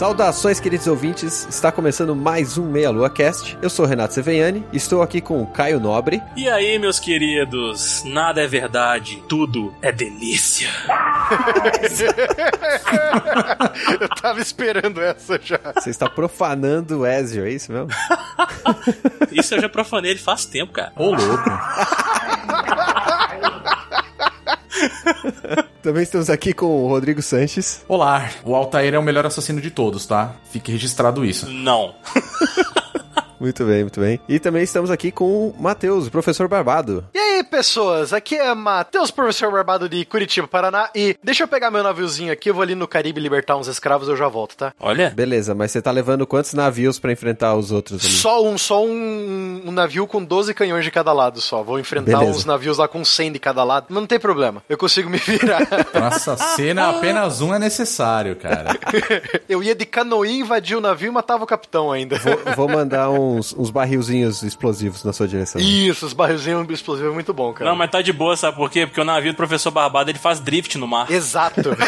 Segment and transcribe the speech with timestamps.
[0.00, 1.46] Saudações, queridos ouvintes.
[1.50, 3.58] Está começando mais um Meia Lua Cast.
[3.60, 6.22] Eu sou Renato Seveniani, estou aqui com o Caio Nobre.
[6.34, 8.02] E aí, meus queridos?
[8.06, 10.70] Nada é verdade, tudo é delícia.
[14.00, 15.60] Eu tava esperando essa já.
[15.74, 17.88] Você está profanando o Ezio, é isso mesmo?
[19.32, 20.92] Isso eu já profanei ele faz tempo, cara.
[20.96, 21.44] Ô, louco.
[25.82, 27.84] Também estamos aqui com o Rodrigo Sanches.
[27.88, 30.34] Olá, o Altair é o melhor assassino de todos, tá?
[30.50, 31.48] Fique registrado isso.
[31.48, 31.94] Não.
[33.40, 34.20] Muito bem, muito bem.
[34.28, 37.04] E também estamos aqui com o Matheus, o professor Barbado.
[37.14, 38.12] E aí, pessoas?
[38.12, 40.90] Aqui é Matheus, professor Barbado de Curitiba, Paraná.
[40.94, 44.08] E deixa eu pegar meu naviozinho aqui, eu vou ali no Caribe libertar uns escravos,
[44.08, 44.74] eu já volto, tá?
[44.78, 48.12] Olha, Beleza, mas você tá levando quantos navios pra enfrentar os outros ali?
[48.12, 51.62] Só um, só um, um navio com 12 canhões de cada lado só.
[51.62, 52.38] Vou enfrentar Beleza.
[52.38, 53.86] uns navios lá com 100 de cada lado.
[53.88, 55.64] Mas não tem problema, eu consigo me virar.
[55.90, 58.76] Pra essa cena, apenas um é necessário, cara.
[59.48, 62.18] eu ia de canoinha, invadir o navio e matava o capitão ainda.
[62.18, 65.60] Vou, vou mandar uns, uns barrilzinhos explosivos na sua direção.
[65.60, 67.70] Isso, os barrilzinhos explosivos é muito bom, cara.
[67.70, 68.86] não, mas tá de boa, sabe por quê?
[68.86, 71.10] Porque o navio do professor Barbado ele faz drift no mar.
[71.10, 71.70] Exato.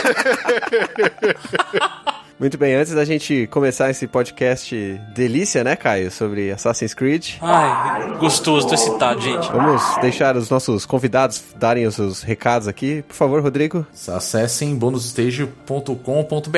[2.43, 4.75] Muito bem, antes da gente começar esse podcast
[5.15, 9.49] delícia, né, Caio, sobre Assassin's Creed, Ai, gostoso, tô excitado, gente.
[9.53, 13.03] vamos deixar os nossos convidados darem os seus recados aqui.
[13.07, 13.87] Por favor, Rodrigo.
[14.09, 16.57] Acessem bonusstage.com.br.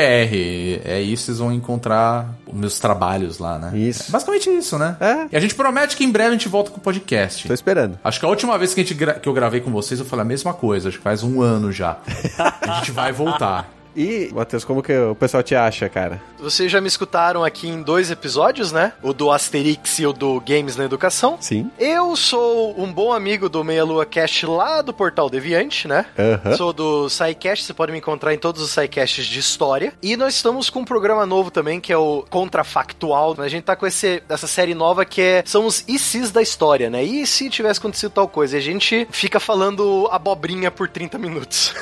[0.87, 3.77] É isso, vocês vão encontrar os meus trabalhos lá, né?
[3.79, 4.05] Isso.
[4.09, 4.97] É basicamente isso, né?
[4.99, 5.27] É.
[5.33, 7.47] E a gente promete que em breve a gente volta com o podcast.
[7.47, 7.99] Tô esperando.
[8.03, 10.07] Acho que a última vez que, a gente gra- que eu gravei com vocês, eu
[10.07, 10.89] falei a mesma coisa.
[10.89, 11.99] Acho que faz um ano já.
[12.63, 13.74] a gente vai voltar.
[13.97, 16.21] E, Matheus, como que o pessoal te acha, cara?
[16.39, 18.93] Vocês já me escutaram aqui em dois episódios, né?
[19.03, 21.39] O do Asterix e o do Games na Educação.
[21.41, 21.71] Sim.
[21.79, 26.07] Eu sou um bom amigo do Meia Lua Cast lá do Portal Deviante, né?
[26.19, 26.57] Aham.
[26.57, 29.93] Sou do SciCast, você pode me encontrar em todos os SciCasts de história.
[30.03, 33.37] E nós estamos com um programa novo também, que é o Contrafactual.
[33.39, 36.91] A gente tá com esse, essa série nova que é, são os ICs da história,
[36.91, 37.03] né?
[37.03, 38.57] E se tivesse acontecido tal coisa?
[38.57, 41.75] E a gente fica falando abobrinha por 30 minutos.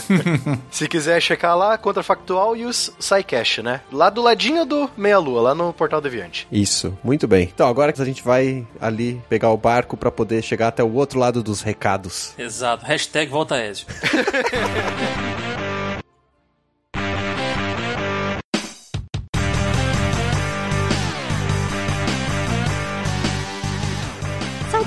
[0.70, 3.80] se quiser checar lá, Contrafactual e os SciCast, né?
[3.92, 6.46] Lá do ladinho do Meia Lua, lá no Portal Deviante.
[6.50, 7.50] Isso, muito bem.
[7.52, 10.92] Então, agora que a gente vai ali pegar o barco pra poder chegar até o
[10.92, 12.34] outro lado dos recados.
[12.38, 12.84] Exato.
[12.84, 13.86] Hashtag volta Ezio.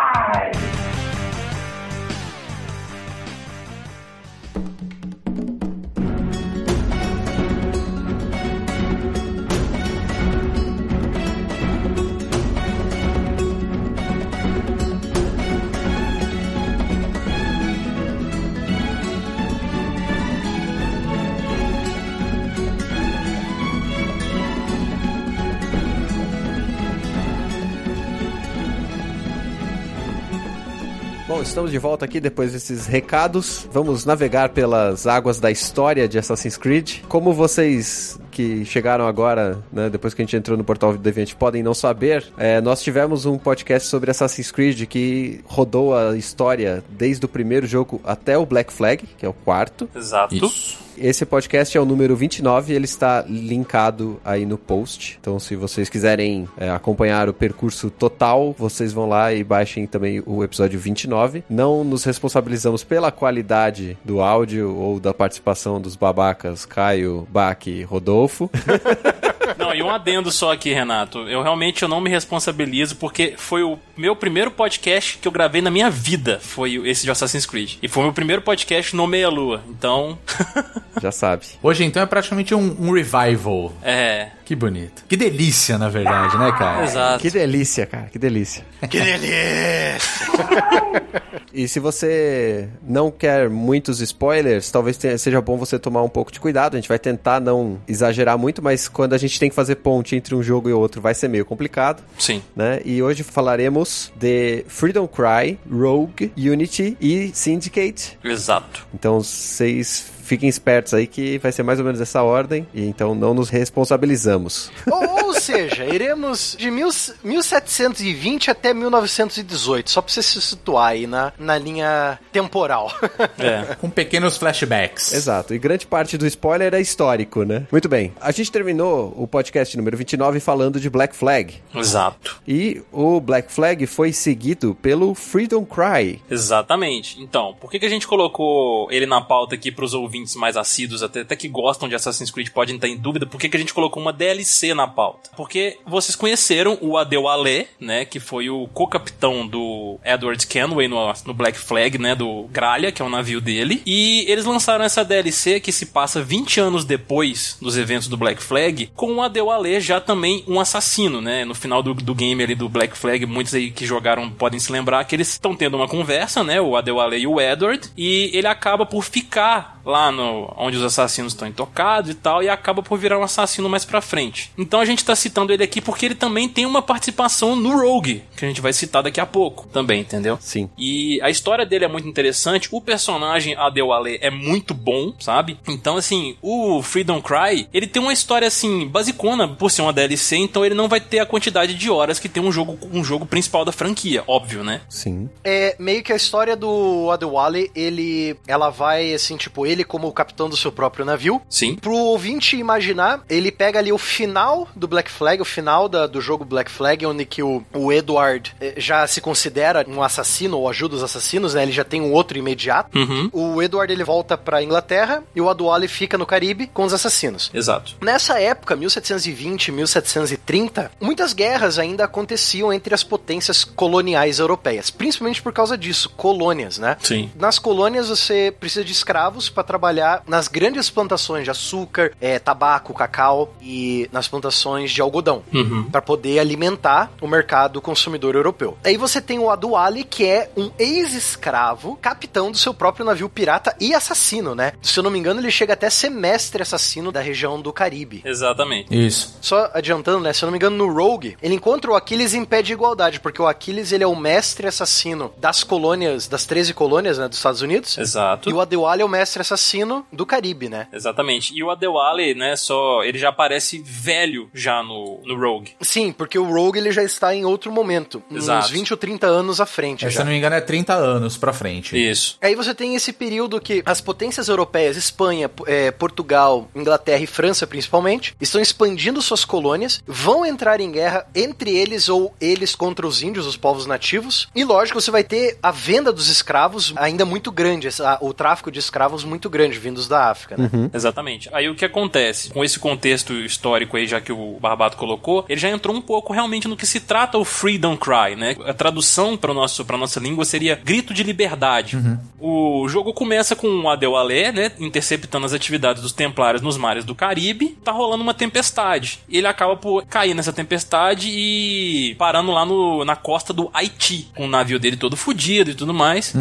[31.56, 33.66] Estamos de volta aqui depois desses recados.
[33.72, 36.98] Vamos navegar pelas águas da história de Assassin's Creed.
[37.08, 41.32] Como vocês que chegaram agora, né, depois que a gente entrou no portal do Deviant,
[41.32, 46.84] podem não saber, é, nós tivemos um podcast sobre Assassin's Creed que rodou a história
[46.90, 49.88] desde o primeiro jogo até o Black Flag, que é o quarto.
[49.96, 50.34] Exato.
[50.34, 50.85] Isso.
[50.98, 55.18] Esse podcast é o número 29 ele está linkado aí no post.
[55.20, 60.22] Então, se vocês quiserem é, acompanhar o percurso total, vocês vão lá e baixem também
[60.24, 61.44] o episódio 29.
[61.48, 67.82] Não nos responsabilizamos pela qualidade do áudio ou da participação dos babacas Caio, Bach e
[67.82, 68.50] Rodolfo.
[69.56, 71.20] Não, e um adendo só aqui, Renato.
[71.28, 75.62] Eu realmente eu não me responsabilizo porque foi o meu primeiro podcast que eu gravei
[75.62, 76.40] na minha vida.
[76.40, 77.74] Foi esse de Assassin's Creed.
[77.82, 79.62] E foi o meu primeiro podcast no Meia Lua.
[79.68, 80.18] Então.
[81.00, 81.46] Já sabe.
[81.62, 83.72] Hoje, então, é praticamente um, um revival.
[83.82, 84.30] é.
[84.46, 85.04] Que bonito.
[85.08, 86.84] Que delícia, na verdade, né, cara?
[86.84, 87.18] Exato.
[87.20, 88.64] Que delícia, cara, que delícia.
[88.88, 89.96] Que delícia!
[91.52, 96.30] E se você não quer muitos spoilers, talvez tenha- seja bom você tomar um pouco
[96.30, 96.74] de cuidado.
[96.74, 100.14] A gente vai tentar não exagerar muito, mas quando a gente tem que fazer ponte
[100.14, 102.42] entre um jogo e outro, vai ser meio complicado, Sim.
[102.54, 102.80] né?
[102.84, 108.18] E hoje falaremos de Freedom Cry, Rogue, Unity e Syndicate.
[108.22, 108.86] Exato.
[108.92, 113.14] Então vocês fiquem espertos aí que vai ser mais ou menos essa ordem, e então
[113.14, 114.70] não nos responsabilizamos.
[114.90, 116.88] ou, ou seja, iremos de mil,
[117.24, 122.92] 1720 até 1918, só pra você se situar aí na, na linha temporal.
[123.38, 123.74] É.
[123.76, 125.12] Com pequenos flashbacks.
[125.12, 127.66] Exato, e grande parte do spoiler é histórico, né?
[127.70, 131.54] Muito bem, a gente terminou o podcast número 29 falando de Black Flag.
[131.74, 132.40] Exato.
[132.48, 136.22] E o Black Flag foi seguido pelo Freedom Cry.
[136.30, 137.20] Exatamente.
[137.20, 141.02] Então, por que, que a gente colocou ele na pauta aqui pros ouvintes mais assíduos,
[141.02, 143.60] até, até que gostam de Assassin's Creed, podem estar em dúvida, por que, que a
[143.60, 145.30] gente colocou uma DLC na pauta?
[145.36, 151.34] Porque vocês conheceram o Adewale, né, que foi o co-capitão do Edward Kenway no, no
[151.34, 155.60] Black Flag, né, do Gralha, que é o navio dele, e eles lançaram essa DLC
[155.60, 160.00] que se passa 20 anos depois dos eventos do Black Flag, com o Adewale já
[160.00, 163.70] também um assassino, né, no final do, do game ali do Black Flag, muitos aí
[163.70, 167.26] que jogaram podem se lembrar que eles estão tendo uma conversa, né, o Adewale e
[167.26, 172.14] o Edward, e ele acaba por ficar lá no onde os assassinos estão intocados e
[172.14, 174.50] tal, e acaba por virar um assassino mais pra frente.
[174.56, 178.22] Então a gente tá citando ele aqui porque ele também tem uma participação no Rogue,
[178.36, 180.38] que a gente vai citar daqui a pouco também, entendeu?
[180.40, 180.68] Sim.
[180.76, 182.68] E a história dele é muito interessante.
[182.72, 185.58] O personagem Adewale é muito bom, sabe?
[185.68, 190.36] Então, assim, o Freedom Cry, ele tem uma história, assim, basicona por ser uma DLC,
[190.36, 193.26] então ele não vai ter a quantidade de horas que tem um jogo, um jogo
[193.26, 194.80] principal da franquia, óbvio, né?
[194.88, 195.28] Sim.
[195.44, 200.12] É meio que a história do Adewale, ele ela vai assim, tipo, ele como o
[200.12, 201.40] capitão do seu próprio navio.
[201.48, 201.74] Sim.
[201.76, 206.20] Pro ouvinte imaginar, ele pega ali o final do Black Flag, o final da- do
[206.20, 210.68] jogo Black Flag, onde que o, o Edward eh, já se considera um assassino ou
[210.68, 211.62] ajuda os assassinos, né?
[211.62, 212.98] Ele já tem um outro imediato.
[212.98, 213.30] Uhum.
[213.32, 217.50] O Edward ele volta pra Inglaterra e o Adwale fica no Caribe com os assassinos.
[217.54, 217.94] Exato.
[218.02, 225.52] Nessa época, 1720, 1730, muitas guerras ainda aconteciam entre as potências coloniais europeias, principalmente por
[225.52, 226.96] causa disso, colônias, né?
[227.02, 227.30] Sim.
[227.36, 229.85] Nas colônias você precisa de escravos para trabalhar
[230.26, 235.84] nas grandes plantações de açúcar, eh, tabaco, cacau e nas plantações de algodão, Uhum.
[235.90, 238.76] para poder alimentar o mercado consumidor europeu.
[238.84, 243.74] Aí você tem o Aduale, que é um ex-escravo, capitão do seu próprio navio pirata
[243.80, 244.72] e assassino, né?
[244.82, 247.72] Se eu não me engano, ele chega até a ser mestre assassino da região do
[247.72, 248.22] Caribe.
[248.24, 248.88] Exatamente.
[248.94, 249.36] Isso.
[249.40, 250.32] Só adiantando, né?
[250.32, 253.20] Se eu não me engano, no Rogue, ele encontra o Aquiles em pé de igualdade,
[253.20, 257.38] porque o Aquiles ele é o mestre assassino das colônias, das 13 colônias, né, dos
[257.38, 257.96] Estados Unidos.
[257.98, 258.48] Exato.
[258.48, 259.75] E o Adewale é o mestre assassino
[260.12, 260.88] do Caribe, né?
[260.92, 261.54] Exatamente.
[261.54, 263.02] E o Adewale, né, só.
[263.02, 265.72] Ele já aparece velho já no, no Rogue.
[265.80, 268.64] Sim, porque o Rogue ele já está em outro momento, Exato.
[268.66, 270.94] uns 20 ou 30 anos à frente É, se eu não me engano, é 30
[270.94, 271.96] anos pra frente.
[271.96, 272.38] Isso.
[272.40, 277.66] Aí você tem esse período que as potências europeias, Espanha, eh, Portugal, Inglaterra e França
[277.66, 283.22] principalmente, estão expandindo suas colônias, vão entrar em guerra entre eles ou eles contra os
[283.22, 284.48] índios, os povos nativos.
[284.54, 288.70] E lógico, você vai ter a venda dos escravos ainda muito grande, essa- o tráfico
[288.70, 290.70] de escravos muito grande vindos da África, né?
[290.92, 291.48] Exatamente.
[291.52, 292.50] Aí o que acontece?
[292.50, 296.32] Com esse contexto histórico aí, já que o Barbato colocou, ele já entrou um pouco
[296.32, 298.56] realmente no que se trata o Freedom Cry, né?
[298.66, 301.98] A tradução para nosso para nossa língua seria grito de liberdade.
[302.38, 307.14] O jogo começa com o Adewale, né, interceptando as atividades dos Templários nos mares do
[307.14, 307.76] Caribe.
[307.82, 309.20] Tá rolando uma tempestade.
[309.28, 314.44] Ele acaba por cair nessa tempestade e parando lá no, na costa do Haiti, com
[314.44, 316.34] o navio dele todo fudido e tudo mais.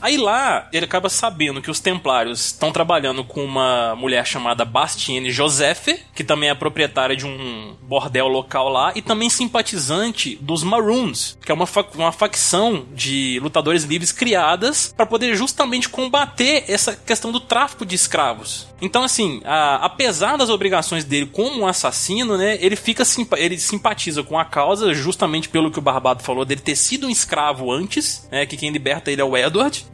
[0.00, 5.30] Aí lá, ele acaba sabendo que os Templários estão trabalhando com uma mulher chamada Bastienne
[5.30, 11.38] Josephe, que também é proprietária de um bordel local lá, e também simpatizante dos Maroons,
[11.42, 16.94] que é uma, fa- uma facção de lutadores livres criadas para poder justamente combater essa
[16.94, 18.68] questão do tráfico de escravos.
[18.82, 23.58] Então, assim, a- apesar das obrigações dele como um assassino, né, ele fica simpa- ele
[23.58, 27.72] simpatiza com a causa justamente pelo que o Barbado falou dele ter sido um escravo
[27.72, 29.86] antes, né, que quem liberta ele é o Edward.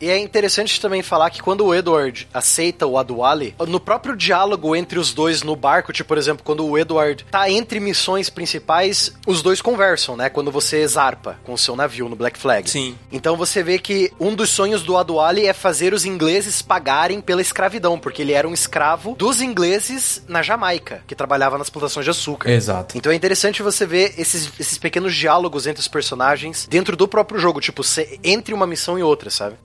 [0.00, 4.74] E é interessante também falar que quando o Edward aceita o Adwale, no próprio diálogo
[4.74, 9.14] entre os dois no barco, tipo, por exemplo, quando o Edward tá entre missões principais,
[9.26, 10.28] os dois conversam, né?
[10.28, 12.68] Quando você zarpa com o seu navio no Black Flag.
[12.68, 12.96] Sim.
[13.12, 17.40] Então você vê que um dos sonhos do Adwale é fazer os ingleses pagarem pela
[17.40, 22.10] escravidão, porque ele era um escravo dos ingleses na Jamaica, que trabalhava nas plantações de
[22.10, 22.50] açúcar.
[22.50, 22.96] Exato.
[22.96, 27.38] Então é interessante você ver esses, esses pequenos diálogos entre os personagens dentro do próprio
[27.38, 27.82] jogo, tipo,
[28.22, 29.56] entre uma missão e outra, sabe?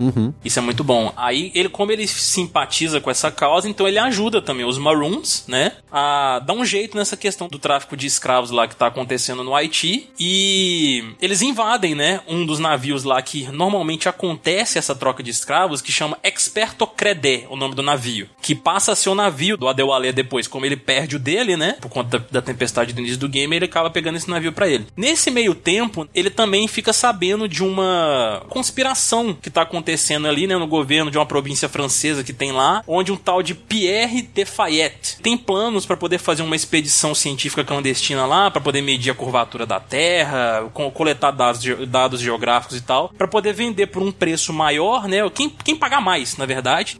[0.44, 1.14] Isso é muito bom.
[1.16, 5.74] Aí, ele, como ele simpatiza com essa causa, então ele ajuda também os Maroons, né?
[5.92, 9.56] A dar um jeito nessa questão do tráfico de escravos lá que tá acontecendo no
[9.56, 10.10] Haiti.
[10.20, 12.22] E eles invadem, né?
[12.28, 17.46] Um dos navios lá que normalmente acontece essa troca de escravos, que chama Experto Credé,
[17.50, 18.30] o nome do navio.
[18.42, 20.48] Que passa a ser o navio do Adewale depois.
[20.48, 21.78] Como ele perde o dele, né?
[21.80, 24.88] Por conta da, tempestade do início do game, ele acaba pegando esse navio pra ele.
[24.98, 30.58] Nesse meio tempo, ele também fica sabendo de uma conspiração que tá acontecendo ali, né,
[30.58, 34.46] no governo de uma província francesa que tem lá, onde um tal de Pierre de
[34.46, 39.16] Fayette tem planos para poder fazer uma expedição científica clandestina lá, para poder medir a
[39.16, 44.02] curvatura da Terra, co- coletar dados, ge- dados geográficos e tal, para poder vender por
[44.02, 46.98] um preço maior, né, quem, quem pagar mais, na verdade,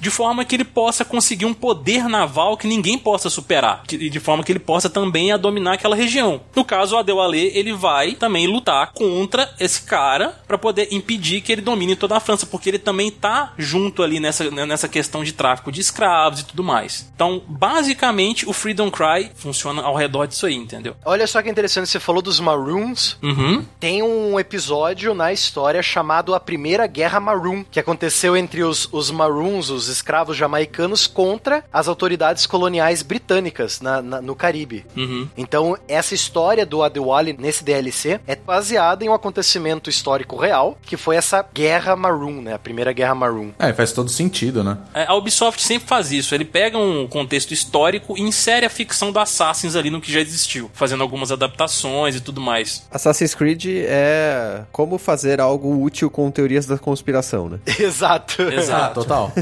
[0.00, 4.20] de forma que ele possa conseguir um poder naval que ninguém possa superar, e de
[4.20, 6.40] forma que ele possa também a dominar aquela região.
[6.54, 11.52] No caso, o Adewale, ele vai também lutar contra esse cara para poder impedir que
[11.52, 15.32] ele domine toda a França, porque ele também tá junto ali nessa, nessa questão de
[15.32, 17.10] tráfico de escravos e tudo mais.
[17.14, 20.96] Então, basicamente, o Freedom Cry funciona ao redor disso aí, entendeu?
[21.04, 23.18] Olha só que interessante, você falou dos Maroons.
[23.22, 23.64] Uhum.
[23.80, 29.10] Tem um episódio na história chamado A Primeira Guerra Maroon, que aconteceu entre os, os
[29.10, 34.86] Maroons, os escravos jamaicanos, contra as autoridades coloniais britânicas na- na- no Caribe.
[34.96, 35.28] Uhum.
[35.36, 40.96] Então, essa história do Adewale nesse DLC é baseada em um acontecimento histórico real, que
[40.96, 42.54] foi essa Guerra Maroon, né?
[42.54, 43.50] A Primeira Guerra Maroon.
[43.58, 44.78] É, faz todo sentido, né?
[44.92, 46.34] É, A Ubisoft sempre faz isso.
[46.34, 50.20] Ele pega um contexto histórico e insere a ficção do Assassins ali no que já
[50.20, 52.86] existiu, fazendo algumas adaptações e tudo mais.
[52.90, 57.58] Assassin's Creed é como fazer algo útil com teorias da conspiração, né?
[57.78, 58.42] Exato.
[58.42, 59.00] Exato.
[59.00, 59.32] total.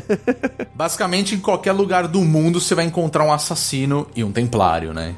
[0.74, 5.14] Basicamente, em qualquer lugar do mundo você vai encontrar um assassino e um templário, né?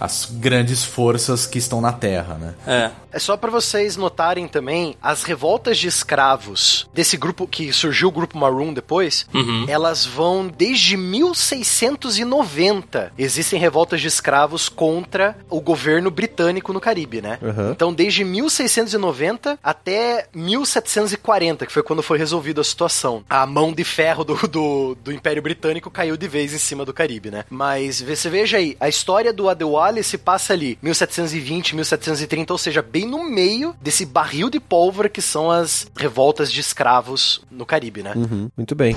[0.00, 2.54] As grandes forças que estão na Terra, né?
[2.66, 2.90] É.
[3.12, 8.12] É só pra vocês notarem também as revoltas de escravos desse grupo que surgiu o
[8.12, 9.26] grupo Maroon depois,
[9.68, 13.12] elas vão desde 1690.
[13.18, 17.38] Existem revoltas de escravos escravos contra o governo britânico no Caribe, né?
[17.42, 17.72] Uhum.
[17.72, 23.24] Então, desde 1690 até 1740, que foi quando foi resolvida a situação.
[23.28, 26.94] A mão de ferro do, do, do Império Britânico caiu de vez em cima do
[26.94, 27.44] Caribe, né?
[27.50, 32.82] Mas você veja aí, a história do Adewale se passa ali 1720, 1730, ou seja,
[32.82, 38.02] bem no meio desse barril de pólvora que são as revoltas de escravos no Caribe,
[38.02, 38.12] né?
[38.14, 38.94] Uhum, muito bem.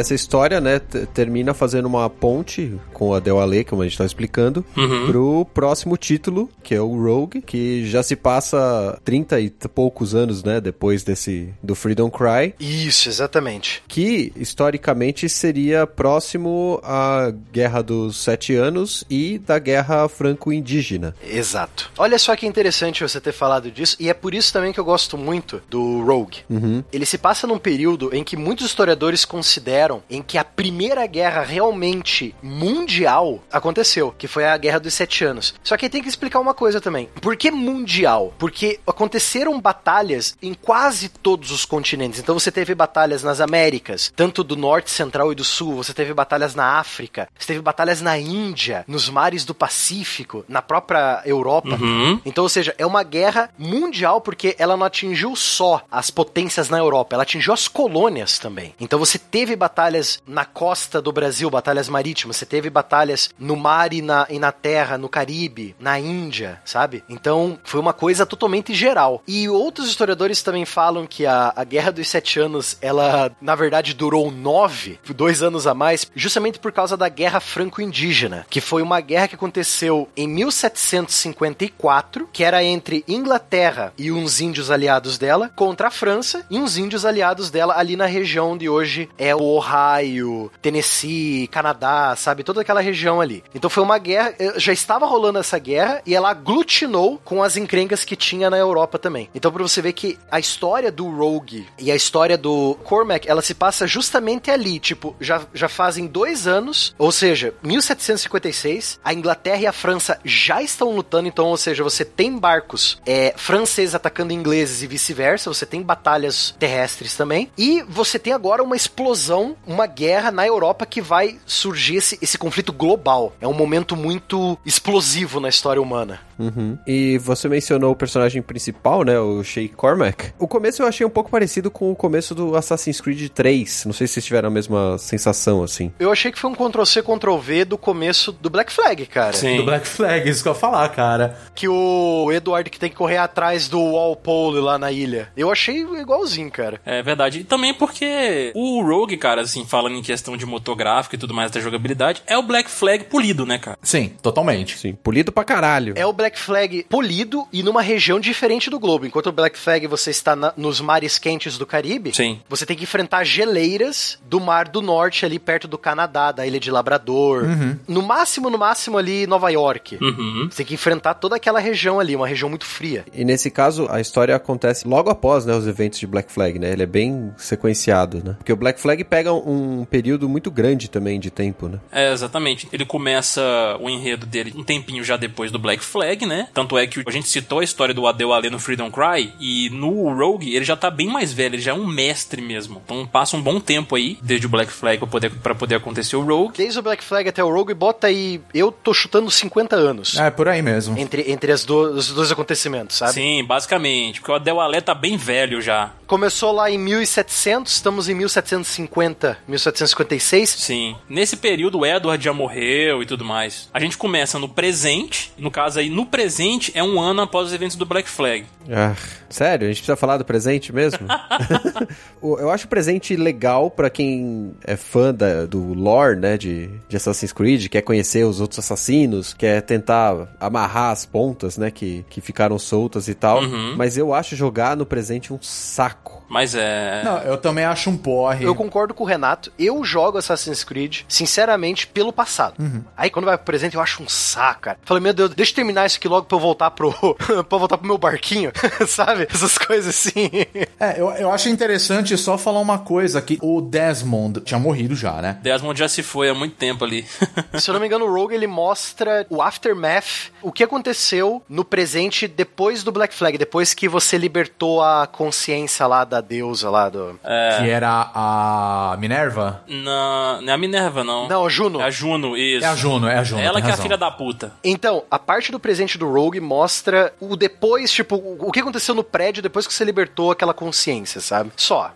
[0.00, 0.78] Essa história, né,
[1.14, 5.06] termina fazendo uma ponte com a Del Ale, como a gente tá explicando, Uhum.
[5.06, 10.42] pro próximo título, que é o Rogue, que já se passa 30 e poucos anos,
[10.42, 13.82] né, depois desse do Freedom Cry, Isso, exatamente.
[13.88, 21.14] que historicamente seria próximo à Guerra dos Sete Anos e da Guerra Franco-Indígena.
[21.26, 21.90] Exato.
[21.98, 24.84] Olha só que interessante você ter falado disso, e é por isso também que eu
[24.84, 26.38] gosto muito do Rogue.
[26.48, 26.82] Uhum.
[26.92, 31.42] Ele se passa num período em que muitos historiadores consideram em que a primeira guerra
[31.42, 35.54] realmente mundial aconteceu, que foi a Guerra dos Sete Anos.
[35.62, 37.08] Só que tem que explicar uma coisa também.
[37.20, 38.32] Por que mundial?
[38.38, 42.20] Porque aconteceram batalhas em quase todos os continentes.
[42.20, 45.76] Então você teve batalhas nas Américas, tanto do norte, central e do sul.
[45.76, 50.62] Você teve batalhas na África, você teve batalhas na Índia, nos mares do Pacífico, na
[50.62, 51.76] própria Europa.
[51.80, 52.20] Uhum.
[52.24, 56.78] Então, ou seja, é uma guerra mundial porque ela não atingiu só as potências na
[56.78, 58.74] Europa, ela atingiu as colônias também.
[58.80, 59.79] Então você teve batalhas
[60.26, 64.52] na costa do Brasil, batalhas marítimas, você teve batalhas no mar e na, e na
[64.52, 67.02] terra, no Caribe, na Índia, sabe?
[67.08, 69.22] Então foi uma coisa totalmente geral.
[69.26, 73.94] E outros historiadores também falam que a, a Guerra dos Sete Anos, ela na verdade
[73.94, 79.00] durou nove, dois anos a mais, justamente por causa da Guerra Franco-Indígena, que foi uma
[79.00, 85.88] guerra que aconteceu em 1754, que era entre Inglaterra e uns índios aliados dela, contra
[85.88, 90.50] a França e uns índios aliados dela ali na região de hoje é o Ohio,
[90.60, 92.42] Tennessee, Canadá, sabe?
[92.42, 93.44] Toda aquela região ali.
[93.54, 97.56] Então foi uma guerra, eh, já estava rolando essa guerra e ela aglutinou com as
[97.56, 99.28] encrencas que tinha na Europa também.
[99.34, 103.42] Então pra você ver que a história do Rogue e a história do Cormac, ela
[103.42, 109.62] se passa justamente ali, tipo, já, já fazem dois anos, ou seja, 1756, a Inglaterra
[109.62, 114.32] e a França já estão lutando, então, ou seja, você tem barcos é, franceses atacando
[114.32, 119.86] ingleses e vice-versa, você tem batalhas terrestres também, e você tem agora uma explosão, uma
[119.86, 123.34] guerra na Europa que vai surgir esse, esse conflito global.
[123.40, 126.20] É um momento muito explosivo na história humana.
[126.38, 126.78] Uhum.
[126.86, 129.18] E você mencionou o personagem principal, né?
[129.20, 130.32] O Shay Cormac.
[130.38, 133.84] O começo eu achei um pouco parecido com o começo do Assassin's Creed 3.
[133.84, 135.92] Não sei se vocês tiveram a mesma sensação, assim.
[136.00, 139.34] Eu achei que foi um Ctrl-C, Ctrl-V do começo do Black Flag, cara.
[139.34, 139.58] Sim.
[139.58, 141.38] Do Black Flag, isso que eu ia falar, cara.
[141.54, 145.28] Que o Edward que tem que correr atrás do Walpole lá na ilha.
[145.36, 146.80] Eu achei igualzinho, cara.
[146.86, 147.40] É verdade.
[147.40, 151.34] E também porque o Rogue, cara, assim, falando em questão de motor gráfico e tudo
[151.34, 153.78] mais da jogabilidade, é o Black Flag polido, né, cara?
[153.82, 154.78] Sim, totalmente.
[154.78, 155.94] Sim, polido pra caralho.
[155.96, 159.06] É o Black Flag polido e numa região diferente do globo.
[159.06, 162.40] Enquanto o Black Flag você está na- nos mares quentes do Caribe, Sim.
[162.48, 166.60] você tem que enfrentar geleiras do Mar do Norte, ali perto do Canadá, da Ilha
[166.60, 167.44] de Labrador.
[167.88, 169.98] No máximo, no máximo ali Nova York.
[170.00, 170.48] Uhum.
[170.50, 173.04] Você tem que enfrentar toda aquela região ali, uma região muito fria.
[173.12, 176.72] E nesse caso, a história acontece logo após, né, os eventos de Black Flag, né?
[176.72, 178.34] Ele é bem sequenciado, né?
[178.38, 181.78] Porque o Black Flag pega um período muito grande também de tempo, né?
[181.92, 182.68] É, exatamente.
[182.72, 183.40] Ele começa
[183.80, 186.48] o enredo dele um tempinho já depois do Black Flag, né?
[186.54, 189.70] Tanto é que a gente citou a história do Adeu Ale no Freedom Cry, e
[189.70, 192.80] no Rogue ele já tá bem mais velho, ele já é um mestre mesmo.
[192.84, 196.16] Então passa um bom tempo aí, desde o Black Flag pra poder, pra poder acontecer
[196.16, 196.54] o Rogue.
[196.56, 198.40] Desde o Black Flag até o Rogue, bota aí.
[198.54, 200.16] Eu tô chutando 50 anos.
[200.18, 200.98] É, por aí mesmo.
[200.98, 203.12] Entre, entre as do- os dois acontecimentos, sabe?
[203.12, 205.92] Sim, basicamente, porque o Adeu Ale tá bem velho já.
[206.06, 210.48] Começou lá em 1700, estamos em 1750, 1756.
[210.50, 210.96] Sim.
[211.08, 213.68] Nesse período o Edward já morreu e tudo mais.
[213.72, 217.52] A gente começa no presente, no caso aí, no presente é um ano após os
[217.52, 218.44] eventos do Black Flag.
[218.70, 218.94] Ah,
[219.28, 219.64] sério?
[219.66, 221.06] A gente precisa falar do presente mesmo?
[222.22, 226.96] Eu acho o presente legal pra quem é fã da- do lore, né, de, de
[226.96, 232.20] Assassin's Creed, quer conhecer os outros assassinos, quer tentar amarrar as pontas, né, que, que
[232.20, 233.40] ficaram soltas e tal.
[233.42, 233.74] Uhum.
[233.76, 236.20] Mas eu acho jogar no presente um saco.
[236.28, 237.02] Mas é.
[237.04, 238.44] Não, eu também acho um porre.
[238.44, 242.54] Eu concordo com o Renato, eu jogo Assassin's Creed, sinceramente, pelo passado.
[242.96, 244.78] Aí quando vai pro presente, eu acho um saco, cara.
[244.84, 246.92] Falei, meu Deus, deixa eu terminar isso aqui logo pra eu voltar pro.
[247.14, 248.52] pra eu voltar pro meu barquinho,
[248.86, 249.26] sabe?
[249.32, 250.30] Essas coisas assim.
[250.78, 255.20] É, eu, eu acho interessante só falar uma coisa, que o Desmond tinha morrido já,
[255.20, 255.38] né?
[255.42, 257.06] Desmond já se foi há muito tempo ali.
[257.58, 261.64] Se eu não me engano, o Rogue ele mostra o aftermath, o que aconteceu no
[261.64, 266.88] presente depois do Black Flag, depois que você libertou a consciência lá da deusa lá
[266.88, 267.18] do.
[267.22, 269.62] Que era a Minerva.
[269.66, 271.26] Na, não é a Minerva, não.
[271.28, 271.80] Não, a Juno.
[271.80, 272.64] É a Juno, isso.
[272.64, 273.40] É a Juno, é a Juno.
[273.40, 273.82] Ela tem que é a razão.
[273.82, 274.52] filha da puta.
[274.62, 278.96] Então, a parte do presente do Rogue mostra o depois, tipo, o o que aconteceu
[278.96, 281.52] no prédio depois que você libertou aquela consciência, sabe?
[281.56, 281.92] Só.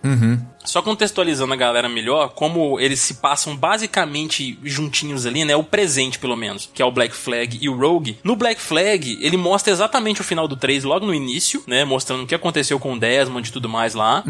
[0.64, 5.54] Só contextualizando a galera melhor, como eles se passam basicamente juntinhos ali, né?
[5.54, 8.18] O presente, pelo menos, que é o Black Flag e o Rogue.
[8.24, 11.84] No Black Flag, ele mostra exatamente o final do 3 logo no início, né?
[11.84, 14.24] Mostrando o que aconteceu com o Desmond e tudo mais lá.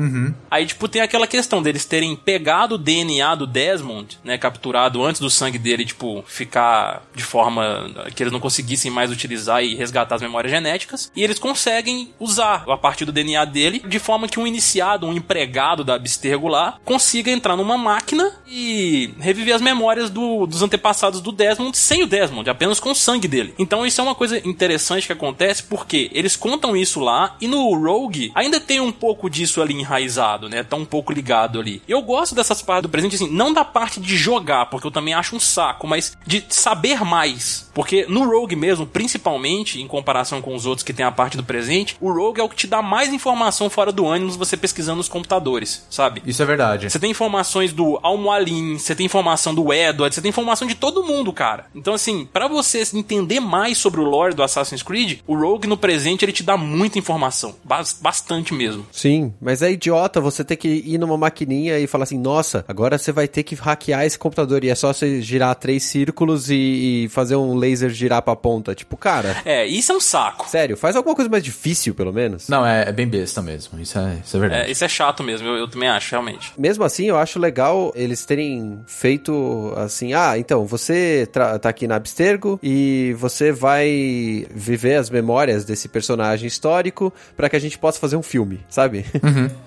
[0.50, 4.36] Aí, tipo, tem aquela questão deles terem pegado o DNA do Desmond, né?
[4.36, 9.62] Capturado antes do sangue dele, tipo, ficar de forma que eles não conseguissem mais utilizar
[9.62, 11.10] e resgatar as memórias genéticas.
[11.14, 15.12] E eles conseguem usar a partir do DNA dele de forma que um iniciado, um
[15.12, 21.20] empregado da Abstergo lá, consiga entrar numa máquina e reviver as memórias do- dos antepassados
[21.20, 23.54] do Desmond sem o Desmond, apenas com o sangue dele.
[23.58, 27.74] Então isso é uma coisa interessante que acontece porque eles contam isso lá e no
[27.74, 30.62] Rogue ainda tem um pouco disso ali enraizado, né?
[30.62, 31.82] Tá um pouco ligado ali.
[31.86, 35.12] Eu gosto dessas partes do presente, assim, não da parte de jogar, porque eu também
[35.14, 37.70] acho um saco, mas de saber mais.
[37.74, 41.42] Porque no Rogue mesmo, principalmente, em comparação com os outros que tem a parte do
[41.44, 44.98] presente, o Rogue é o que te dá mais informação fora do ânimo você pesquisando
[44.98, 46.13] nos computadores, sabe?
[46.24, 46.90] Isso é verdade.
[46.90, 51.02] Você tem informações do Almoalin, você tem informação do Edward, você tem informação de todo
[51.04, 51.66] mundo, cara.
[51.74, 55.76] Então, assim, pra você entender mais sobre o lore do Assassin's Creed, o Rogue no
[55.76, 57.54] presente ele te dá muita informação.
[57.64, 58.86] Bas- bastante mesmo.
[58.92, 62.98] Sim, mas é idiota você ter que ir numa maquininha e falar assim, nossa, agora
[62.98, 67.04] você vai ter que hackear esse computador e é só você girar três círculos e,
[67.04, 68.74] e fazer um laser girar pra ponta.
[68.74, 70.48] Tipo, cara, É, isso é um saco.
[70.48, 72.48] sério, faz alguma coisa mais difícil, pelo menos.
[72.48, 73.80] Não, é, é bem besta mesmo.
[73.80, 74.68] Isso é, isso é verdade.
[74.68, 76.52] É, isso é chato mesmo, eu, eu também acho, realmente.
[76.58, 81.96] Mesmo assim, eu acho legal eles terem feito assim: ah, então, você tá aqui na
[81.96, 87.98] Abstergo e você vai viver as memórias desse personagem histórico pra que a gente possa
[87.98, 89.04] fazer um filme, sabe?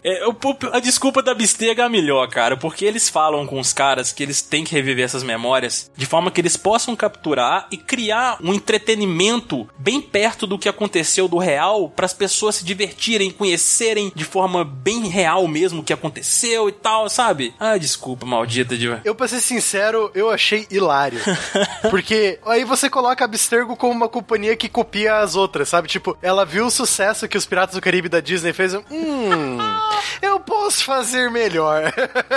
[0.03, 3.59] É, o- o- a desculpa da Bistega é a melhor, cara, porque eles falam com
[3.59, 7.67] os caras que eles têm que reviver essas memórias de forma que eles possam capturar
[7.71, 12.65] e criar um entretenimento bem perto do que aconteceu do real para as pessoas se
[12.65, 16.26] divertirem, conhecerem de forma bem real mesmo o que aconteceu
[16.69, 17.53] e tal, sabe?
[17.59, 18.87] Ah, desculpa, maldita de.
[19.03, 21.19] Eu, pra ser sincero, eu achei hilário.
[21.89, 25.87] Porque aí você coloca a Abstergo como uma companhia que copia as outras, sabe?
[25.87, 28.73] Tipo, ela viu o sucesso que os Piratas do Caribe da Disney fez.
[28.73, 29.57] Hum,
[30.21, 31.91] eu posso fazer melhor.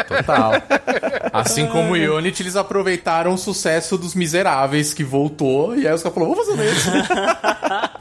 [0.09, 0.53] Total.
[1.33, 6.03] Assim como o Unity, eles aproveitaram o sucesso dos Miseráveis, que voltou, e aí os
[6.03, 6.91] caras falaram, vamos fazer isso.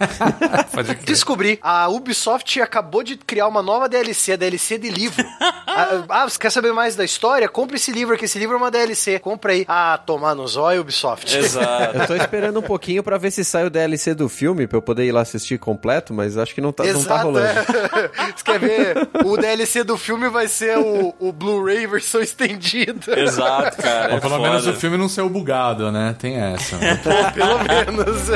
[1.03, 5.25] Descobri, a Ubisoft acabou de criar uma nova DLC, a DLC de livro.
[5.41, 7.49] ah, ah, você quer saber mais da história?
[7.49, 9.17] Compre esse livro, que esse livro é uma DLC.
[9.17, 9.65] Compra aí.
[9.67, 11.36] Ah, tomar no zóio, Ubisoft.
[11.36, 11.97] Exato.
[12.03, 14.82] Eu tô esperando um pouquinho pra ver se sai o DLC do filme, pra eu
[14.82, 17.47] poder ir lá assistir completo, mas acho que não tá, não tá Exato, rolando.
[17.47, 18.34] é.
[18.36, 19.10] Você quer ver?
[19.25, 20.84] O DLC do filme vai ser o,
[21.19, 23.19] o Blu-ray versão estendida.
[23.19, 24.15] Exato, cara.
[24.15, 24.75] É pelo menos foda.
[24.75, 26.15] o filme não saiu bugado, né?
[26.17, 26.77] Tem essa.
[27.34, 28.29] Pelo menos.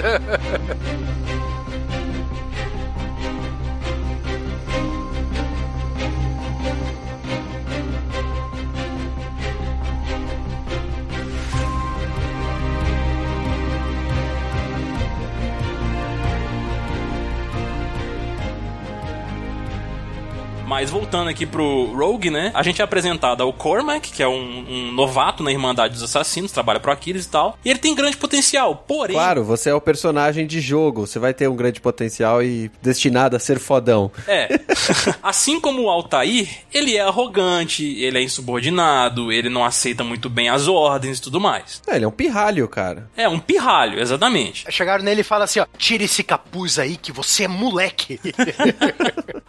[20.77, 22.51] Mas voltando aqui pro Rogue, né?
[22.53, 26.51] A gente é apresentado ao Cormac, que é um, um novato na Irmandade dos Assassinos,
[26.51, 27.57] trabalha pro Aquiles e tal.
[27.65, 29.15] E ele tem grande potencial, porém.
[29.15, 33.35] Claro, você é o personagem de jogo, você vai ter um grande potencial e destinado
[33.35, 34.11] a ser fodão.
[34.27, 34.49] É.
[35.23, 40.47] assim como o Altair, ele é arrogante, ele é insubordinado, ele não aceita muito bem
[40.47, 41.81] as ordens e tudo mais.
[41.87, 43.09] É, ele é um pirralho, cara.
[43.17, 44.71] É um pirralho, exatamente.
[44.71, 48.19] Chegaram nele e falaram assim, ó, tira esse capuz aí que você é moleque.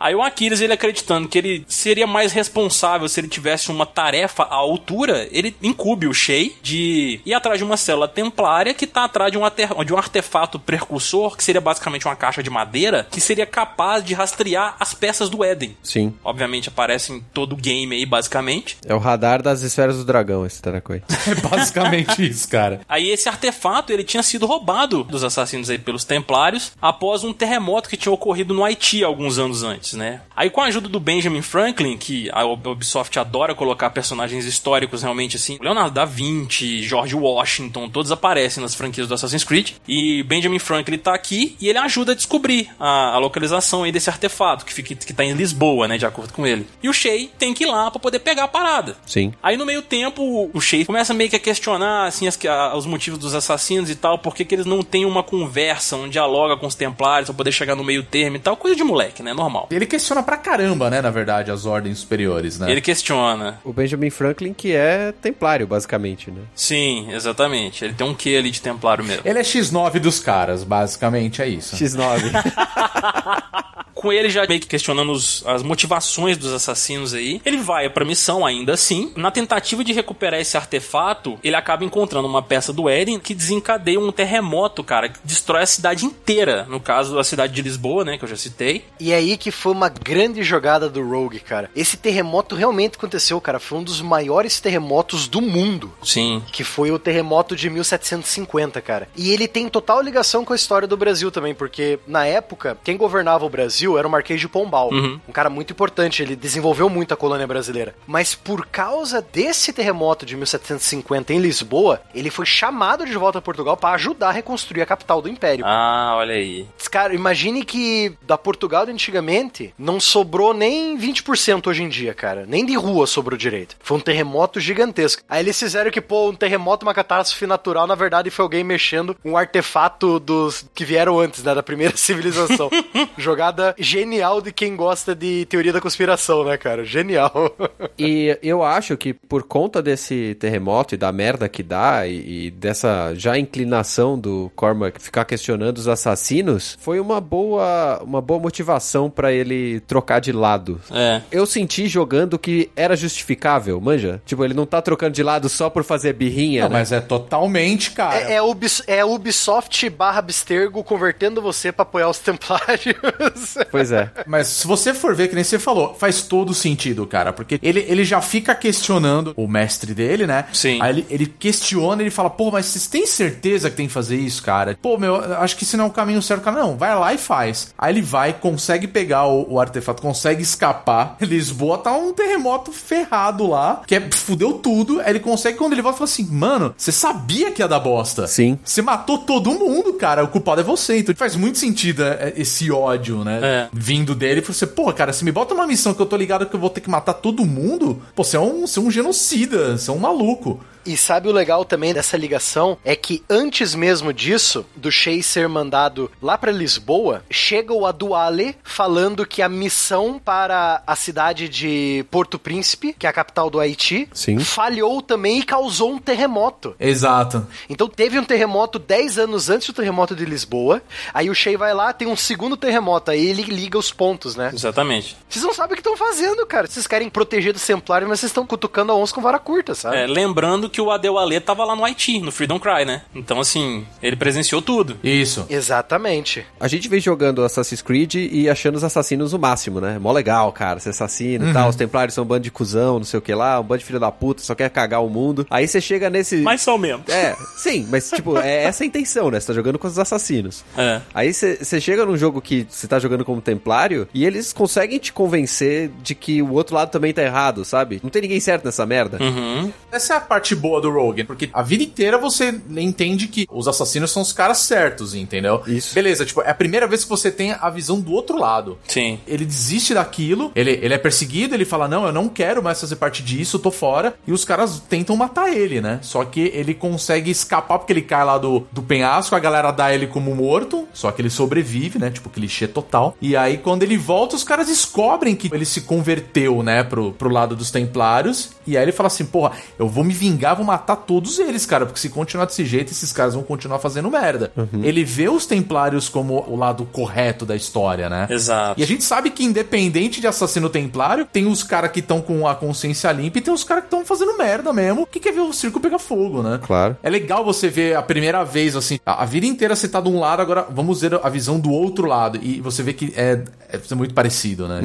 [0.01, 4.44] Aí o Aquiles, ele acreditando que ele seria mais responsável se ele tivesse uma tarefa
[4.44, 9.04] à altura, ele incube o Shay de ir atrás de uma célula templária que tá
[9.04, 9.42] atrás de um,
[9.85, 14.14] de um artefato precursor, que seria basicamente uma caixa de madeira, que seria capaz de
[14.14, 15.76] rastrear as peças do Éden.
[15.83, 16.14] Sim.
[16.22, 18.76] Obviamente aparece em todo o game aí, basicamente.
[18.85, 21.02] É o radar das esferas do dragão, esse Tarakoi.
[21.26, 22.81] é basicamente isso, cara.
[22.88, 27.88] Aí esse artefato, ele tinha sido roubado dos assassinos aí pelos templários após um terremoto
[27.88, 30.22] que tinha ocorrido no Haiti alguns anos antes, né?
[30.37, 35.37] Aí com a ajuda do Benjamin Franklin, que a Ubisoft adora colocar personagens históricos realmente
[35.37, 39.71] assim, Leonardo da Vinci, George Washington, todos aparecem nas franquias do Assassin's Creed.
[39.88, 44.11] E Benjamin Franklin tá aqui e ele ajuda a descobrir a, a localização aí desse
[44.11, 46.66] artefato que fica que tá em Lisboa, né, de acordo com ele.
[46.83, 48.97] E o Shay tem que ir lá pra poder pegar a parada.
[49.07, 49.33] Sim.
[49.42, 52.85] Aí no meio tempo, o Shay começa meio que a questionar assim, as- a- os
[52.85, 56.66] motivos dos assassinos e tal, por que, eles não têm uma conversa, um dialoga com
[56.66, 59.33] os templários pra poder chegar no meio termo e tal, coisa de moleque, né?
[59.33, 59.68] Normal.
[59.71, 62.70] Ele questiona pra caramba, questiona, né, na verdade, as ordens superiores, né?
[62.70, 63.61] Ele questiona.
[63.64, 66.42] O Benjamin Franklin, que é templário, basicamente, né?
[66.54, 67.84] Sim, exatamente.
[67.84, 69.22] Ele tem um quê ali de templário mesmo.
[69.24, 71.76] Ele é X9 dos caras, basicamente é isso.
[71.76, 72.18] X9.
[73.94, 78.04] com ele já meio que questionando os- as motivações dos assassinos aí, ele vai pra
[78.04, 79.12] missão ainda assim.
[79.16, 83.98] Na tentativa de recuperar esse artefato, ele acaba encontrando uma peça do Eren que desencadeia
[83.98, 86.64] um terremoto, cara, que destrói a cidade inteira.
[86.68, 88.84] No caso, a cidade de Lisboa, né, que eu já citei.
[89.00, 91.70] E é aí que foi uma grande jogada do Rogue, cara.
[91.74, 93.59] Esse terremoto realmente aconteceu, cara.
[93.59, 95.92] Foi um dos maiores terremotos do mundo.
[96.03, 96.42] Sim.
[96.53, 99.09] Que foi o terremoto de 1750, cara.
[99.16, 102.96] E ele tem total ligação com a história do Brasil também, porque na época, quem
[102.96, 104.90] governava o Brasil era o Marquês de Pombal.
[104.90, 105.20] Uhum.
[105.29, 107.94] Um cara muito importante, ele desenvolveu muito a colônia brasileira.
[108.07, 113.42] Mas por causa desse terremoto de 1750 em Lisboa, ele foi chamado de volta a
[113.42, 115.64] Portugal para ajudar a reconstruir a capital do Império.
[115.66, 116.66] Ah, olha aí.
[116.90, 122.44] Cara, imagine que da Portugal de antigamente não sobrou nem 20% hoje em dia, cara.
[122.46, 123.76] Nem de rua sobrou direito.
[123.81, 125.22] Foi um terremoto gigantesco.
[125.28, 129.16] Aí eles fizeram que, pô, um terremoto, uma catástrofe natural, na verdade foi alguém mexendo
[129.24, 132.70] um artefato dos que vieram antes, né, da primeira civilização.
[133.16, 136.85] Jogada genial de quem gosta de teoria da conspiração, né, cara?
[136.85, 137.54] Genial.
[137.98, 142.50] E eu acho que por conta desse terremoto e da merda que dá e, e
[142.50, 149.11] dessa já inclinação do Cormac ficar questionando os assassinos, foi uma boa uma boa motivação
[149.11, 150.58] pra ele trocar de lado.
[150.90, 151.23] É.
[151.31, 154.21] Eu senti jogando que era justificável, manja?
[154.25, 156.79] Tipo, ele não tá trocando de lado só por fazer birrinha, Não, né?
[156.79, 158.16] mas é totalmente, cara.
[158.18, 163.57] É, é, Ubis- é Ubisoft barra Abstergo convertendo você pra apoiar os templários.
[163.71, 164.11] Pois é.
[164.27, 167.33] Mas se você for ver, que nem você falou, faz todo sentido, cara.
[167.33, 170.47] Porque ele, ele já fica questionando o mestre dele, né?
[170.53, 170.79] Sim.
[170.81, 174.16] Aí ele, ele questiona, ele fala, pô, mas vocês têm certeza que tem que fazer
[174.16, 174.77] isso, cara?
[174.81, 176.59] Pô, meu, eu acho que esse não é o caminho certo, cara.
[176.61, 177.73] Não, vai lá e faz.
[177.79, 181.16] Aí ele vai, consegue pegar o, o artefato, consegue escapar.
[181.20, 185.00] Lisboa tá um terremoto ferrado lá, que é, fudeu tudo.
[185.00, 188.26] Aí ele consegue, quando ele volta, fala assim, mano, você sabia que ia dar bosta.
[188.26, 188.58] Sim.
[188.64, 190.24] Você matou todo mundo, cara.
[190.24, 190.98] O culpado é você.
[190.98, 193.40] Então faz muito sentido é, esse ódio, né?
[193.42, 193.68] É.
[193.72, 194.40] Vindo dele.
[194.40, 196.70] Você, pô, cara, se me bota uma missão que eu tô ligado que eu vou
[196.70, 199.94] ter que matar todo mundo, pô, você é um, você é um genocida, você é
[199.94, 200.61] um maluco.
[200.88, 202.79] E sabe o legal também dessa ligação?
[202.83, 208.57] É que antes mesmo disso, do Shea ser mandado lá pra Lisboa, chega o Aduale
[208.64, 213.61] falando que a missão para a cidade de Porto Príncipe, que é a capital do
[213.61, 214.38] Haiti, Sim.
[214.38, 216.74] falhou também e causou um terremoto.
[216.81, 217.46] Exato.
[217.68, 220.81] Então teve um terremoto 10 anos antes do terremoto de Lisboa.
[221.12, 223.11] Aí o Shea vai lá, tem um segundo terremoto.
[223.11, 224.53] Aí ele liga os pontos, né?
[224.55, 225.18] Exatamente.
[225.29, 226.66] Vocês não sabem o que estão fazendo, cara.
[226.66, 229.98] Vocês querem proteger dos Templários, mas vocês estão cutucando a onça com vara curta, sabe?
[229.98, 233.03] É, lembrando que o Adeuale tava lá no Haiti, no Freedom Cry, né?
[233.14, 234.97] Então, assim, ele presenciou tudo.
[235.03, 235.47] Isso.
[235.49, 236.45] Exatamente.
[236.59, 239.99] A gente vem jogando Assassin's Creed e achando os assassinos o máximo, né?
[239.99, 241.69] Mó legal, cara, ser assassino e tal.
[241.69, 243.85] Os templários são um bando de cuzão, não sei o que lá, um bando de
[243.85, 245.47] filho da puta, só quer cagar o mundo.
[245.51, 246.37] Aí você chega nesse.
[246.38, 247.05] Mas só mesmo.
[247.09, 249.41] É, sim, mas tipo, é essa a intenção, né?
[249.41, 250.64] Você tá jogando com os assassinos.
[250.77, 251.01] É.
[251.14, 255.12] Aí você chega num jogo que você tá jogando como templário e eles conseguem te
[255.12, 258.01] convencer de que o outro lado também tá errado, sabe?
[258.03, 259.19] Não tem ninguém certo nessa merda.
[259.21, 259.73] Uhum.
[259.91, 263.66] Essa é a parte boa do Rogue, porque a vida inteira você entende que os
[263.66, 265.62] assassinos são os caras certos, entendeu?
[265.66, 265.94] Isso.
[265.94, 268.78] Beleza, tipo, é a primeira vez que você tem a visão do outro lado.
[268.87, 269.18] Sim.
[269.26, 272.96] Ele desiste daquilo, ele, ele é perseguido, ele fala: Não, eu não quero mais fazer
[272.96, 274.14] parte disso, tô fora.
[274.26, 275.98] E os caras tentam matar ele, né?
[276.02, 279.92] Só que ele consegue escapar porque ele cai lá do, do penhasco, a galera dá
[279.92, 282.11] ele como morto, só que ele sobrevive, né?
[282.11, 283.16] Tipo, clichê total.
[283.20, 287.31] E aí, quando ele volta, os caras descobrem que ele se converteu, né, pro, pro
[287.31, 288.50] lado dos templários.
[288.66, 291.87] E aí ele fala assim: Porra, eu vou me vingar, vou matar todos eles, cara,
[291.87, 294.52] porque se continuar desse jeito, esses caras vão continuar fazendo merda.
[294.82, 298.26] Ele vê os templários como o lado correto da história, né?
[298.30, 298.80] Exato.
[298.80, 302.46] E a gente sabe que, independente de assassino templário, tem os caras que estão com
[302.46, 305.40] a consciência limpa e tem os caras que estão fazendo merda mesmo, que quer ver
[305.40, 306.61] o circo pegar fogo, né?
[306.62, 306.96] Claro.
[307.02, 310.08] É legal você ver a primeira vez, assim, a, a vida inteira você tá de
[310.08, 312.38] um lado, agora vamos ver a visão do outro lado.
[312.42, 314.80] E você vê que é, é muito parecido, né?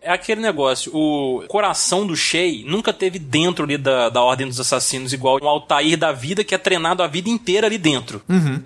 [0.00, 4.60] É aquele negócio, o coração do Shea nunca teve dentro ali da, da Ordem dos
[4.60, 8.22] Assassinos, igual um Altair da vida que é treinado a vida inteira ali dentro.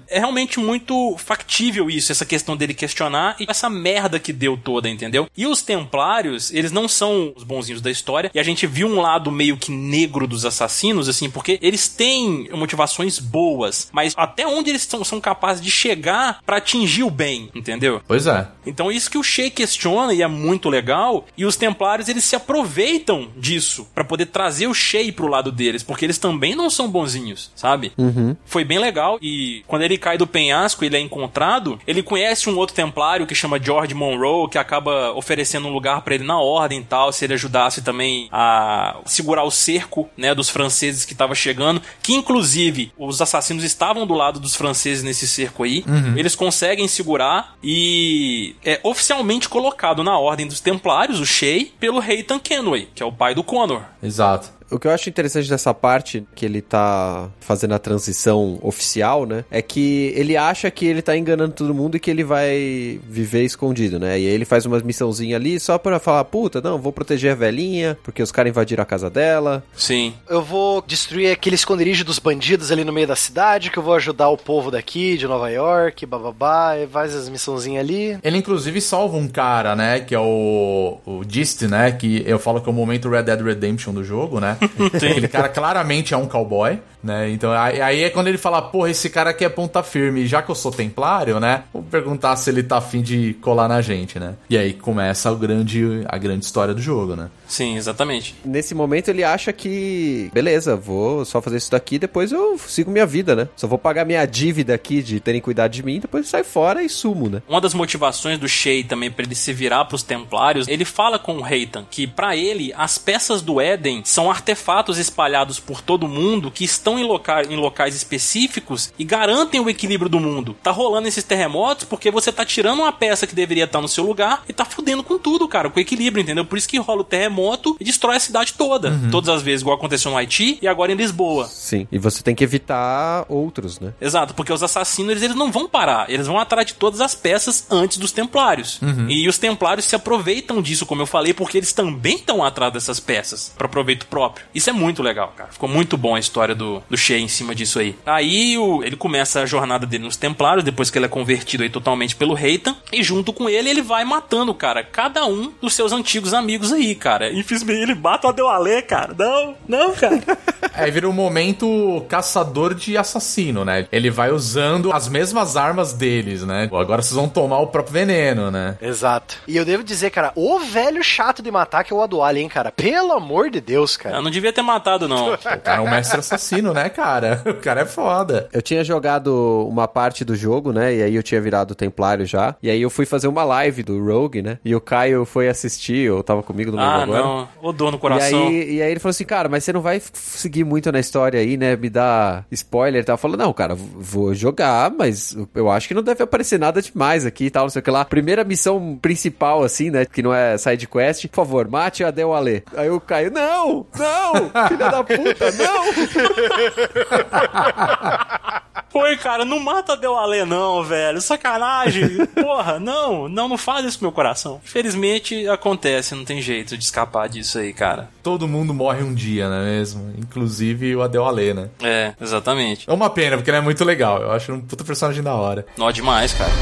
[0.08, 4.88] É realmente muito factível isso, essa questão dele questionar e essa merda que deu toda,
[4.88, 5.28] entendeu?
[5.36, 9.00] E os Templários, eles não são os bonzinhos da história, e a gente viu um
[9.00, 14.70] lado meio que negro dos assassinos, assim, porque eles têm motivações boas, mas até onde
[14.70, 18.02] eles são, são capazes de chegar pra atingir o bem, entendeu?
[18.06, 18.48] Pois é.
[18.66, 22.36] Então isso que o Shea questiona e é muito legal, e os Templários eles se
[22.36, 26.88] aproveitam disso pra poder trazer o Shea pro lado deles, porque eles também não são
[26.88, 27.92] bonzinhos, sabe?
[27.98, 28.34] Uhum.
[28.44, 32.56] Foi bem legal e quando ele cai do penhasco, ele é encontrado, ele conhece um
[32.56, 36.80] outro templário que chama George Monroe, que acaba oferecendo um lugar para ele na ordem
[36.80, 41.34] e tal, se ele ajudasse também a segurar o cerco, né, dos franceses que estava
[41.34, 45.84] chegando, que inclusive os assassinos estavam do lado dos franceses nesse cerco aí.
[46.16, 52.38] Eles conseguem segurar e é oficialmente colocado na ordem dos templários, o Shay, pelo Reitan
[52.38, 53.82] Kenway, que é o pai do Connor.
[54.02, 54.61] Exato.
[54.72, 59.44] O que eu acho interessante dessa parte que ele tá fazendo a transição oficial, né?
[59.50, 63.44] É que ele acha que ele tá enganando todo mundo e que ele vai viver
[63.44, 64.18] escondido, né?
[64.18, 67.34] E aí ele faz uma missãozinha ali só pra falar, puta, não, vou proteger a
[67.34, 69.62] velhinha, porque os caras invadiram a casa dela.
[69.76, 70.14] Sim.
[70.28, 73.94] Eu vou destruir aquele esconderijo dos bandidos ali no meio da cidade, que eu vou
[73.94, 78.18] ajudar o povo daqui, de Nova York, bababá, e faz as missãozinhas ali.
[78.22, 80.00] Ele inclusive salva um cara, né?
[80.00, 81.92] Que é o, o Gist, né?
[81.92, 84.56] Que eu falo que é o momento Red Dead Redemption do jogo, né?
[84.94, 87.30] Aquele cara claramente é um cowboy, né?
[87.30, 90.50] Então aí, é quando ele fala, porra, esse cara aqui é ponta firme, já que
[90.50, 91.64] eu sou templário, né?
[91.72, 94.34] Vou perguntar se ele tá afim de colar na gente, né?
[94.48, 97.30] E aí começa o grande, a grande história do jogo, né?
[97.46, 98.34] Sim, exatamente.
[98.44, 103.06] Nesse momento ele acha que, beleza, vou só fazer isso daqui, depois eu sigo minha
[103.06, 103.48] vida, né?
[103.56, 106.88] Só vou pagar minha dívida aqui de terem cuidado de mim, depois sai fora e
[106.88, 107.42] sumo, né?
[107.48, 111.36] Uma das motivações do Shay também pra ele se virar pros Templários, ele fala com
[111.36, 116.50] o Reitan que pra ele as peças do Éden são artefatos espalhados por todo mundo
[116.50, 120.56] que estão em, loca em locais específicos e garantem o equilíbrio do mundo.
[120.62, 124.04] Tá rolando esses terremotos porque você tá tirando uma peça que deveria estar no seu
[124.04, 126.44] lugar e tá fudendo com tudo, cara, com o equilíbrio, entendeu?
[126.44, 128.98] Por isso que rola o terremoto e destrói a cidade toda.
[129.10, 131.46] Todas as vezes, igual aconteceu no Haiti e agora em Lisboa.
[131.46, 131.86] Sim.
[131.90, 133.92] E você tem que evitar outros, né?
[134.00, 137.14] Exato, porque os assassinos eles, eles não vão parar, eles vão atrás de todas as
[137.14, 138.80] peças antes dos templários.
[139.08, 143.00] E os templários se aproveitam disso, como eu falei, porque eles também estão atrás dessas
[143.00, 144.46] peças, para proveito próprio.
[144.54, 145.52] Isso é muito legal, cara.
[145.52, 147.96] Ficou muito bom a história do, do Shea em cima disso aí.
[148.04, 151.70] Aí o, ele começa a jornada dele nos templários, depois que ele é convertido aí
[151.70, 155.92] totalmente pelo Reitan, e junto com ele, ele vai matando, cara, cada um dos seus
[155.92, 157.32] antigos amigos aí, cara.
[157.32, 159.14] Infelizmente, ele mata o Adeualê, cara.
[159.16, 160.22] Não, não, cara.
[160.74, 163.86] Aí vira um momento caçador de assassino, né?
[163.92, 166.64] Ele vai usando as mesmas armas deles, né?
[166.72, 168.78] Agora vocês vão tomar o próprio veneno, né?
[168.80, 169.36] Exato.
[169.46, 172.48] E eu devo dizer, cara, o velho chato de matar que é o Aduali, hein,
[172.48, 172.72] cara?
[172.72, 174.16] Pelo amor de Deus, cara.
[174.16, 175.32] Eu não devia ter matado, não.
[175.42, 177.42] O cara é um mestre assassino, né, cara?
[177.52, 178.48] O cara é foda.
[178.52, 180.94] Eu tinha jogado uma parte do jogo, né?
[180.94, 182.54] E aí eu tinha virado templário já.
[182.62, 184.58] E aí eu fui fazer uma live do Rogue, né?
[184.64, 187.20] E o Caio foi assistir, eu tava comigo no Ah, agora.
[187.20, 187.48] não.
[187.62, 188.48] O dor no E coração.
[188.48, 191.38] aí, e aí ele falou assim, cara, mas você não vai seguir muito na história
[191.40, 191.76] aí, né?
[191.76, 193.14] Me dá spoiler e tal.
[193.14, 197.24] Eu falei, não, cara, vou jogar, mas eu acho que não deve aparecer nada demais
[197.26, 198.04] aqui e tal, não sei o que lá.
[198.04, 200.04] Primeira missão principal, assim, né?
[200.04, 201.26] Que não é side quest.
[201.28, 202.64] Por favor, mate a Del Ale.
[202.76, 205.82] Aí o Caio, não, não, filha da puta, não.
[208.92, 211.18] Foi, cara, não mata Del Alê, não, velho.
[211.18, 212.26] Sacanagem.
[212.26, 214.60] Porra, não, não, não faz isso com meu coração.
[214.62, 218.10] Infelizmente acontece, não tem jeito de escapar disso aí, cara.
[218.22, 220.12] Todo mundo morre um dia, não é mesmo?
[220.18, 221.70] Inclusive o Adel Ale, né?
[221.82, 222.88] É, exatamente.
[222.88, 224.20] É uma pena, porque ele é muito legal.
[224.20, 225.64] Eu acho um puta personagem da hora.
[225.78, 226.52] Nó demais, cara.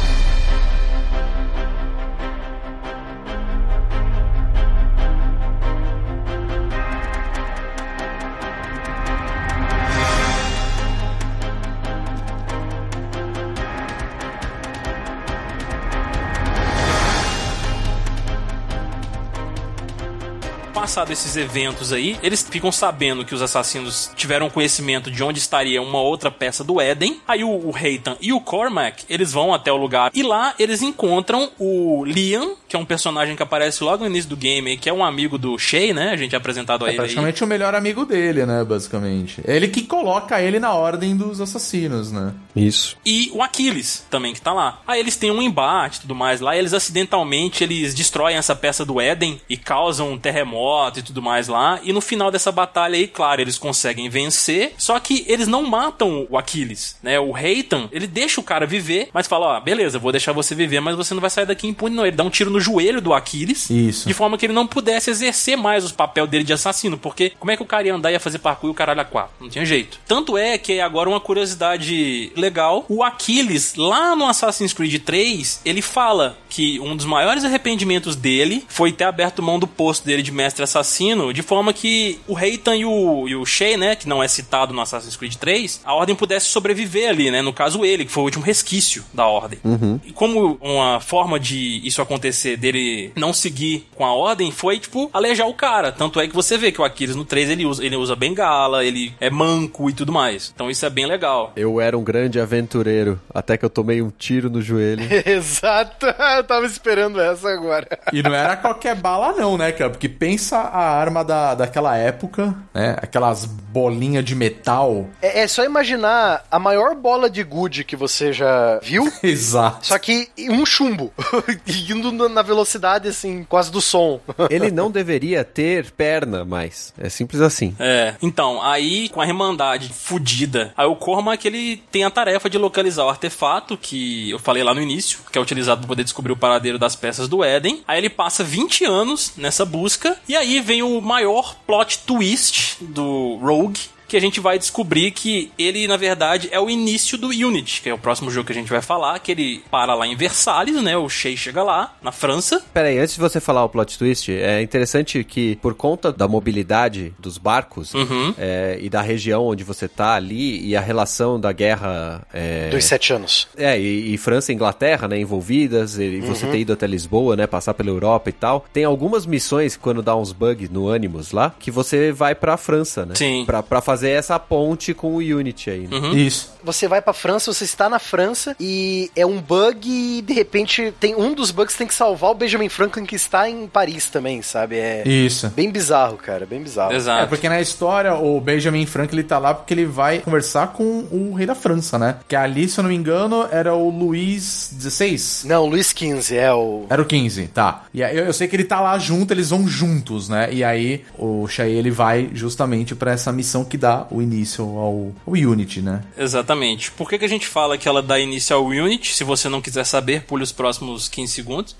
[21.00, 25.80] Passado esses eventos aí, eles ficam sabendo que os assassinos tiveram conhecimento de onde estaria
[25.80, 27.22] uma outra peça do Éden.
[27.26, 30.82] Aí o, o Reitan e o Cormac, eles vão até o lugar e lá eles
[30.82, 34.76] encontram o Liam, que é um personagem que aparece logo no início do game, aí,
[34.76, 36.10] que é um amigo do Shay, né?
[36.10, 37.04] A gente é apresentado a É ele aí.
[37.06, 38.62] praticamente o melhor amigo dele, né?
[38.62, 39.40] Basicamente.
[39.46, 42.34] É ele que coloca ele na ordem dos assassinos, né?
[42.54, 42.98] Isso.
[43.06, 44.82] e o Aquiles também que tá lá.
[44.86, 48.54] Aí eles têm um embate e tudo mais lá, e eles acidentalmente eles destroem essa
[48.54, 51.80] peça do Éden e causam um terremoto e tudo mais lá.
[51.82, 56.26] E no final dessa batalha aí, claro, eles conseguem vencer, só que eles não matam
[56.28, 57.18] o Aquiles, né?
[57.18, 60.80] O Reitan, ele deixa o cara viver, mas fala, ó, beleza, vou deixar você viver,
[60.80, 62.06] mas você não vai sair daqui impune não.
[62.06, 63.68] Ele dá um tiro no joelho do Aquiles.
[63.70, 64.06] Isso.
[64.06, 67.50] De forma que ele não pudesse exercer mais os papel dele de assassino, porque como
[67.50, 69.32] é que o cara ia andar e ia fazer parkour e o caralho a quatro?
[69.40, 69.98] Não tinha jeito.
[70.06, 75.82] Tanto é que agora uma curiosidade legal, o Aquiles, lá no Assassin's Creed 3, ele
[75.82, 80.30] fala que um dos maiores arrependimentos dele foi ter aberto mão do posto dele de
[80.30, 84.08] mestre mestre assassino de forma que o Reitan e o, e o Shay, né, que
[84.08, 87.42] não é citado no Assassin's Creed 3, a Ordem pudesse sobreviver ali, né?
[87.42, 89.58] No caso ele, que foi o último resquício da Ordem.
[90.04, 95.10] E como uma forma de isso acontecer, dele não seguir com a Ordem, foi, tipo,
[95.12, 95.92] alejar o cara.
[95.92, 98.84] Tanto é que você vê que o Aquiles no 3, ele usa, ele usa bengala,
[98.84, 100.52] ele é manco e tudo mais.
[100.54, 101.52] Então isso é bem legal.
[101.56, 105.02] Eu era um grande aventureiro, até que eu tomei um tiro no joelho.
[105.26, 106.06] Exato.
[106.36, 107.86] Eu tava esperando essa agora.
[108.12, 109.90] E não era qualquer bala, não, né, cara?
[109.90, 112.96] Porque pensa a arma da, daquela época, né?
[113.00, 115.06] Aquelas bolinhas de metal.
[115.22, 119.10] É, é só imaginar a maior bola de gude que você já viu.
[119.22, 119.86] Exato.
[119.86, 121.12] Só que um chumbo,
[121.66, 124.20] indo na- velocidade, assim, quase do som.
[124.50, 126.92] Ele não deveria ter perna mais.
[126.98, 127.76] É simples assim.
[127.78, 132.58] É, então, aí com a Irmandade fudida, aí o Cormac ele tem a tarefa de
[132.58, 136.32] localizar o artefato que eu falei lá no início, que é utilizado para poder descobrir
[136.32, 137.82] o paradeiro das peças do Éden.
[137.86, 143.36] Aí ele passa 20 anos nessa busca, e aí vem o maior plot twist do
[143.36, 143.78] Rogue.
[144.10, 147.88] Que a gente vai descobrir que ele, na verdade, é o início do Unity, que
[147.88, 150.82] é o próximo jogo que a gente vai falar, que ele para lá em Versalhes,
[150.82, 150.96] né?
[150.96, 152.60] O Shea chega lá, na França.
[152.74, 156.26] Pera aí, antes de você falar o plot twist, é interessante que por conta da
[156.26, 158.34] mobilidade dos barcos Uhum.
[158.36, 162.84] é, e da região onde você tá ali e a relação da guerra é, Dos
[162.84, 163.46] sete anos.
[163.56, 167.46] É, e, e França e Inglaterra, né, envolvidas, e você ter ido até Lisboa, né,
[167.46, 168.64] passar pela Europa e tal.
[168.72, 173.06] Tem algumas missões, quando dá uns bugs no Animus lá, que você vai pra França,
[173.06, 173.14] né?
[173.14, 173.44] Sim.
[173.46, 175.96] Pra, pra fazer essa ponte com o Unity aí, né?
[175.96, 176.16] Uhum.
[176.16, 176.52] Isso.
[176.62, 180.92] Você vai pra França, você está na França e é um bug e de repente
[181.00, 184.42] tem um dos bugs tem que salvar o Benjamin Franklin que está em Paris também,
[184.42, 184.76] sabe?
[184.76, 185.48] É Isso.
[185.50, 186.92] bem bizarro, cara, bem bizarro.
[186.92, 187.28] É, Exato.
[187.28, 191.46] porque na história o Benjamin Franklin tá lá porque ele vai conversar com o rei
[191.46, 192.16] da França, né?
[192.28, 195.48] Que ali, se eu não me engano, era o Luís XVI.
[195.48, 197.84] Não, Luiz XV é o Era o 15, tá.
[197.92, 200.48] E aí eu, eu sei que ele tá lá junto, eles vão juntos, né?
[200.52, 205.12] E aí o Shai ele vai justamente pra essa missão que dá o início ao,
[205.26, 206.02] ao Unity, né?
[206.16, 206.90] Exatamente.
[206.92, 209.14] Por que, que a gente fala que ela dá início ao Unity?
[209.14, 211.76] Se você não quiser saber, pule os próximos 15 segundos.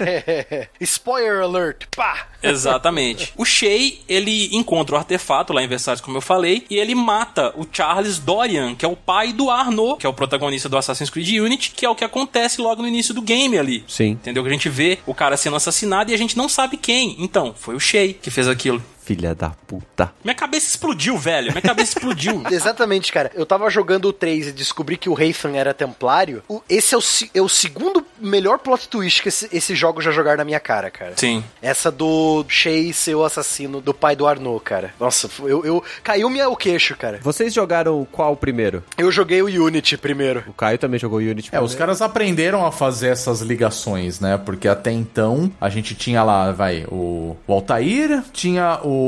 [0.80, 2.28] Spoiler alert, pá!
[2.42, 3.32] Exatamente.
[3.36, 7.52] o Shay, ele encontra o artefato lá em Versalhes, como eu falei, e ele mata
[7.56, 11.10] o Charles Dorian, que é o pai do Arnaud, que é o protagonista do Assassin's
[11.10, 13.84] Creed Unity, que é o que acontece logo no início do game ali.
[13.86, 14.10] Sim.
[14.10, 14.42] Entendeu?
[14.42, 17.16] Que a gente vê o cara sendo assassinado e a gente não sabe quem.
[17.18, 18.82] Então, foi o Shay que fez aquilo.
[19.10, 20.12] Filha da puta.
[20.22, 21.50] Minha cabeça explodiu, velho.
[21.50, 22.44] Minha cabeça explodiu.
[22.48, 23.28] Exatamente, cara.
[23.34, 26.44] Eu tava jogando o 3 e descobri que o Rafen era templário.
[26.48, 27.00] O- esse é o,
[27.34, 30.92] é o segundo melhor plot twist que esse, esse jogo já jogaram na minha cara,
[30.92, 31.14] cara.
[31.16, 31.42] Sim.
[31.60, 34.94] Essa do Shay ser o assassino do pai do Arnaud, cara.
[35.00, 37.18] Nossa, eu, eu caiu-me o queixo, cara.
[37.20, 38.80] Vocês jogaram qual primeiro?
[38.96, 40.44] Eu joguei o Unity primeiro.
[40.46, 44.38] O Caio também jogou Unity É, os caras aprenderam a fazer essas ligações, né?
[44.38, 48.99] Porque até então a gente tinha lá, vai, o, o Altair, tinha o,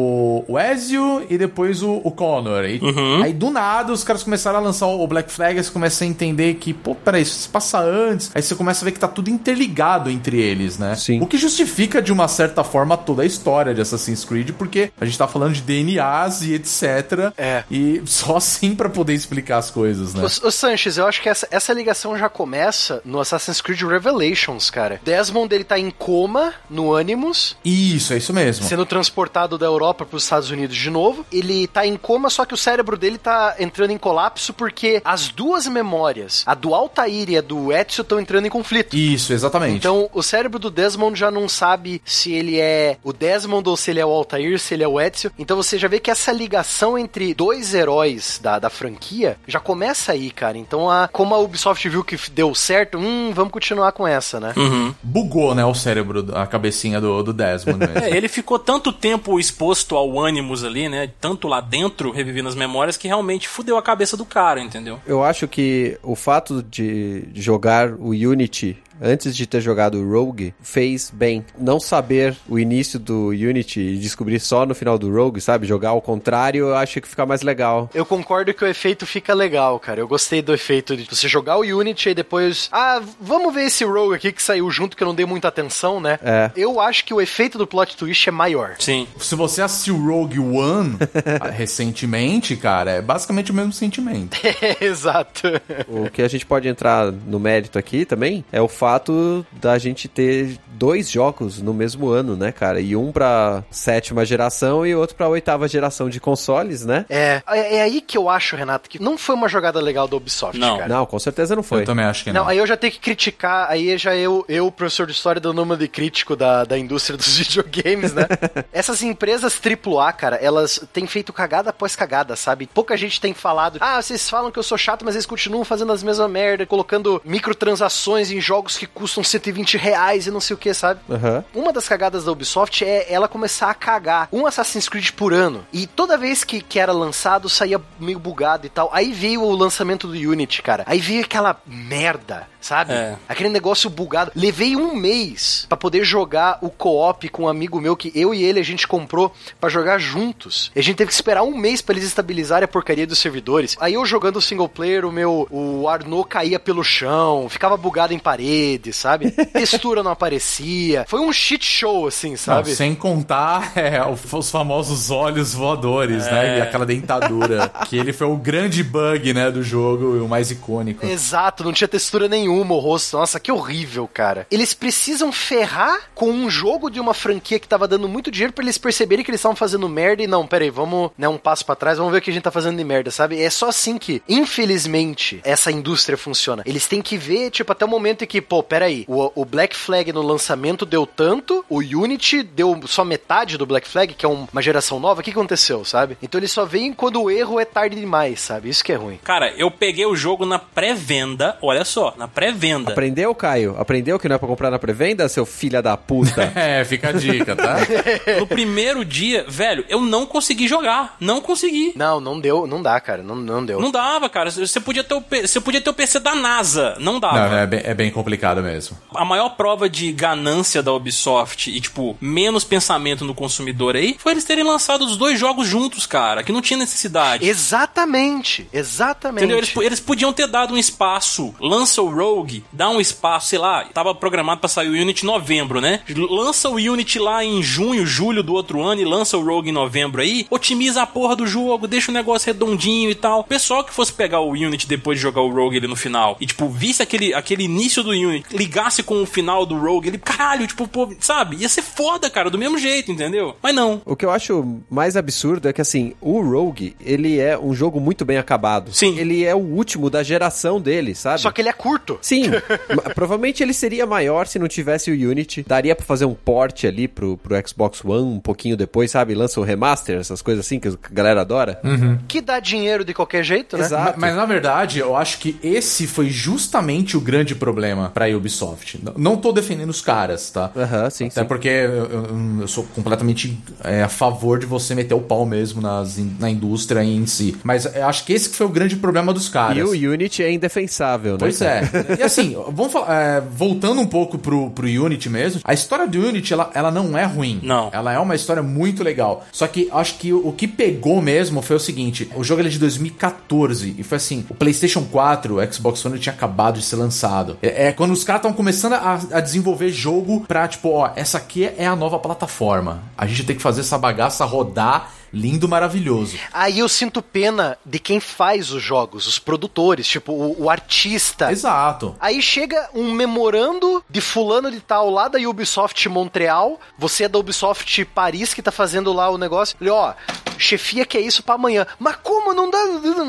[0.48, 2.64] o Ezio e depois o, o Connor.
[2.64, 2.80] E,
[3.22, 6.06] Aí do nada os caras começaram a lançar o Black Flag, aí você começa a
[6.06, 8.30] entender que, pô, peraí, isso se passa antes.
[8.34, 10.94] Aí você começa a ver que tá tudo interligado entre eles, né?
[10.96, 11.20] Sim.
[11.20, 15.04] O que justifica de uma certa forma toda a história de Assassin's Creed, porque a
[15.04, 17.32] gente tá falando de DNAs e etc.
[17.36, 17.64] É.
[17.70, 20.22] E só assim pra poder explicar as coisas, né?
[20.22, 24.70] Ô, ô Sanches, eu acho que essa, essa ligação já começa no Assassin's Creed Revelations,
[24.70, 25.00] cara.
[25.04, 28.66] Desmond, ele tá em coma no Animus, Isso, é isso mesmo.
[28.66, 31.24] sendo transportado da Europa para os Estados Unidos de novo.
[31.32, 35.28] Ele tá em coma, só que o cérebro dele tá entrando em colapso porque as
[35.28, 38.96] duas memórias, a do Altair e a do Ezio, estão entrando em conflito.
[38.96, 39.76] Isso, exatamente.
[39.76, 43.90] Então, o cérebro do Desmond já não sabe se ele é o Desmond ou se
[43.90, 45.32] ele é o Altair, se ele é o Ezio.
[45.38, 50.12] Então você já vê que essa ligação entre dois heróis da, da franquia já começa
[50.12, 50.58] aí, cara.
[50.58, 54.52] Então, a, como a Ubisoft viu que deu certo, hum, vamos continuar com essa, né?
[54.56, 54.94] Uhum.
[55.02, 57.98] Bugou, né, o cérebro, a cabecinha do, do Desmond mesmo.
[57.98, 59.61] É, ele ficou tanto tempo exposto
[59.96, 61.10] ao Animus ali, né?
[61.20, 65.00] Tanto lá dentro, revivendo as memórias, que realmente fudeu a cabeça do cara, entendeu?
[65.06, 70.54] Eu acho que o fato de jogar o Unity antes de ter jogado o Rogue
[70.62, 71.44] fez bem.
[71.58, 75.66] Não saber o início do Unity e descobrir só no final do Rogue, sabe?
[75.66, 77.90] Jogar ao contrário, eu acho que fica mais legal.
[77.94, 80.00] Eu concordo que o efeito fica legal, cara.
[80.00, 82.68] Eu gostei do efeito de você jogar o Unity e depois.
[82.72, 86.00] Ah, vamos ver esse Rogue aqui que saiu junto que eu não dei muita atenção,
[86.00, 86.18] né?
[86.22, 86.50] É.
[86.56, 88.76] Eu acho que o efeito do plot twist é maior.
[88.78, 89.06] Sim.
[89.18, 90.96] Se você assistiu Rogue One
[91.40, 94.36] ah, recentemente, cara, é basicamente o mesmo sentimento.
[94.80, 95.48] Exato.
[95.88, 100.08] O que a gente pode entrar no mérito aqui também é o fato da gente
[100.08, 102.80] ter dois jogos no mesmo ano, né, cara?
[102.80, 107.06] E um pra sétima geração e outro pra oitava geração de consoles, né?
[107.08, 110.16] É, é, é aí que eu acho, Renato, que não foi uma jogada legal da
[110.16, 110.78] Ubisoft, Não.
[110.78, 110.88] cara.
[110.88, 111.82] Não, com certeza não foi.
[111.82, 112.48] Eu também acho que Não, não.
[112.48, 115.76] aí eu já tenho que criticar, aí já eu, eu professor de história, dando uma
[115.76, 118.26] de crítico da, da indústria dos videogames, né?
[118.72, 122.66] Essas empresas AAA, cara, elas têm feito cagada após cagada, sabe?
[122.66, 125.92] Pouca gente tem falado, ah, vocês falam que eu sou chato, mas eles continuam fazendo
[125.92, 130.58] as mesmas merda, colocando microtransações em jogos que custam 120 reais e não sei o
[130.58, 131.00] que, sabe?
[131.10, 131.44] Aham.
[131.54, 135.66] Uma das cagadas da Ubisoft é ela começar a cagar um Assassin's Creed por ano.
[135.72, 138.90] E toda vez que, que era lançado, saía meio bugado e tal.
[138.92, 140.84] Aí veio o lançamento do Unity, cara.
[140.86, 142.92] Aí veio aquela merda, sabe?
[142.92, 143.16] É.
[143.28, 144.32] Aquele negócio bugado.
[144.34, 148.42] Levei um mês pra poder jogar o co-op com um amigo meu que eu e
[148.42, 150.70] ele a gente comprou pra jogar juntos.
[150.74, 153.76] E a gente teve que esperar um mês pra eles estabilizarem a porcaria dos servidores.
[153.80, 158.14] Aí eu jogando o single player, o meu o Arnaud caía pelo chão, ficava bugado
[158.14, 159.30] em parede, sabe?
[159.52, 161.04] Textura não aparecia.
[161.08, 162.74] Foi um shit show assim, Não, sabe?
[162.74, 166.58] sem contar é, os famosos olhos voadores, né?
[166.58, 167.68] E aquela dentadura.
[167.88, 171.04] que ele foi o grande bug, né, do jogo e o mais icônico.
[171.04, 173.16] Exato, não tinha textura nenhuma o rosto.
[173.16, 174.46] Nossa, que horrível, cara.
[174.50, 178.64] Eles precisam ferrar com um jogo de uma franquia que tava dando muito dinheiro pra
[178.64, 181.74] eles perceberem que eles estavam fazendo merda e não, peraí, vamos, né, um passo pra
[181.74, 183.40] trás, vamos ver o que a gente tá fazendo de merda, sabe?
[183.40, 186.62] É só assim que, infelizmente, essa indústria funciona.
[186.66, 189.76] Eles têm que ver, tipo, até o momento em que, pô, peraí, o, o Black
[189.76, 194.28] Flag no lançamento deu tanto, o Unity deu só metade do Black Flag, que é
[194.28, 196.16] um- uma geração nova, o que aconteceu, sabe?
[196.22, 198.68] Então eles só veem quando o erro é tarde demais, sabe?
[198.68, 199.18] Isso que é ruim.
[199.24, 202.92] Cara, eu peguei o jogo na pré-venda, olha só, na pré-venda.
[202.92, 203.76] Aprendeu, Caio?
[203.78, 206.52] Aprendeu que não é pra comprar na pré-venda, seu filho da puta?
[206.62, 207.76] É, fica a dica, tá?
[208.38, 211.16] No primeiro dia, velho, eu não consegui jogar.
[211.18, 211.92] Não consegui.
[211.96, 213.80] Não, não deu, não dá, cara, não, não deu.
[213.80, 214.50] Não dava, cara.
[214.50, 216.96] Você podia ter o, você podia ter o PC da NASA.
[216.98, 217.48] Não dava.
[217.48, 218.96] Não, é bem, é bem complicado mesmo.
[219.14, 224.32] A maior prova de ganância da Ubisoft e, tipo, menos pensamento no consumidor aí foi
[224.32, 227.46] eles terem lançado os dois jogos juntos, cara, que não tinha necessidade.
[227.48, 229.44] Exatamente, exatamente.
[229.44, 229.58] Entendeu?
[229.58, 231.54] Eles, eles podiam ter dado um espaço.
[231.60, 235.26] Lança o Rogue, dá um espaço, sei lá, tava programado pra sair o Unity em
[235.26, 236.00] novembro, né?
[236.30, 239.72] Lança o Unity lá em junho, julho do outro ano e lança o Rogue em
[239.72, 240.46] novembro aí.
[240.50, 243.40] Otimiza a porra do jogo, deixa o negócio redondinho e tal.
[243.40, 246.36] O pessoal que fosse pegar o Unity depois de jogar o Rogue ali no final
[246.40, 250.18] e, tipo, visse aquele, aquele início do Unity, ligasse com o final do Rogue, ele,
[250.18, 251.56] caralho, tipo, pô, sabe?
[251.56, 253.56] Ia ser foda, cara, do mesmo jeito, entendeu?
[253.62, 254.00] Mas não.
[254.04, 258.00] O que eu acho mais absurdo é que, assim, o Rogue, ele é um jogo
[258.00, 258.92] muito bem acabado.
[258.92, 259.18] Sim.
[259.18, 261.40] Ele é o último da geração dele, sabe?
[261.40, 262.18] Só que ele é curto.
[262.22, 262.44] Sim,
[263.14, 265.64] provavelmente ele seria maior se não tivesse o Unity.
[265.66, 269.34] Daria pra fazer um port ali pro, pro Xbox One um pouquinho depois, sabe?
[269.34, 271.80] Lança o remaster, essas coisas assim que a galera adora.
[272.28, 273.84] Que dá dinheiro de qualquer jeito, né?
[273.84, 274.18] Exato.
[274.20, 279.00] Ma- Mas, na verdade, eu acho que esse foi justamente o grande problema pra Ubisoft.
[279.16, 280.70] Não tô defendendo os caras, tá?
[280.76, 281.46] Aham, sim, Até sim.
[281.46, 285.80] porque eu, eu- eu sou completamente é, a favor de você meter o pau mesmo
[285.82, 287.56] nas, na indústria em si.
[287.64, 289.76] Mas eu acho que esse que foi o grande problema dos caras.
[289.76, 291.38] E o Unity é indefensável, né?
[291.38, 291.82] Pois é.
[292.18, 296.18] E assim, vamos falar, é, voltando um pouco pro, pro Unity mesmo, a história do
[296.18, 297.60] Unity, ela, ela não é ruim.
[297.62, 297.90] Não.
[297.92, 299.44] Ela é uma história muito legal.
[299.52, 302.68] Só que acho que o, o que pegou mesmo foi o seguinte: o jogo ele
[302.68, 306.84] é de 2014 e foi assim: o PlayStation 4, o Xbox One tinha acabado de
[306.84, 307.56] ser lançado.
[307.62, 311.38] É, é quando os caras estão começando a, a desenvolver jogo pra, tipo, ó, essa
[311.38, 313.02] aqui é a nova plataforma.
[313.16, 316.36] A gente tem que fazer essa bagaça rodar lindo, maravilhoso.
[316.52, 321.50] Aí eu sinto pena de quem faz os jogos, os produtores, tipo, o, o artista.
[321.50, 322.14] Exato.
[322.20, 327.38] Aí chega um memorando de fulano de tal lá da Ubisoft Montreal, você é da
[327.38, 329.76] Ubisoft Paris que tá fazendo lá o negócio.
[329.80, 330.14] Ele, ó,
[330.58, 331.86] chefia que é isso pra amanhã.
[331.98, 332.78] Mas como não dá?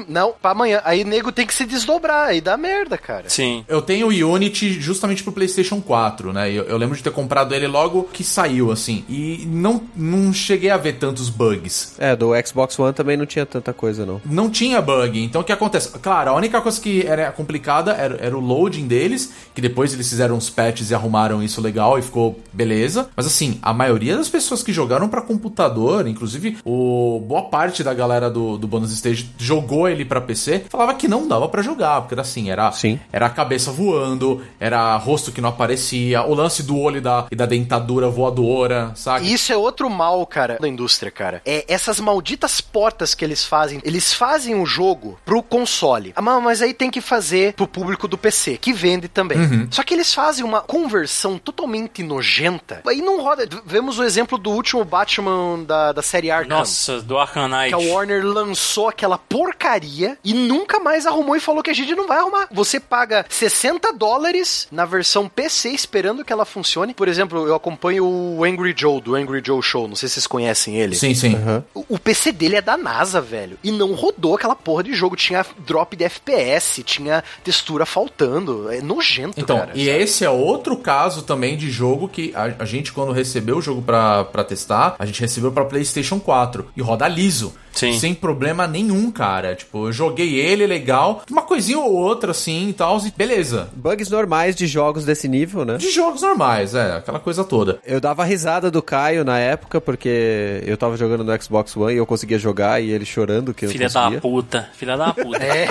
[0.07, 0.81] Não, pra amanhã.
[0.83, 3.29] Aí nego tem que se desdobrar, aí dá merda, cara.
[3.29, 3.65] Sim.
[3.67, 6.51] Eu tenho o Unity justamente pro PlayStation 4, né?
[6.51, 9.03] Eu, eu lembro de ter comprado ele logo que saiu, assim.
[9.09, 11.92] E não, não cheguei a ver tantos bugs.
[11.97, 14.21] É, do Xbox One também não tinha tanta coisa, não.
[14.25, 15.23] Não tinha bug.
[15.23, 15.89] Então o que acontece?
[15.99, 20.09] Claro, a única coisa que era complicada era, era o loading deles, que depois eles
[20.09, 23.09] fizeram uns patches e arrumaram isso legal e ficou beleza.
[23.15, 27.93] Mas assim, a maioria das pessoas que jogaram pra computador, inclusive o boa parte da
[27.93, 32.01] galera do, do Bonus Stage jogou ele pra PC, falava que não dava pra jogar,
[32.01, 32.99] porque era assim, era Sim.
[33.11, 37.25] era a cabeça voando, era rosto que não aparecia, o lance do olho e da,
[37.31, 39.25] e da dentadura voadora, sabe?
[39.27, 41.41] E isso é outro mal, cara, da indústria, cara.
[41.45, 43.81] É essas malditas portas que eles fazem.
[43.83, 46.13] Eles fazem o jogo pro console.
[46.15, 49.67] Ah, mas aí tem que fazer pro público do PC, que vende também.
[49.69, 52.81] Só que eles fazem uma conversão totalmente nojenta.
[52.87, 53.47] Aí não roda.
[53.65, 56.57] Vemos o exemplo do último Batman da, da série Arkham.
[56.57, 57.69] Nossa, Do Arcanite.
[57.69, 61.93] Que a Warner lançou aquela porcaria e nunca mais arrumou e falou que a gente
[61.95, 62.47] não vai arrumar.
[62.51, 66.93] Você paga 60 dólares na versão PC esperando que ela funcione.
[66.93, 69.87] Por exemplo, eu acompanho o Angry Joe, do Angry Joe Show.
[69.87, 70.95] Não sei se vocês conhecem ele.
[70.95, 71.35] Sim, sim.
[71.72, 73.57] O, o PC dele é da NASA, velho.
[73.63, 75.15] E não rodou aquela porra de jogo.
[75.15, 78.71] Tinha drop de FPS, tinha textura faltando.
[78.71, 79.71] É nojento, Então, cara.
[79.73, 83.61] e esse é outro caso também de jogo que a, a gente, quando recebeu o
[83.61, 87.53] jogo pra, pra testar, a gente recebeu pra PlayStation 4 e roda liso.
[87.73, 87.97] Sim.
[87.99, 89.55] Sem problema nenhum, cara.
[89.55, 91.23] Tipo, eu joguei ele, legal.
[91.29, 93.69] Uma coisinha ou outra, assim e tal, e beleza.
[93.75, 95.77] Bugs normais de jogos desse nível, né?
[95.77, 97.79] De jogos normais, é, aquela coisa toda.
[97.85, 101.97] Eu dava risada do Caio na época, porque eu tava jogando no Xbox One e
[101.97, 104.17] eu conseguia jogar e ele chorando que eu Filha não conseguia.
[104.17, 104.69] da puta.
[104.75, 105.43] Filha da puta.
[105.43, 105.67] É,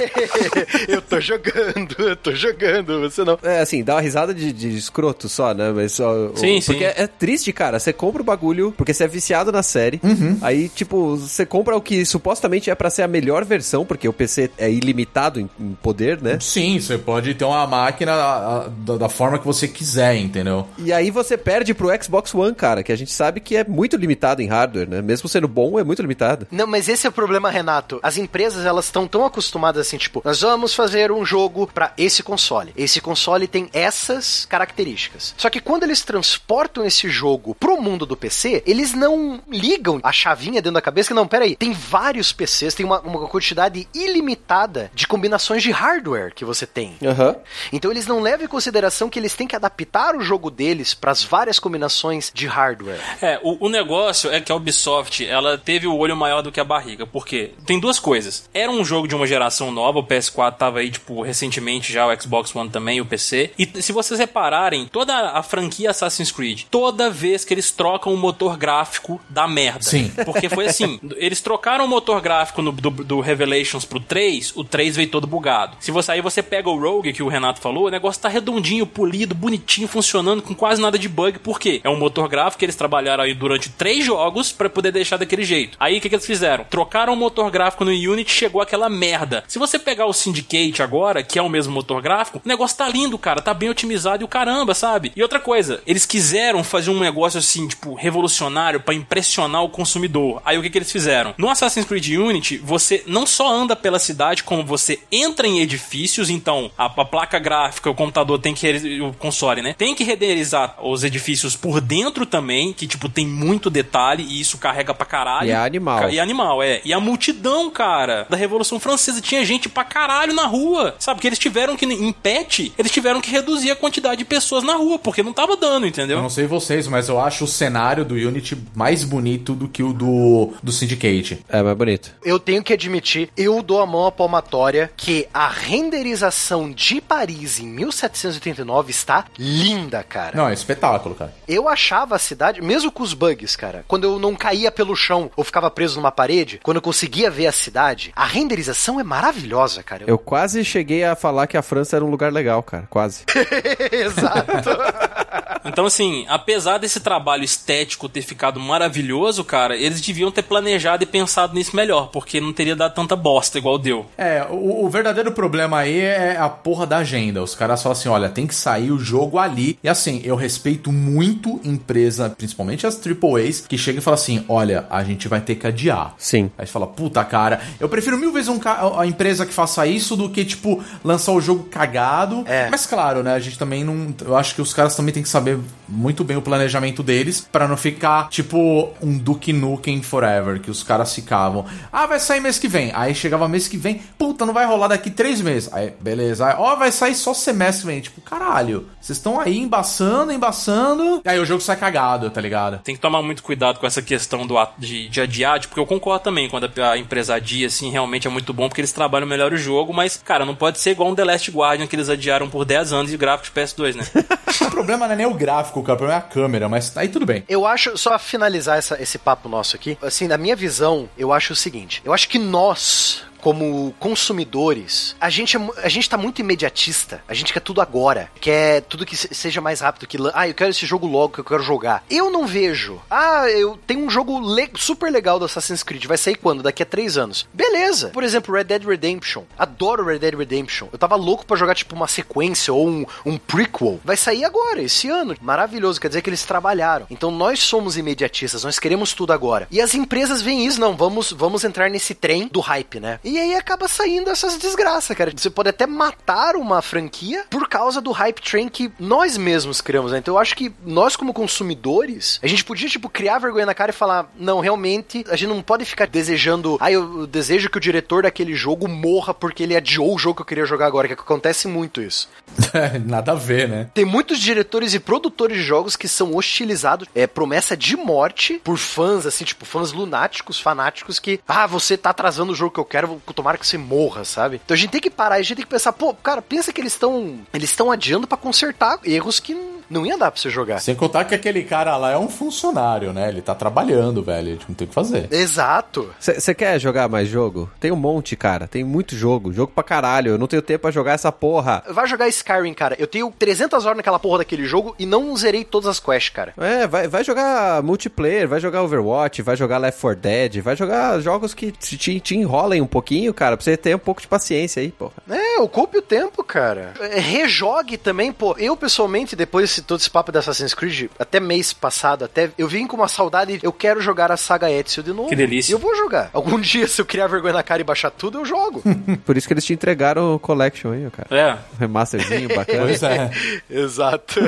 [0.88, 3.38] eu tô jogando, eu tô jogando, você não.
[3.42, 5.70] É, assim, dá uma risada de, de escroto só, né?
[5.72, 6.12] Mas só.
[6.12, 6.84] o- Sim, porque sim.
[6.84, 7.78] É, é triste, cara.
[7.78, 10.00] Você compra o bagulho porque você é viciado na série.
[10.40, 14.12] Aí, tipo, você compra o que supostamente é pra ser a melhor versão, porque o
[14.12, 16.38] PC é ilimitado em, em poder, né?
[16.40, 20.66] Sim, você pode ter uma máquina a- a- da, da forma que você quiser, entendeu?
[20.78, 23.96] E aí você perde pro Xbox One, cara, que a gente sabe que é muito
[23.96, 25.02] limitado em hardware, né?
[25.02, 26.46] Mesmo sendo bom, é muito limitado.
[26.50, 27.98] Não, mas esse é o problema, Renato.
[28.02, 32.22] As empresas, elas estão tão acostumadas assim, tipo, nós vamos fazer um jogo pra esse
[32.22, 32.72] console.
[32.76, 35.34] Esse console tem essas características.
[35.36, 40.12] Só que quando eles transportam esse jogo pro mundo do PC, eles não ligam a
[40.12, 44.90] chavinha dentro da cabeça que não, peraí, tem vários PCs, tem uma, uma quantidade ilimitada
[44.94, 46.96] de combinações de hardware que você tem.
[47.04, 47.36] Aham.
[47.72, 51.10] Então eles não levam em consideração que eles têm que adaptar o jogo deles para
[51.10, 53.00] as várias combinações de hardware.
[53.20, 56.60] É, o, o negócio é que a Ubisoft, ela teve o olho maior do que
[56.60, 57.06] a barriga.
[57.06, 57.52] Por quê?
[57.66, 58.48] Tem duas coisas.
[58.52, 62.20] Era um jogo de uma geração nova, o PS4 tava aí, tipo, recentemente já, o
[62.20, 63.52] Xbox One também, o PC.
[63.58, 68.16] E se vocês repararem, toda a franquia Assassin's Creed, toda vez que eles trocam o
[68.16, 69.82] motor gráfico, dá merda.
[69.82, 70.10] Sim.
[70.24, 74.64] Porque foi assim, eles trocaram o motor gráfico no- do, do Revelations pro 3, o
[74.64, 75.76] 3 veio todo bugado.
[75.80, 78.86] Se você aí você pega o Rogue, que o Renato falou, o negócio tá redondinho,
[78.86, 81.38] polido, bonitinho, funcionando, com quase nada de bug.
[81.38, 81.80] Por quê?
[81.84, 85.44] É um motor gráfico que eles trabalharam aí durante três jogos pra poder deixar daquele
[85.44, 85.76] jeito.
[85.80, 86.64] Aí o que, que eles fizeram?
[86.64, 89.44] Trocaram o motor gráfico no Unity, chegou aquela merda.
[89.48, 92.88] Se você pegar o Syndicate agora, que é o mesmo motor gráfico, o negócio tá
[92.88, 95.12] lindo, cara, tá bem otimizado e o caramba, sabe?
[95.14, 100.40] E outra coisa, eles quiseram fazer um negócio assim, tipo, revolucionário pra impressionar o consumidor.
[100.44, 101.34] Aí o que, que eles fizeram?
[101.38, 106.28] No Assassin's Creed Unity, você não só anda pela cidade, como você entra em edifícios,
[106.28, 109.74] então a, a placa gráfica, o computador tem que o console, né?
[109.78, 114.58] Tem que renderizar os edifícios por dentro também, que tipo tem muito detalhe e isso
[114.58, 115.48] carrega pra caralho.
[115.48, 116.10] E é animal.
[116.10, 116.80] E animal, é.
[116.84, 120.94] E a multidão, cara, da Revolução Francesa tinha gente pra caralho na rua.
[120.98, 124.64] Sabe que eles tiveram que em patch, eles tiveram que reduzir a quantidade de pessoas
[124.64, 126.18] na rua, porque não tava dando, entendeu?
[126.18, 129.82] Eu não sei vocês, mas eu acho o cenário do Unity mais bonito do que
[129.82, 131.38] o do, do Syndicate.
[131.52, 132.10] É mais bonito.
[132.24, 137.60] Eu tenho que admitir, eu dou a mão à palmatória que a renderização de Paris
[137.60, 140.34] em 1789 está linda, cara.
[140.34, 141.34] Não, é espetáculo, cara.
[141.46, 145.30] Eu achava a cidade, mesmo com os bugs, cara, quando eu não caía pelo chão
[145.36, 149.82] ou ficava preso numa parede, quando eu conseguia ver a cidade, a renderização é maravilhosa,
[149.82, 150.04] cara.
[150.06, 152.86] Eu quase cheguei a falar que a França era um lugar legal, cara.
[152.88, 153.24] Quase.
[153.92, 154.52] Exato.
[155.64, 161.06] Então, assim, apesar desse trabalho estético ter ficado maravilhoso, cara, eles deviam ter planejado e
[161.06, 164.06] pensado nisso melhor, porque não teria dado tanta bosta igual deu.
[164.16, 167.42] É, o, o verdadeiro problema aí é a porra da agenda.
[167.42, 169.78] Os caras falam assim: olha, tem que sair o jogo ali.
[169.82, 174.86] E assim, eu respeito muito empresa, principalmente as AAAs, que chegam e falam assim: olha,
[174.90, 176.14] a gente vai ter que adiar.
[176.18, 176.50] Sim.
[176.58, 179.86] Aí você fala, puta cara, eu prefiro mil vezes um ca- a empresa que faça
[179.86, 182.44] isso do que, tipo, lançar o jogo cagado.
[182.46, 182.68] É.
[182.70, 184.14] Mas claro, né, a gente também não.
[184.24, 185.58] Eu acho que os caras também têm que saber
[185.88, 190.82] muito bem o planejamento deles pra não ficar, tipo, um Duke Nukem Forever, que os
[190.82, 191.64] caras ficavam.
[191.92, 192.90] Ah, vai sair mês que vem.
[192.94, 195.72] Aí chegava mês que vem, puta, não vai rolar daqui três meses.
[195.72, 196.46] Aí, beleza.
[196.46, 198.00] Aí, ó, vai sair só semestre que vem.
[198.00, 201.22] Tipo, caralho, vocês estão aí embaçando, embaçando.
[201.24, 202.78] Aí o jogo sai cagado, tá ligado?
[202.82, 205.86] Tem que tomar muito cuidado com essa questão do ato de, de adiar, porque eu
[205.86, 209.26] concordo também, quando a, a empresa adia, assim, realmente é muito bom, porque eles trabalham
[209.26, 212.08] melhor o jogo, mas, cara, não pode ser igual um The Last Guardian que eles
[212.08, 214.04] adiaram por 10 anos e gráfico de PS2, né?
[214.66, 217.08] O problema não é nem o gráfico, cara, o problema é a câmera, mas aí
[217.08, 217.42] tudo bem.
[217.48, 221.52] Eu acho, só finalizar essa- esse papo nosso aqui, assim, na minha visão, eu acho
[221.52, 226.40] o seguinte: eu acho que nós, como consumidores, a gente, é, a gente tá muito
[226.40, 227.22] imediatista.
[227.28, 228.30] A gente quer tudo agora.
[228.40, 230.06] Quer tudo que se- seja mais rápido.
[230.06, 232.04] Que, ah, eu quero esse jogo logo que eu quero jogar.
[232.08, 233.00] Eu não vejo.
[233.10, 236.04] Ah, eu tenho um jogo le- super legal do Assassin's Creed.
[236.06, 236.62] Vai sair quando?
[236.62, 237.46] Daqui a três anos.
[237.52, 238.08] Beleza.
[238.10, 239.42] Por exemplo, Red Dead Redemption.
[239.58, 240.88] Adoro Red Dead Redemption.
[240.92, 244.00] Eu tava louco pra jogar tipo uma sequência ou um, um prequel.
[244.04, 245.36] Vai sair agora, esse ano.
[245.40, 246.00] Maravilhoso.
[246.00, 247.06] Quer dizer que eles trabalharam.
[247.10, 248.62] Então nós somos imediatistas.
[248.64, 249.66] Nós queremos tudo agora.
[249.70, 250.80] E as empresas veem isso.
[250.80, 253.18] Não, vamos, vamos entrar nesse trem do hype, né?
[253.24, 255.32] E aí acaba saindo essas desgraças, cara.
[255.34, 260.12] Você pode até matar uma franquia por causa do hype train que nós mesmos criamos,
[260.12, 260.18] né?
[260.18, 263.90] Então eu acho que nós, como consumidores, a gente podia, tipo, criar vergonha na cara
[263.90, 266.76] e falar: não, realmente, a gente não pode ficar desejando.
[266.80, 270.42] Ah, eu desejo que o diretor daquele jogo morra porque ele adiou o jogo que
[270.42, 272.28] eu queria jogar agora, que acontece muito isso.
[273.06, 273.90] Nada a ver, né?
[273.94, 278.78] Tem muitos diretores e produtores de jogos que são hostilizados, é promessa de morte por
[278.78, 282.84] fãs, assim, tipo, fãs lunáticos, fanáticos que, ah, você tá atrasando o jogo que eu
[282.84, 284.60] quero, tomara que você morra, sabe?
[284.64, 286.80] Então a gente tem que parar, a gente tem que pensar, pô, cara, pensa que
[286.80, 289.54] eles estão eles estão adiando pra consertar erros que
[289.92, 290.80] não ia dar pra você jogar.
[290.80, 293.28] Sem contar que aquele cara lá é um funcionário, né?
[293.28, 294.48] Ele tá trabalhando, velho.
[294.48, 295.28] Ele não tem o que fazer.
[295.30, 296.10] Exato.
[296.18, 297.70] Você quer jogar mais jogo?
[297.78, 298.66] Tem um monte, cara.
[298.66, 299.52] Tem muito jogo.
[299.52, 300.30] Jogo pra caralho.
[300.30, 301.82] Eu não tenho tempo pra jogar essa porra.
[301.90, 302.96] Vai jogar Skyrim, cara.
[302.98, 306.54] Eu tenho 300 horas naquela porra daquele jogo e não zerei todas as quests, cara.
[306.56, 311.20] É, vai, vai jogar multiplayer, vai jogar Overwatch, vai jogar Left 4 Dead, vai jogar
[311.20, 314.80] jogos que te, te enrolem um pouquinho, cara, pra você ter um pouco de paciência
[314.80, 315.12] aí, porra.
[315.28, 316.94] É, ocupe o tempo, cara.
[317.00, 318.56] É, rejogue também, pô.
[318.58, 322.68] Eu, pessoalmente, depois de todo esse papo de Assassin's Creed, até mês passado, até eu
[322.68, 323.60] vim com uma saudade.
[323.62, 325.28] Eu quero jogar a saga Ezio de novo.
[325.28, 325.72] Que delícia.
[325.72, 326.30] E eu vou jogar.
[326.32, 328.82] Algum dia, se eu criar vergonha na cara e baixar tudo, eu jogo.
[329.24, 331.28] Por isso que eles te entregaram o Collection aí, cara.
[331.30, 331.52] É.
[331.74, 332.82] Um remasterzinho bacana.
[332.82, 333.30] Pois é.
[333.68, 334.40] Exato.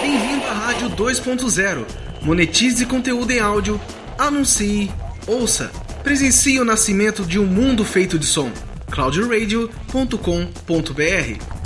[0.00, 1.84] Bem-vindo à Rádio 2.0.
[2.22, 3.80] Monetize conteúdo em áudio,
[4.18, 4.90] anuncie,
[5.26, 5.70] ouça,
[6.02, 8.50] presencie o nascimento de um mundo feito de som.
[8.90, 11.57] cloudradio.com.br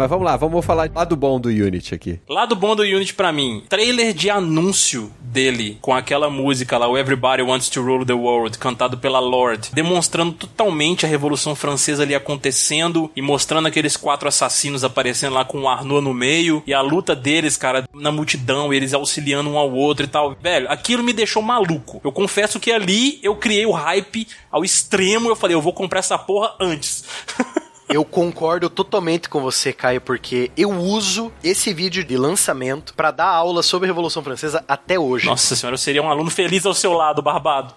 [0.00, 2.18] Mas vamos lá, vamos falar lá do bom do Unity aqui.
[2.26, 6.96] Lado bom do Unity pra mim, trailer de anúncio dele com aquela música lá, o
[6.96, 12.14] Everybody Wants to Rule the World, cantado pela Lorde, demonstrando totalmente a Revolução Francesa ali
[12.14, 16.80] acontecendo e mostrando aqueles quatro assassinos aparecendo lá com o Arnaud no meio e a
[16.80, 20.34] luta deles, cara, na multidão, eles auxiliando um ao outro e tal.
[20.40, 22.00] Velho, aquilo me deixou maluco.
[22.02, 25.98] Eu confesso que ali eu criei o hype ao extremo, eu falei, eu vou comprar
[25.98, 27.04] essa porra antes.
[27.92, 33.26] Eu concordo totalmente com você, Caio, porque eu uso esse vídeo de lançamento pra dar
[33.26, 35.26] aula sobre a Revolução Francesa até hoje.
[35.26, 37.74] Nossa senhora, eu seria um aluno feliz ao seu lado, barbado.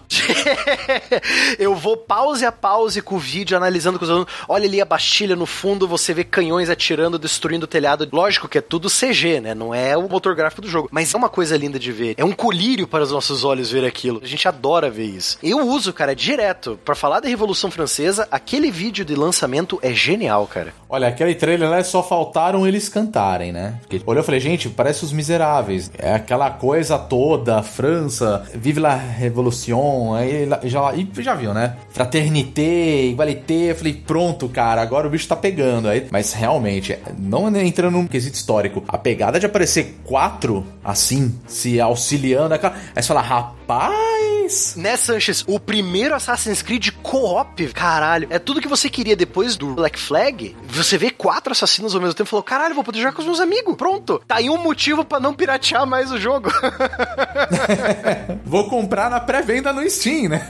[1.58, 4.28] eu vou pause a pause com o vídeo, analisando com os alunos.
[4.48, 8.08] Olha ali a Bastilha no fundo, você vê canhões atirando, destruindo o telhado.
[8.12, 9.52] Lógico que é tudo CG, né?
[9.52, 10.88] Não é o motor gráfico do jogo.
[10.92, 12.14] Mas é uma coisa linda de ver.
[12.16, 14.20] É um colírio para os nossos olhos ver aquilo.
[14.22, 15.38] A gente adora ver isso.
[15.42, 16.78] Eu uso, cara, direto.
[16.84, 20.72] Pra falar da Revolução Francesa, aquele vídeo de lançamento é genial, cara.
[20.88, 23.74] Olha, aquele trailer lá só faltaram eles cantarem, né?
[23.80, 25.90] Porque olhou e falei, gente, parece os miseráveis.
[25.98, 31.76] É aquela coisa toda, França, vive la revolution, aí já, e já viu, né?
[31.90, 33.70] Fraternité, igualité.
[33.70, 35.88] Eu falei, pronto, cara, agora o bicho tá pegando.
[35.88, 41.80] Aí, mas realmente, não entrando num quesito histórico, a pegada de aparecer quatro assim, se
[41.80, 44.33] auxiliando, aquela- aí você fala, rapaz.
[44.76, 45.44] Né, Sanches?
[45.46, 50.56] O primeiro Assassin's Creed co-op, caralho, é tudo que você queria depois do Black Flag.
[50.68, 53.26] Você vê quatro assassinos ao mesmo tempo e falou: caralho, vou poder jogar com os
[53.26, 53.74] meus amigos.
[53.76, 54.22] Pronto.
[54.26, 56.50] Tá aí um motivo pra não piratear mais o jogo.
[58.44, 60.48] Vou comprar na pré-venda no Steam, né?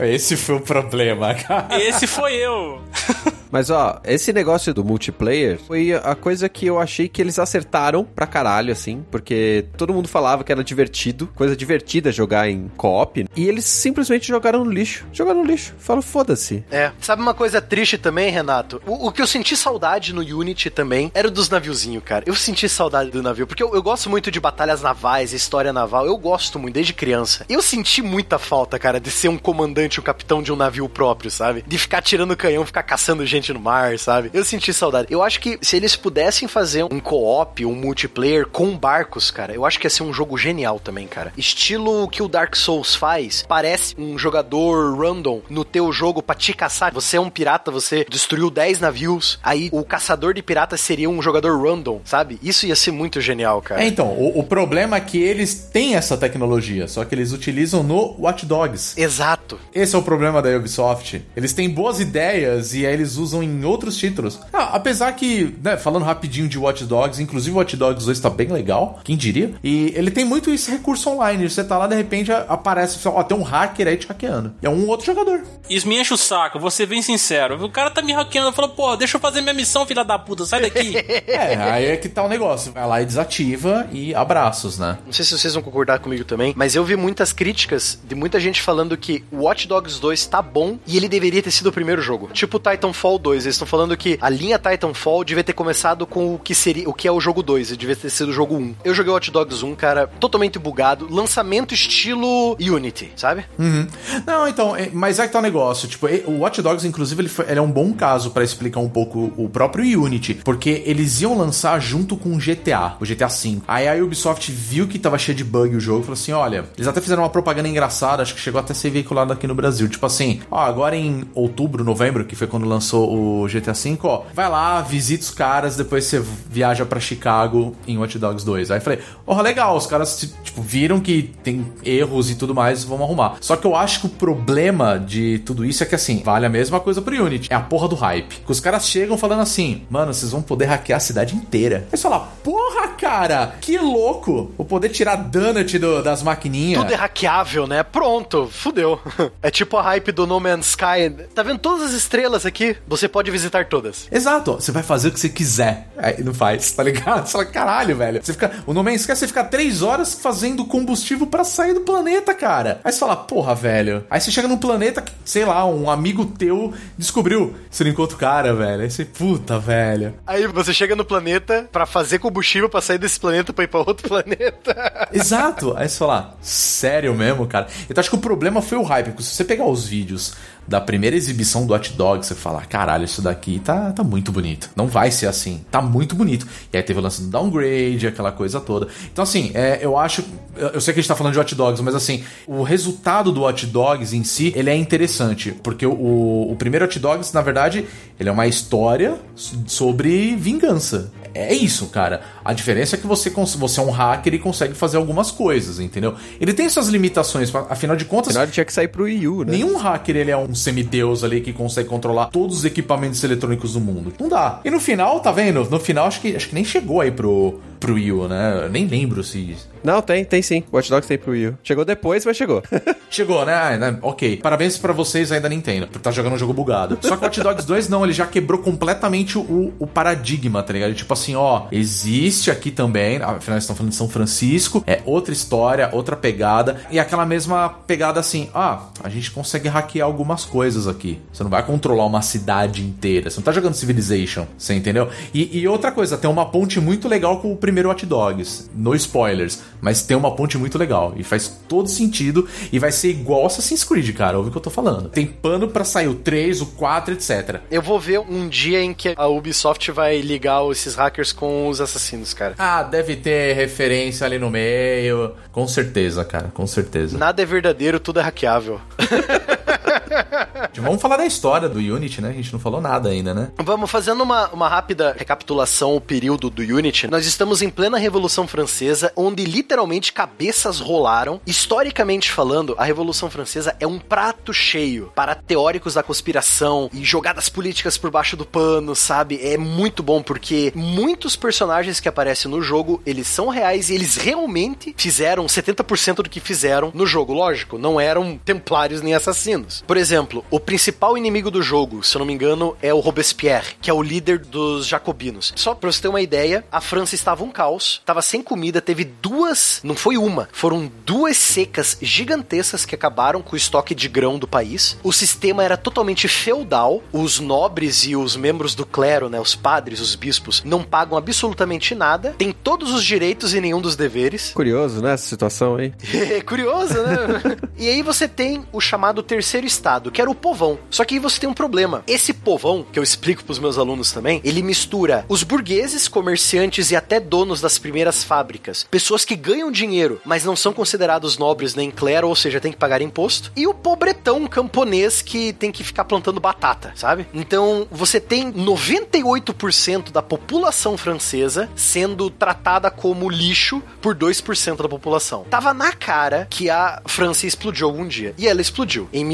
[0.00, 1.80] Esse foi o problema, cara.
[1.80, 2.82] Esse foi eu.
[3.54, 8.02] Mas ó, esse negócio do multiplayer foi a coisa que eu achei que eles acertaram
[8.02, 13.24] pra caralho, assim, porque todo mundo falava que era divertido, coisa divertida jogar em co-op,
[13.36, 15.06] e eles simplesmente jogaram no lixo.
[15.12, 15.72] Jogaram no lixo.
[15.78, 16.64] Falo, foda-se.
[16.68, 16.90] É.
[16.98, 18.82] Sabe uma coisa triste também, Renato?
[18.84, 22.24] O, o que eu senti saudade no Unity também era dos naviozinhos, cara.
[22.26, 26.06] Eu senti saudade do navio, porque eu, eu gosto muito de batalhas navais, história naval.
[26.06, 27.46] Eu gosto muito, desde criança.
[27.48, 31.30] Eu senti muita falta, cara, de ser um comandante, um capitão de um navio próprio,
[31.30, 31.64] sabe?
[31.64, 34.30] De ficar tirando canhão, ficar caçando gente gente no mar, sabe?
[34.32, 35.08] Eu senti saudade.
[35.10, 39.66] Eu acho que se eles pudessem fazer um co-op, um multiplayer com barcos, cara, eu
[39.66, 41.32] acho que ia ser um jogo genial também, cara.
[41.36, 46.54] Estilo que o Dark Souls faz, parece um jogador random no teu jogo pra te
[46.54, 46.92] caçar.
[46.94, 51.20] Você é um pirata, você destruiu 10 navios, aí o caçador de piratas seria um
[51.20, 52.38] jogador random, sabe?
[52.42, 53.82] Isso ia ser muito genial, cara.
[53.82, 57.82] É, então, o, o problema é que eles têm essa tecnologia, só que eles utilizam
[57.82, 58.98] no Watch Dogs.
[59.00, 59.58] Exato.
[59.74, 61.22] Esse é o problema da Ubisoft.
[61.36, 64.40] Eles têm boas ideias e aí eles usam em outros títulos.
[64.52, 68.30] Ah, apesar que, né, falando rapidinho de Watch Dogs, inclusive o Watch Dogs 2 tá
[68.30, 69.54] bem legal, quem diria?
[69.62, 71.48] E ele tem muito esse recurso online.
[71.48, 74.54] Você tá lá, de repente aparece, ó, tem um hacker aí te hackeando.
[74.62, 75.42] E é um outro jogador.
[75.68, 77.62] Isso me enche o saco, vou ser bem sincero.
[77.64, 80.44] O cara tá me hackeando, falou, pô, deixa eu fazer minha missão, filha da puta,
[80.44, 80.96] sai daqui.
[81.26, 82.72] é, aí é que tá o negócio.
[82.72, 84.98] Vai lá e desativa e abraços, né?
[85.04, 88.38] Não sei se vocês vão concordar comigo também, mas eu vi muitas críticas de muita
[88.38, 91.72] gente falando que o Watch Dogs 2 tá bom e ele deveria ter sido o
[91.72, 92.28] primeiro jogo.
[92.32, 93.44] Tipo Titanfall 2.
[93.44, 96.94] Eles estão falando que a linha Titanfall devia ter começado com o que seria o
[96.94, 98.74] que é o jogo 2, e devia ter sido o jogo 1.
[98.84, 103.44] Eu joguei Watch Dogs 1, cara, totalmente bugado, lançamento estilo Unity, sabe?
[103.58, 103.86] Uhum.
[104.26, 107.28] Não, então, é, mas é que tá o negócio, tipo, o Watch Dogs, inclusive, ele,
[107.28, 111.20] foi, ele é um bom caso para explicar um pouco o próprio Unity, porque eles
[111.20, 113.58] iam lançar junto com o GTA, o GTA V.
[113.66, 116.86] Aí a Ubisoft viu que tava cheio de bug o jogo falou assim: olha, eles
[116.86, 119.88] até fizeram uma propaganda engraçada, acho que chegou até a ser veiculado aqui no Brasil.
[119.88, 124.22] Tipo assim, ó, agora em outubro, novembro, que foi quando lançou o GTA V, ó,
[124.32, 128.70] vai lá, visita os caras, depois você viaja para Chicago em Watch Dogs 2.
[128.70, 132.54] Aí eu falei, ó, oh, legal, os caras, tipo, viram que tem erros e tudo
[132.54, 133.36] mais, vamos arrumar.
[133.40, 136.48] Só que eu acho que o problema de tudo isso é que, assim, vale a
[136.48, 137.52] mesma coisa pro Unity.
[137.52, 138.36] É a porra do hype.
[138.44, 141.86] Que os caras chegam falando assim, mano, vocês vão poder hackear a cidade inteira.
[141.90, 144.52] Aí você fala, porra, cara, que louco!
[144.56, 146.82] Vou poder tirar donut do, das maquininhas.
[146.82, 147.82] Tudo é hackeável, né?
[147.82, 149.00] Pronto, fudeu.
[149.42, 151.10] É tipo a hype do No Man's Sky.
[151.34, 152.76] Tá vendo todas as estrelas aqui?
[152.94, 154.06] Você pode visitar todas.
[154.10, 155.88] Exato, você vai fazer o que você quiser.
[155.96, 157.26] Aí não faz, tá ligado?
[157.26, 158.20] Você fala, caralho, velho.
[158.22, 161.80] Você fica, o No Man's Sky, você fica três horas fazendo combustível para sair do
[161.80, 162.80] planeta, cara.
[162.84, 164.04] Aí você fala, porra, velho.
[164.08, 167.54] Aí você chega num planeta que, sei lá, um amigo teu descobriu.
[167.70, 168.82] Você não encontra o cara, velho.
[168.82, 170.14] Aí você, puta, velho.
[170.26, 173.80] Aí você chega no planeta para fazer combustível para sair desse planeta pra ir pra
[173.80, 175.08] outro planeta.
[175.12, 175.74] Exato.
[175.76, 177.66] Aí você fala, sério mesmo, cara?
[177.88, 180.34] Então acho que o problema foi o hype, porque se você pegar os vídeos
[180.66, 184.70] da primeira exibição do Hot Dog, você fala, caralho, isso daqui tá, tá muito bonito.
[184.74, 185.64] Não vai ser assim.
[185.70, 186.46] Tá muito bonito.
[186.72, 188.88] E aí teve o lance do downgrade, aquela coisa toda.
[189.12, 190.24] Então, assim, é, eu acho.
[190.56, 193.42] Eu sei que a gente tá falando de Hot Dogs, mas assim, o resultado do
[193.42, 195.52] Hot Dogs em si, ele é interessante.
[195.62, 197.86] Porque o, o primeiro Hot Dogs, na verdade,
[198.18, 199.18] ele é uma história
[199.66, 201.12] sobre vingança.
[201.34, 202.22] É isso, cara.
[202.44, 206.14] A diferença é que você, você é um hacker e consegue fazer algumas coisas, entendeu?
[206.40, 208.28] Ele tem suas limitações, afinal de contas.
[208.30, 209.52] Afinal, ele tinha que sair pro Wii U, né?
[209.52, 213.80] Nenhum hacker ele é um semideus ali que consegue controlar todos os equipamentos eletrônicos do
[213.80, 214.12] mundo.
[214.18, 214.60] Não dá.
[214.64, 215.68] E no final, tá vendo?
[215.68, 218.60] No final, acho que, acho que nem chegou aí pro, pro Wii U, né?
[218.64, 219.56] Eu nem lembro se.
[219.84, 220.64] Não, tem, tem sim.
[220.72, 221.58] Watch Dogs tem pro Wii U.
[221.62, 222.62] Chegou depois, mas chegou.
[223.10, 223.54] chegou, né?
[223.54, 223.98] Ah, né?
[224.00, 224.38] Ok.
[224.38, 226.98] Parabéns para vocês ainda Nintendo, por estar tá jogando um jogo bugado.
[227.02, 230.94] Só que Watch Dogs 2 não, ele já quebrou completamente o, o paradigma, tá ligado?
[230.94, 235.90] Tipo assim, ó, existe aqui também, afinal estão falando de São Francisco, é outra história,
[235.92, 241.20] outra pegada, e aquela mesma pegada assim, ah, a gente consegue hackear algumas coisas aqui.
[241.32, 245.08] Você não vai controlar uma cidade inteira, você não tá jogando Civilization, você entendeu?
[245.32, 248.94] E, e outra coisa, tem uma ponte muito legal com o primeiro Watch Dogs, no
[248.94, 253.46] spoilers, mas tem uma ponte muito legal, e faz todo sentido, e vai ser igual
[253.46, 255.08] Assassin's Creed, cara, ouve o que eu tô falando.
[255.08, 257.60] Tem pano para sair o 3, o 4, etc.
[257.70, 261.80] Eu vou ver um dia em que a Ubisoft vai ligar esses hackers com os
[261.80, 262.54] assassinos, cara.
[262.58, 265.32] Ah, deve ter referência ali no meio.
[265.52, 267.18] Com certeza, cara, com certeza.
[267.18, 268.80] Nada é verdadeiro, tudo é hackeável.
[270.76, 272.30] Vamos falar da história do Unity, né?
[272.30, 273.50] A gente não falou nada ainda, né?
[273.58, 277.06] Vamos fazendo uma, uma rápida recapitulação o período do Unity.
[277.06, 281.40] Nós estamos em plena Revolução Francesa, onde literalmente cabeças rolaram.
[281.46, 287.48] Historicamente falando, a Revolução Francesa é um prato cheio para teóricos da conspiração e jogadas
[287.48, 289.40] políticas por baixo do pano, sabe?
[289.42, 294.16] É muito bom porque muitos personagens que aparecem no jogo, eles são reais e eles
[294.16, 297.32] realmente fizeram 70% do que fizeram no jogo.
[297.32, 299.82] Lógico, não eram templários nem assassinos.
[299.86, 300.03] Por exemplo,
[300.50, 303.94] o principal inimigo do jogo, se eu não me engano, é o Robespierre, que é
[303.94, 305.52] o líder dos jacobinos.
[305.56, 309.04] Só pra você ter uma ideia, a França estava um caos, estava sem comida, teve
[309.04, 314.38] duas, não foi uma, foram duas secas gigantescas que acabaram com o estoque de grão
[314.38, 314.96] do país.
[315.02, 320.00] O sistema era totalmente feudal, os nobres e os membros do clero, né, os padres,
[320.00, 324.52] os bispos, não pagam absolutamente nada, tem todos os direitos e nenhum dos deveres.
[324.52, 325.92] Curioso, né, essa situação aí.
[326.34, 327.56] É curioso, né?
[327.76, 330.78] e aí você tem o chamado terceiro estado que era o povão.
[330.90, 332.02] Só que aí você tem um problema.
[332.06, 336.96] Esse povão, que eu explico pros meus alunos também, ele mistura os burgueses, comerciantes e
[336.96, 341.90] até donos das primeiras fábricas, pessoas que ganham dinheiro, mas não são considerados nobres nem
[341.90, 346.04] clero, ou seja, tem que pagar imposto, e o pobretão camponês que tem que ficar
[346.04, 347.26] plantando batata, sabe?
[347.32, 355.44] Então, você tem 98% da população francesa sendo tratada como lixo por 2% da população.
[355.50, 358.34] Tava na cara que a França explodiu algum dia.
[358.36, 359.08] E ela explodiu.
[359.12, 359.24] Em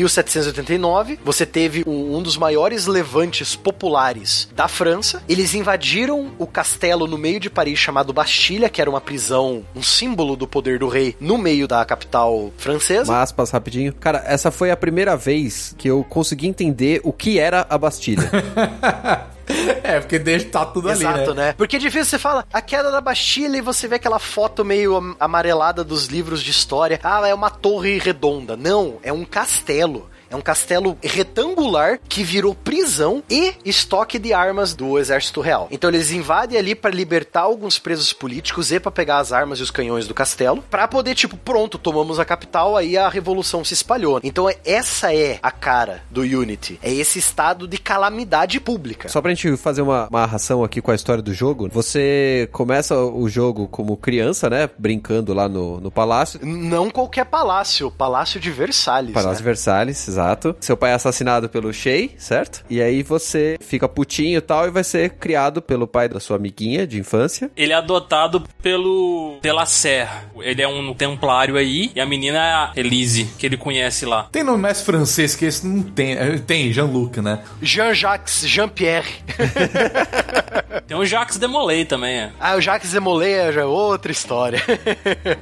[0.53, 5.22] 1789, você teve um, um dos maiores levantes populares da França.
[5.28, 9.82] Eles invadiram o castelo no meio de Paris chamado Bastilha, que era uma prisão, um
[9.82, 13.11] símbolo do poder do rei no meio da capital francesa.
[13.12, 13.92] Uma aspas rapidinho.
[13.94, 18.30] Cara, essa foi a primeira vez que eu consegui entender o que era a Bastilha.
[19.82, 21.46] É, porque deixa tá tudo ali, Exato, né?
[21.46, 21.55] né?
[21.57, 24.96] Porque é difícil você fala a queda da Bastilha e você vê aquela foto meio
[24.96, 27.01] am- amarelada dos livros de história.
[27.03, 28.57] Ah, é uma torre redonda.
[28.57, 30.09] Não, é um castelo.
[30.30, 35.68] É um castelo retangular que virou prisão e estoque de armas do exército real.
[35.70, 39.62] Então eles invadem ali para libertar alguns presos políticos e para pegar as armas e
[39.62, 43.74] os canhões do castelo, para poder tipo, pronto, tomamos a capital, aí a revolução se
[43.74, 44.20] espalhou.
[44.22, 46.78] Então é- essa é a cara do Unity.
[46.82, 49.08] É esse estado de calamidade pública.
[49.08, 53.28] Só pra gente fazer uma amarração aqui com a história do jogo, você começa o
[53.28, 54.70] jogo como criança, né?
[54.78, 56.40] Brincando lá no, no palácio.
[56.42, 59.12] Não qualquer palácio, o Palácio de Versalhes.
[59.12, 59.44] Palácio né?
[59.44, 60.54] Versalhes, exato.
[60.60, 62.64] Seu pai é assassinado pelo Shea, certo?
[62.68, 66.36] E aí você fica putinho e tal, e vai ser criado pelo pai da sua
[66.36, 67.50] amiguinha de infância.
[67.56, 70.08] Ele é adotado pelo Delacer.
[70.38, 71.90] Ele é um templário aí.
[71.94, 74.28] E a menina é a Elise, que ele conhece lá.
[74.30, 76.12] Tem nome mais francês que esse não tem.
[76.12, 77.40] É, Tem, Jean-Luc, né?
[77.62, 79.08] Jean-Jacques Jean-Pierre.
[80.86, 82.16] Tem o Jacques Demolay também.
[82.16, 82.32] é.
[82.40, 84.60] ah, o Jacques Zemolay já é outra história.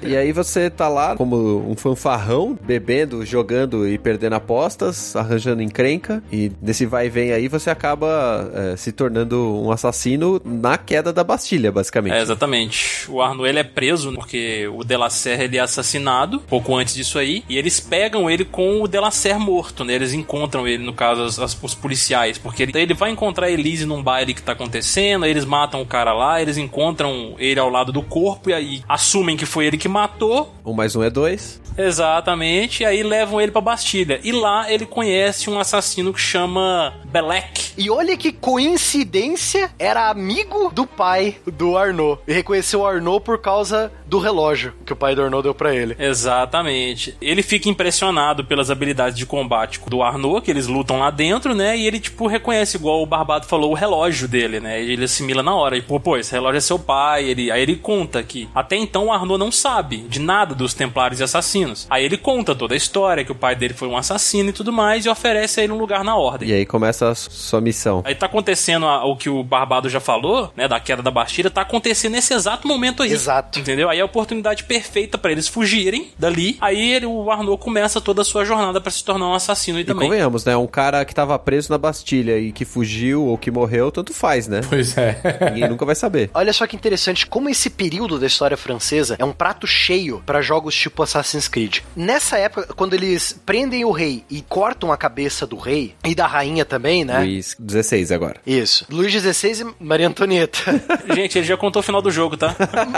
[0.02, 4.34] E aí você tá lá como um fanfarrão, bebendo, jogando e perdendo
[4.68, 6.22] apostas, arranjando encrenca.
[6.30, 11.12] E nesse vai e vem aí você acaba é, se tornando um assassino na queda
[11.12, 12.14] da Bastilha, basicamente.
[12.14, 13.10] É, exatamente.
[13.10, 17.56] O ele é preso porque o Delacer ele é assassinado pouco antes disso aí e
[17.56, 19.94] eles pegam ele com o Delacer morto, né?
[19.94, 23.50] Eles encontram ele, no caso, as- as- os policiais, porque ele, ele vai encontrar a
[23.50, 27.68] Elise num baile que tá acontecendo, eles matam o cara lá, eles encontram ele ao
[27.70, 31.10] lado do corpo e aí assumem que foi ele que matou, Um mais um é
[31.10, 31.60] dois.
[31.76, 34.20] exatamente, e aí levam ele pra Bastilha.
[34.24, 37.72] E lá ele conhece um assassino que chama Belek.
[37.76, 42.20] e olha que coincidência, era amigo do pai do Arnaud.
[42.26, 45.74] E reconheceu o Arnaud por causa do relógio que o pai do Arnaud deu pra
[45.74, 45.94] ele.
[45.98, 47.16] Exatamente.
[47.20, 51.76] Ele fica impressionado pelas habilidades de combate do Arnaud, que eles lutam lá dentro, né?
[51.76, 54.80] E ele, tipo, reconhece, igual o Barbado falou, o relógio dele, né?
[54.82, 55.76] Ele assimila na hora.
[55.76, 57.24] E, pô, pô, esse relógio é seu pai.
[57.24, 61.20] Ele, aí ele conta que até então o Arnaud não sabe de nada dos Templários
[61.20, 61.86] e Assassinos.
[61.90, 64.72] Aí ele conta toda a história, que o pai dele foi um assassino e tudo
[64.72, 66.48] mais, e oferece a ele um lugar na ordem.
[66.48, 68.02] E aí começa a su- sua missão.
[68.04, 71.50] Aí tá acontecendo a- o que o Barbado já falou, né, da queda da Bastilha,
[71.50, 73.10] tá acontecendo nesse exato momento aí.
[73.12, 73.58] Exato.
[73.58, 73.88] Entendeu?
[73.90, 76.56] Aí é a oportunidade perfeita pra eles fugirem dali.
[76.60, 79.82] Aí ele- o Arnaud começa toda a sua jornada pra se tornar um assassino aí
[79.82, 80.08] E também.
[80.08, 80.56] convenhamos, né?
[80.56, 84.46] Um cara que tava preso na Bastilha e que fugiu ou que morreu, tanto faz,
[84.48, 84.60] né?
[84.68, 85.18] Pois é.
[85.52, 86.30] Ninguém nunca vai saber.
[86.34, 90.40] Olha só que interessante como esse período da história francesa é um prato cheio pra
[90.40, 91.78] jogos tipo Assassin's Creed.
[91.96, 96.26] Nessa época, quando eles prendem o rei e cortam a cabeça do rei e da
[96.26, 97.18] rainha também, né?
[97.20, 98.36] Luiz 16 agora.
[98.46, 98.86] Isso.
[98.90, 100.58] Luís XVI e Maria Antonieta.
[101.14, 102.54] Gente, ele já contou o final do jogo, tá?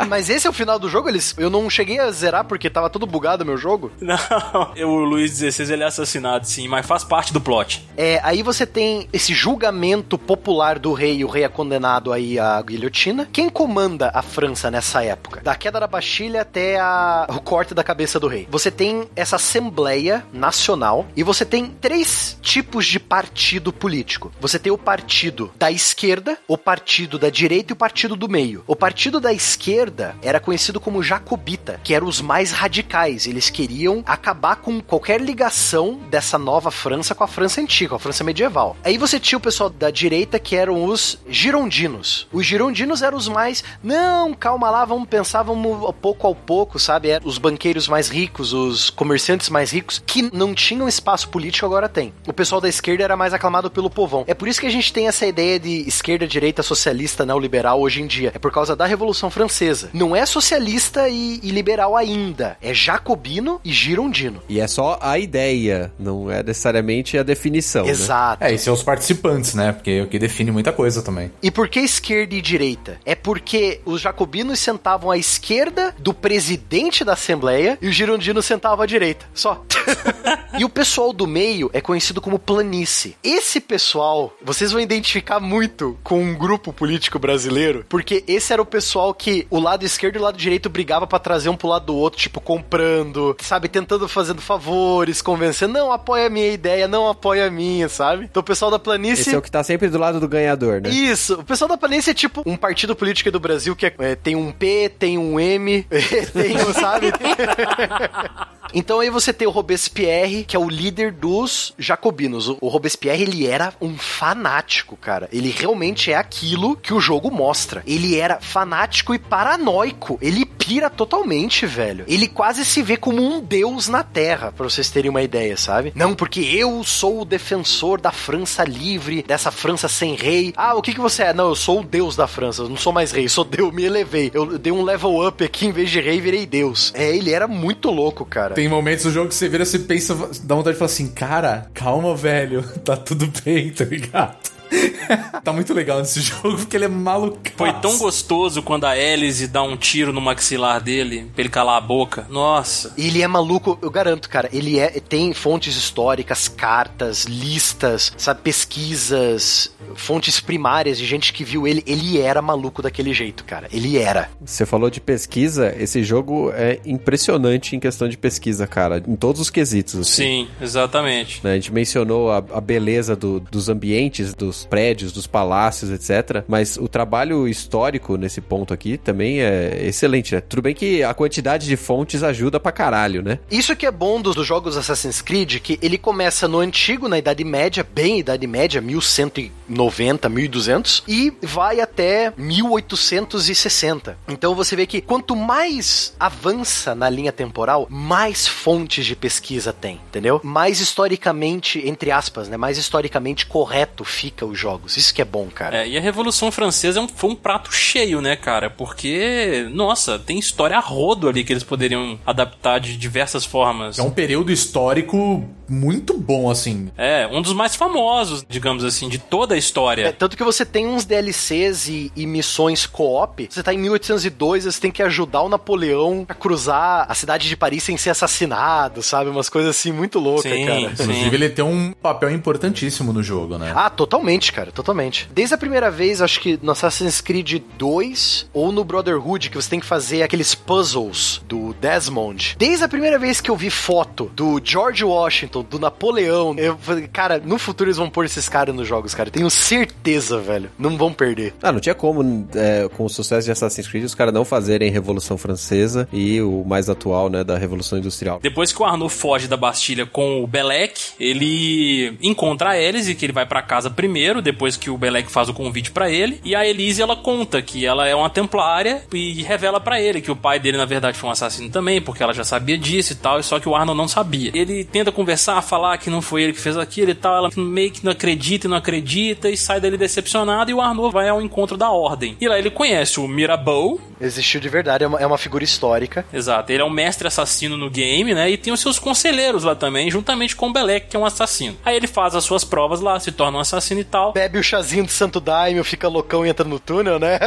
[0.09, 1.09] Mas esse é o final do jogo?
[1.09, 3.91] Eles, eu não cheguei a zerar porque tava todo bugado o meu jogo.
[4.01, 7.89] Não, o Luiz XVI ele é assassinado, sim, mas faz parte do plot.
[7.97, 12.61] É, aí você tem esse julgamento popular do rei, o rei é condenado aí à
[12.61, 13.29] guilhotina.
[13.33, 15.41] Quem comanda a França nessa época?
[15.43, 18.47] Da queda da Bastilha até a- o corte da cabeça do rei.
[18.51, 24.33] Você tem essa Assembleia Nacional e você tem três tipos de partido político.
[24.41, 28.65] Você tem o partido da esquerda, o partido da direita e o partido do meio.
[28.67, 33.27] O partido da esquerda era conhecido como jacobita, que eram os mais radicais.
[33.27, 38.25] Eles queriam acabar com qualquer ligação dessa nova França com a França antiga, a França
[38.25, 38.77] medieval.
[38.85, 42.27] Aí você tinha o pessoal da direita que eram os girondinos.
[42.33, 47.11] Os girondinos eram os mais, não, calma lá, vamos pensar, vamos pouco ao pouco, sabe?
[47.11, 51.89] Eram os banqueiros mais ricos, os comerciantes mais ricos, que não tinham espaço político, agora
[51.89, 52.13] tem.
[52.27, 54.25] O pessoal da esquerda era mais aclamado pelo povão.
[54.27, 58.01] É por isso que a gente tem essa ideia de esquerda, direita, socialista, neoliberal hoje
[58.01, 58.33] em dia.
[58.35, 59.91] É por causa da Revolução Francesa.
[59.93, 60.70] Não é socialista
[61.09, 62.57] e, e liberal ainda.
[62.61, 64.43] É jacobino e girondino.
[64.49, 67.91] E é só a ideia, não é necessariamente a definição, né?
[67.91, 68.45] Exato.
[68.45, 69.73] É, e são os participantes, né?
[69.73, 71.31] Porque é o que define muita coisa também.
[71.43, 72.99] E por que esquerda e direita?
[73.05, 78.83] É porque os jacobinos sentavam à esquerda do presidente da Assembleia e os girondinos sentavam
[78.83, 79.27] à direita.
[79.35, 79.65] Só.
[80.59, 83.17] E o pessoal do meio é conhecido como planície.
[83.25, 88.67] Esse pessoal, vocês vão identificar muito com um grupo político brasileiro, porque esse era o
[88.67, 91.87] pessoal que o lado esquerdo e o lado direito brigava pra trazer um pro lado
[91.87, 97.09] do outro, tipo, comprando, sabe, tentando fazendo favores, convencendo, não apoia a minha ideia, não
[97.09, 98.25] apoia a minha, sabe?
[98.25, 100.81] Então o pessoal da planície Esse é o que tá sempre do lado do ganhador,
[100.83, 100.91] né?
[100.91, 104.15] isso, o pessoal da planície é tipo um partido político do Brasil que é- é,
[104.15, 105.85] tem um P, tem um M,
[106.35, 107.07] tem um, sabe?
[108.73, 112.49] Então aí você tem o Robespierre, que é o líder dos jacobinos.
[112.49, 115.29] O Robespierre, ele era um fanático, cara.
[115.33, 117.83] Ele realmente é aquilo que o jogo mostra.
[117.87, 120.19] Ele era fanático e paranoico.
[120.21, 122.05] Ele pira totalmente, velho.
[122.07, 125.93] Ele quase se vê como um deus na Terra, pra vocês terem uma ideia, sabe?
[125.97, 130.53] Não, porque eu sou o defensor da França livre, dessa França sem rei.
[130.57, 131.33] Ah, o que que você é?
[131.33, 133.83] Não, eu sou o deus da França, eu não sou mais rei, sou deus, me
[133.83, 134.31] elevei.
[134.33, 136.93] Eu dei um level up aqui, em vez de rei, virei deus.
[136.95, 138.55] É, ele era muito louco, cara.
[138.55, 140.15] Tem momentos do jogo que você vira, você pensa,
[140.45, 144.37] dá vontade de falar assim, cara, calma, velho, tá tudo bem, tá ligado?
[145.45, 147.39] tá muito legal nesse jogo, porque ele é maluco.
[147.57, 151.77] Foi tão gostoso quando a Alice dá um tiro no maxilar dele, pra ele calar
[151.77, 152.27] a boca.
[152.31, 152.93] Nossa.
[152.97, 154.49] Ele é maluco, eu garanto, cara.
[154.53, 161.67] Ele é tem fontes históricas, cartas, listas, sabe, pesquisas, fontes primárias de gente que viu
[161.67, 161.83] ele.
[161.87, 163.69] Ele era maluco daquele jeito, cara.
[163.73, 164.31] Ele era.
[164.45, 169.41] Você falou de pesquisa, esse jogo é impressionante em questão de pesquisa, cara, em todos
[169.41, 169.95] os quesitos.
[170.01, 170.11] assim.
[170.47, 171.41] Sim, exatamente.
[171.43, 171.53] né?
[171.53, 176.45] A gente mencionou a, a beleza do- dos ambientes, dos prédios, dos palácios, etc.
[176.49, 180.41] Mas o trabalho histórico nesse ponto aqui também é excelente, né?
[180.41, 183.39] Tudo bem que a quantidade de fontes ajuda pra caralho, né?
[183.51, 187.19] Isso que é bom dos, dos jogos Assassin's Creed, que ele começa no antigo, na
[187.19, 194.19] Idade Média, bem Idade Média, 1190, 1200, e vai até 1860.
[194.29, 200.01] Então você vê que quanto mais avança na linha temporal, mais fontes de pesquisa tem,
[200.09, 200.41] entendeu?
[200.43, 202.57] Mais historicamente, entre aspas, né?
[202.57, 204.97] Mais historicamente correto fica os jogos.
[204.97, 205.79] Isso que é bom, cara.
[205.85, 208.69] É, e a Revolução Francesa é um- foi um prato cheio, né, cara?
[208.71, 213.99] Porque, nossa, tem história a rodo ali que eles poderiam adaptar de diversas formas.
[213.99, 216.91] É um período histórico muito bom, assim.
[216.99, 220.13] É, um dos mais famosos, digamos assim, de toda a É, história.
[220.13, 223.47] tanto que você tem uns DLCs e, e missões co-op.
[223.49, 227.57] Você tá em 1802, você tem que ajudar o Napoleão a cruzar a cidade de
[227.57, 229.31] Paris sem ser assassinado, sabe?
[229.31, 230.81] Umas coisas assim muito loucas, Sim, cara.
[230.97, 231.03] sim.
[231.05, 233.73] Inclusive, ele tem um papel importantíssimo no jogo, né?
[233.75, 235.29] Ah, totalmente, cara, totalmente.
[235.33, 239.69] Desde a primeira vez, acho que no Assassin's Creed 2 ou no Brotherhood, que você
[239.69, 242.55] tem que fazer aqueles puzzles do Desmond.
[242.57, 247.09] Desde a primeira vez que eu vi foto do George Washington, do Napoleão, eu falei,
[247.09, 249.31] cara, no futuro eles vão pôr esses caras nos jogos, cara.
[249.31, 250.71] Tenho certeza, velho.
[250.79, 251.55] Não vão perder.
[251.61, 254.91] Ah, não tinha como, é, com o sucesso de Assassin's Creed, os caras não fazerem
[254.91, 258.39] Revolução Francesa e o mais atual, né, da Revolução Industrial.
[258.43, 263.27] Depois que o Arnaud foge da Bastilha com o Belec, ele encontra a Elise, que
[263.27, 266.41] ele vai pra casa primeiro, depois que o Belec faz o convite pra ele.
[266.45, 270.31] E a Elise, ela conta que ela é uma templária e revela pra ele que
[270.31, 273.17] o pai dele, na verdade, foi um assassino também, porque ela já sabia disso e
[273.17, 274.51] tal, só que o Arnold não sabia.
[274.55, 277.91] Ele tenta conversar, falar que não foi ele que fez aquilo e tal, ela meio
[277.91, 281.43] que não acredita e não acredita e sai dali decepcionada e o Arnaud vai ao
[281.43, 282.37] encontro da Ordem.
[282.41, 286.27] E lá ele conhece o Mirabeau, Existiu de verdade, é uma, é uma figura histórica.
[286.33, 288.51] Exato, ele é um mestre assassino no game, né?
[288.51, 291.77] E tem os seus conselheiros lá também, juntamente com o Belek, que é um assassino.
[291.85, 294.33] Aí ele faz as suas provas lá, se torna um assassino e tal.
[294.33, 297.39] Bebe o chazinho do Santo Daimyo, fica loucão e entra no túnel, né?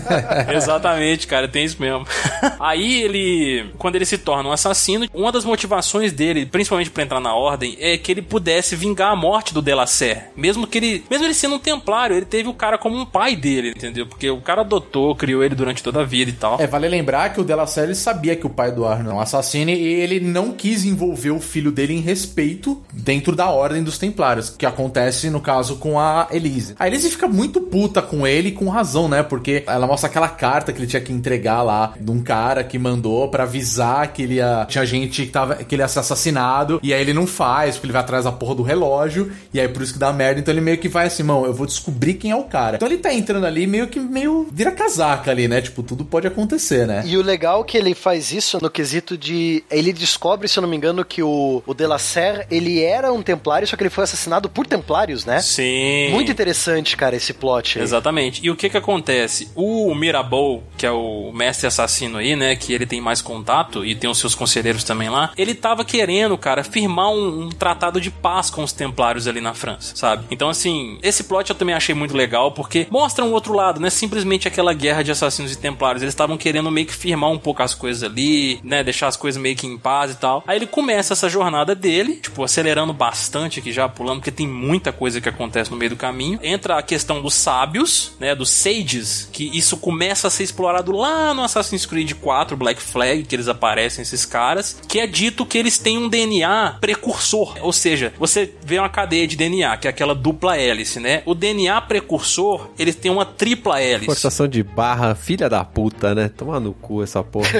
[0.54, 2.06] Exatamente, cara, tem isso mesmo.
[2.60, 7.20] Aí ele, quando ele se torna um assassino, uma das motivações dele, principalmente pra entrar
[7.20, 10.30] na ordem, é que ele pudesse vingar a morte do Delacer.
[10.36, 13.34] Mesmo que ele, mesmo ele sendo um templário, ele teve o cara como um pai
[13.34, 14.06] dele, entendeu?
[14.06, 16.60] Porque o cara adotou, criou ele durante toda a vida e tal.
[16.60, 19.70] É, vale lembrar que o Delacerre sabia que o pai do Arno é um assassino
[19.70, 24.50] e ele não quis envolver o filho dele em respeito dentro da Ordem dos Templários,
[24.50, 26.74] que acontece no caso com a Elise.
[26.78, 29.22] A Elise fica muito puta com ele, com razão, né?
[29.22, 32.78] Porque ela mostra aquela carta que ele tinha que entregar lá de um cara que
[32.78, 36.80] mandou pra avisar que ele ia, tinha gente que, tava, que ele ia ser assassinado
[36.82, 39.68] e aí ele não faz, porque ele vai atrás da porra do relógio e aí
[39.68, 40.40] por isso que dá merda.
[40.40, 42.76] Então ele meio que vai assim, mão, eu vou descobrir quem é o cara.
[42.76, 45.60] Então ele tá entrando ali meio que meio vira casaca ali, né?
[45.60, 47.02] Tipo, tudo pode acontecer, né?
[47.06, 49.64] E o legal é que ele faz isso no quesito de.
[49.70, 53.66] Ele descobre, se eu não me engano, que o, o Delacer ele era um templário,
[53.66, 55.40] só que ele foi assassinado por templários, né?
[55.40, 55.99] Sim.
[56.08, 57.78] Muito interessante, cara, esse plot.
[57.78, 57.84] aí.
[57.84, 58.40] Exatamente.
[58.44, 59.48] E o que que acontece?
[59.54, 63.94] O Mirabeau, que é o mestre assassino aí, né, que ele tem mais contato e
[63.94, 68.10] tem os seus conselheiros também lá, ele tava querendo, cara, firmar um, um tratado de
[68.10, 70.24] paz com os templários ali na França, sabe?
[70.30, 73.86] Então, assim, esse plot eu também achei muito legal, porque mostra um outro lado, não
[73.86, 76.02] é simplesmente aquela guerra de assassinos e templários.
[76.02, 78.82] Eles estavam querendo meio que firmar um pouco as coisas ali, né?
[78.82, 80.42] Deixar as coisas meio que em paz e tal.
[80.46, 84.92] Aí ele começa essa jornada dele, tipo, acelerando bastante aqui já, pulando, porque tem muita
[84.92, 86.38] coisa que acontece no meio do caminho.
[86.42, 88.34] Entra a questão dos sábios, né?
[88.34, 93.24] Dos sages, que isso começa a ser explorado lá no Assassin's Creed 4, Black Flag,
[93.24, 97.56] que eles aparecem, esses caras, que é dito que eles têm um DNA precursor.
[97.60, 101.22] Ou seja, você vê uma cadeia de DNA, que é aquela dupla hélice, né?
[101.26, 104.06] O DNA precursor, ele tem uma tripla hélice.
[104.06, 106.28] Forçação de barra, filha da puta, né?
[106.28, 107.50] Toma no cu essa porra.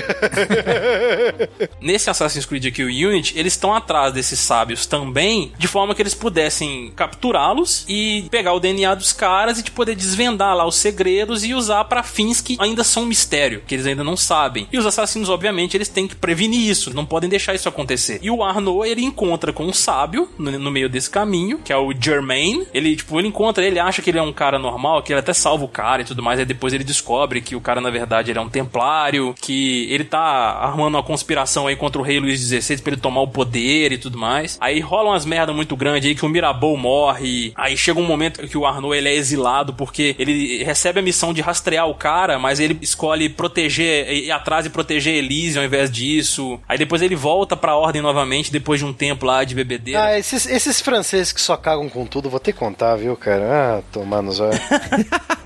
[1.80, 6.02] Nesse Assassin's Creed aqui, o Unity, eles estão atrás desses sábios também, de forma que
[6.02, 10.76] eles pudessem capturá-los e pegar o DNA dos caras e de poder desvendar lá os
[10.76, 14.66] segredos e usar para fins que ainda são um mistério, que eles ainda não sabem.
[14.72, 18.18] E os assassinos, obviamente, eles têm que prevenir isso, não podem deixar isso acontecer.
[18.22, 21.76] E o Arnaud, ele encontra com um sábio no, no meio desse caminho, que é
[21.76, 22.66] o Germain.
[22.74, 25.32] Ele, tipo, ele encontra, ele acha que ele é um cara normal, que ele até
[25.32, 28.30] salva o cara e tudo mais, aí depois ele descobre que o cara, na verdade,
[28.30, 32.40] ele é um templário, que ele tá armando uma conspiração aí contra o rei Luís
[32.40, 34.58] XVI pra ele tomar o poder e tudo mais.
[34.60, 37.52] Aí rola umas merda muito grande aí que o Mirabeau morre.
[37.54, 41.32] Aí chega um momento que o Arnaud ele é exilado porque ele recebe a missão
[41.32, 45.90] de rastrear o cara, mas ele escolhe proteger, ir atrás e proteger Elise ao invés
[45.90, 46.60] disso.
[46.68, 50.02] Aí depois ele volta pra ordem novamente depois de um tempo lá de bebedeira.
[50.02, 53.78] Ah, esses, esses franceses que só cagam com tudo, vou ter que contar, viu, cara?
[53.78, 54.60] Ah, tomar nos olhos.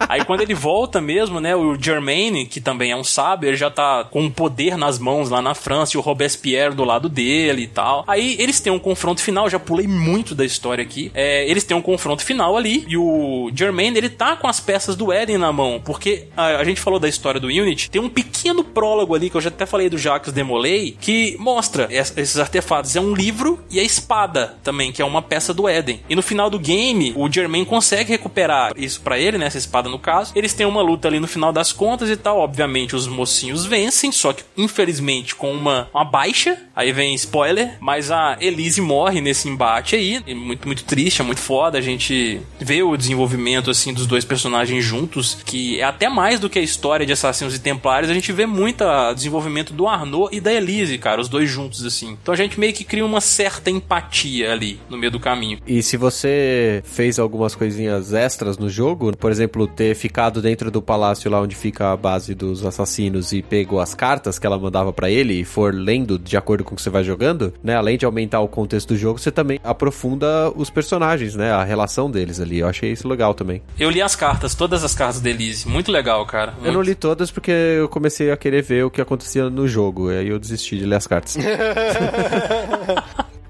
[0.08, 3.70] Aí quando ele volta mesmo, né, o Germain, que também é um sábio, ele já
[3.70, 7.62] tá com o poder nas mãos lá na França e o Robespierre do lado dele
[7.62, 8.04] e tal.
[8.06, 11.10] Aí eles têm um confronto final, já pulei muito da história aqui.
[11.14, 14.96] É, eles têm um confronto final ali e o Germain, ele tá com as peças
[14.96, 18.08] do Eden na mão, porque a, a gente falou da história do Unity, tem um
[18.08, 22.38] pequeno prólogo ali que eu já até falei do Jacques Demolay, que mostra es- esses
[22.38, 22.94] artefatos.
[22.96, 26.00] É um livro e a espada também, que é uma peça do Eden.
[26.08, 29.88] E no final do game, o Germain consegue recuperar isso pra ele, né, essa espada
[29.88, 30.32] no caso.
[30.34, 32.38] Eles têm uma luta ali no final das contas e tal.
[32.38, 36.58] Obviamente os mocinhos vencem, só que infelizmente com uma, uma baixa.
[36.74, 40.22] Aí vem spoiler, mas a Elise morre nesse embate aí.
[40.34, 41.78] Muito, muito triste, é muito foda.
[41.78, 46.48] A gente vê o desenvolvimento assim dos dois personagens juntos, que é até mais do
[46.48, 48.10] que a história de assassinos e templários.
[48.10, 48.84] A gente vê muito
[49.14, 52.16] desenvolvimento do Arnaud e da Elise, cara, os dois juntos assim.
[52.22, 55.58] Então a gente meio que cria uma certa empatia ali no meio do caminho.
[55.66, 60.82] E se você fez algumas coisinhas extras no jogo, por exemplo, ter ficado dentro do
[60.82, 64.92] palácio lá onde fica a base dos assassinos e pegou as cartas que ela mandava
[64.92, 67.76] pra ele e for lendo de acordo com o que você vai jogando, né?
[67.76, 71.50] Além de aumentar o contexto do jogo, você também aprofunda os personagens, né?
[71.52, 72.58] A relação deles ali.
[72.58, 73.62] Eu achei isso legal também.
[73.78, 75.68] Eu li as cartas, todas as cartas da Elise.
[75.68, 76.54] Muito legal, cara.
[76.58, 76.88] Eu não Muito.
[76.88, 80.10] li todas porque eu comecei a querer ver o que acontecia no jogo.
[80.10, 81.36] E aí eu desisti de ler as cartas.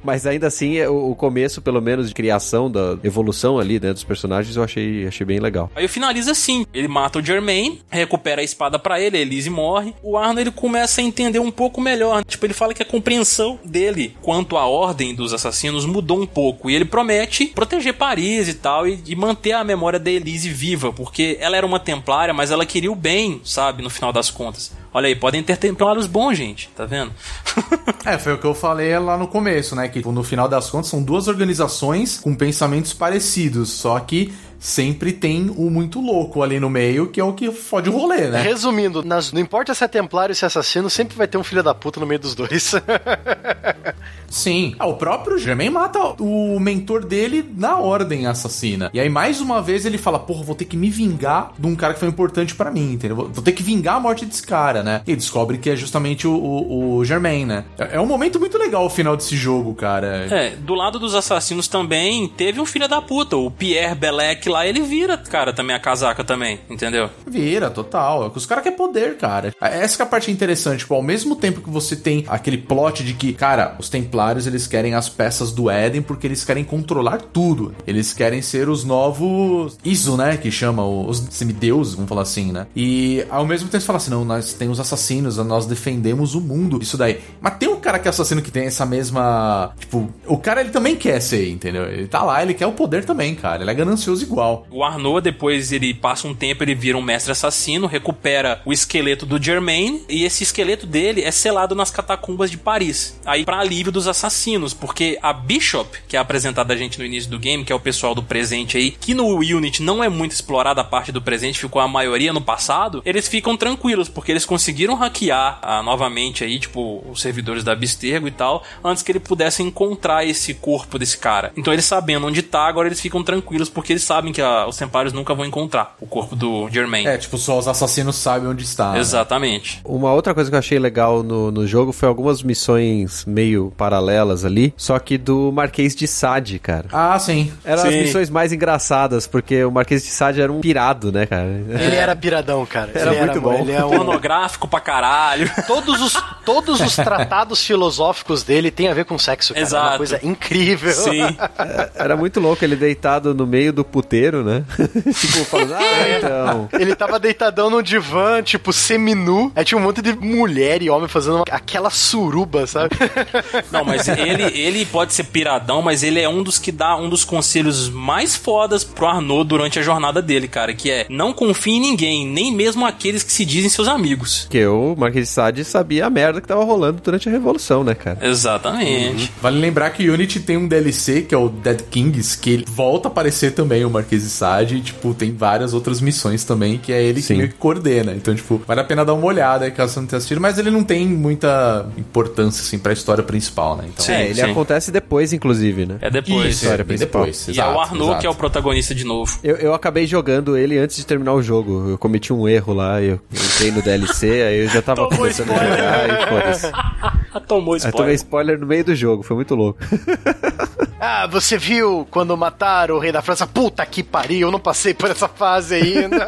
[0.04, 3.92] Mas ainda assim, é o o começo, pelo menos, de criação da evolução ali, né,
[3.92, 5.70] dos personagens, eu achei, achei bem legal.
[5.74, 9.94] Aí finaliza assim, ele mata o Germain, recupera a espada pra ele, a Elise morre.
[10.02, 12.24] O Arno ele começa a entender um pouco melhor.
[12.24, 16.68] Tipo, ele fala que a compreensão dele quanto à ordem dos assassinos mudou um pouco
[16.68, 20.92] e ele promete proteger Paris e tal e, e manter a memória da Elise viva,
[20.92, 24.72] porque ela era uma templária, mas ela queria o bem, sabe, no final das contas.
[24.96, 27.12] Olha aí, podem ter templários bons, gente, tá vendo?
[28.06, 29.88] É, foi o que eu falei lá no começo, né?
[29.88, 34.30] Que tipo, no final das contas são duas organizações com pensamentos parecidos, só que
[34.64, 38.28] sempre tem um muito louco ali no meio, que é o que fode o rolê,
[38.30, 38.40] né?
[38.40, 41.44] Resumindo, nas- não importa se é templário ou se é assassino, sempre vai ter um
[41.44, 42.72] filho da puta no meio dos dois.
[44.28, 44.74] Sim.
[44.78, 48.90] Ah, o próprio Germain mata o mentor dele na ordem assassina.
[48.92, 51.76] E aí, mais uma vez, ele fala: Porra, vou ter que me vingar de um
[51.76, 53.16] cara que foi importante pra mim, entendeu?
[53.16, 55.02] Vou vou ter que vingar a morte desse cara, né?
[55.06, 57.64] E descobre que é justamente o, o, o Germain, né?
[57.78, 60.26] É é um momento muito legal o final desse jogo, cara.
[60.30, 64.66] É, do lado dos assassinos também teve um filho da puta, o Pierre Belec lá,
[64.66, 67.10] ele vira, cara, também a casaca também, entendeu?
[67.26, 68.32] Vira, total.
[68.34, 69.54] Os caras querem poder, cara.
[69.60, 70.80] Essa é a parte interessante.
[70.80, 74.66] Tipo, ao mesmo tempo que você tem aquele plot de que, cara, os templários eles
[74.66, 77.74] querem as peças do Éden porque eles querem controlar tudo.
[77.86, 80.36] Eles querem ser os novos Iso, né?
[80.36, 82.66] Que chama os semideuses, vamos falar assim, né?
[82.76, 86.78] E ao mesmo tempo você fala assim: não, nós temos assassinos, nós defendemos o mundo.
[86.80, 87.20] Isso daí.
[87.40, 89.72] Mas tem um cara que é assassino que tem essa mesma.
[89.78, 91.84] Tipo, o cara ele também quer ser, entendeu?
[91.84, 93.62] Ele tá lá, ele quer o poder também, cara.
[93.62, 94.43] Ele é ganancioso igual.
[94.70, 99.26] O Arnaud, depois ele passa um tempo, ele vira um mestre assassino, recupera o esqueleto
[99.26, 103.20] do Germain, e esse esqueleto dele é selado nas catacumbas de Paris.
[103.24, 107.30] Aí, pra alívio dos assassinos, porque a Bishop, que é apresentada a gente no início
[107.30, 110.32] do game, que é o pessoal do presente aí, que no Unity não é muito
[110.32, 114.44] explorada a parte do presente, ficou a maioria no passado, eles ficam tranquilos, porque eles
[114.44, 119.20] conseguiram hackear ah, novamente aí, tipo, os servidores da Abstergo e tal, antes que ele
[119.20, 121.52] pudesse encontrar esse corpo desse cara.
[121.56, 124.66] Então eles sabendo onde tá, agora eles ficam tranquilos, porque eles sabem sabem que a-
[124.66, 127.06] os Templários nunca vão encontrar o corpo do Germain.
[127.06, 128.92] É, tipo, só os assassinos sabem onde está.
[128.92, 128.98] né?
[129.00, 129.80] Exatamente.
[129.84, 134.44] Uma outra coisa que eu achei legal no, no jogo foi algumas missões meio paralelas
[134.44, 136.86] ali, só que do Marquês de Sade, cara.
[136.92, 137.52] Ah, sim.
[137.64, 138.00] Eram as Sim.
[138.02, 141.44] missões mais engraçadas, porque o Marquês de Sade era um pirado, né, cara?
[141.46, 142.90] Ele era piradão, cara.
[142.94, 143.54] Era ele muito bom.
[143.60, 143.90] Ele é um...
[144.04, 145.50] Pornográfico pra caralho.
[145.66, 149.64] Todos os, todos os tratados filosóficos dele têm a ver com sexo, cara.
[149.64, 149.96] É uma Exato.
[149.98, 150.92] coisa incrível.
[150.92, 151.36] Sim.
[151.94, 154.13] Era muito louco ele deitado no meio do puteiro,
[154.44, 154.64] né?
[155.20, 156.68] tipo, falando, ah, então.
[156.78, 159.52] Ele tava deitadão no divã, tipo, seminu.
[159.54, 162.94] Aí tinha um monte de mulher e homem fazendo uma- aquela suruba, sabe?
[163.72, 167.08] Não, mas ele, ele pode ser piradão, mas ele é um dos que dá um
[167.08, 171.72] dos conselhos mais fodas pro Arnaud durante a jornada dele, cara, que é não confie
[171.76, 174.42] em ninguém, nem mesmo aqueles que se dizem seus amigos.
[174.42, 177.94] Porque o Marquês de Sade sabia a merda que tava rolando durante a Revolução, né,
[177.94, 178.18] cara?
[178.22, 179.32] Exatamente.
[179.40, 183.08] Vale lembrar que Unity tem um DLC, que é o Dead Kings, que ele volta
[183.08, 186.92] a aparecer também o Marquês de Sade, e, tipo, tem várias outras missões também, que
[186.92, 187.34] é ele Sim.
[187.34, 188.12] que meio que coordena.
[188.12, 190.58] Então, tipo, vale a pena dar uma olhada aí, caso você não tenha assistido, mas
[190.58, 193.84] ele não tem muita importância, assim, pra história principal, né?
[193.92, 194.42] Então, Sim, é, ele sim.
[194.42, 195.96] acontece depois, inclusive, né?
[196.00, 196.54] É depois.
[196.54, 197.22] Isso, é, História principal.
[197.22, 197.48] depois.
[197.48, 198.20] E exato, é o Arnaud exato.
[198.20, 199.38] que é o protagonista de novo.
[199.42, 201.90] Eu, eu acabei jogando ele antes de terminar o jogo.
[201.90, 205.50] Eu cometi um erro lá, eu entrei no DLC, aí eu já tava Tomou começando
[205.50, 207.23] a jogar e foda-se.
[207.40, 209.78] Tomou Aí tomei spoiler no meio do jogo, foi muito louco.
[211.06, 213.46] Ah, você viu quando mataram o rei da França?
[213.46, 216.26] Puta que pariu, eu não passei por essa fase ainda.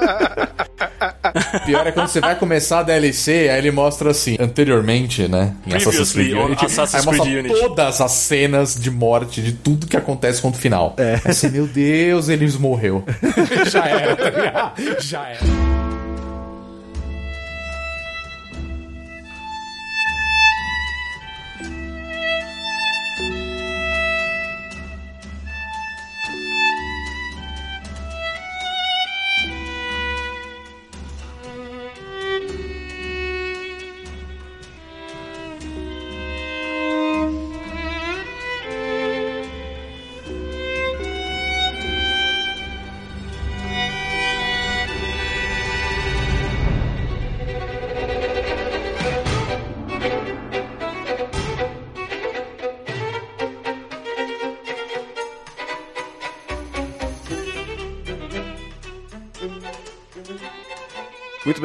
[1.64, 5.54] Pior é quando você vai começar a DLC, aí ele mostra assim, anteriormente, né?
[5.66, 7.58] Em Assassin's Creed Unity, Assassin's aí mostra Creed Unity.
[7.58, 10.94] todas as cenas de morte, de tudo que acontece contra o final.
[10.98, 11.20] É.
[11.24, 13.02] Aí você, meu Deus, ele morreu.
[13.70, 14.74] Já era, tá?
[14.98, 16.05] Já era.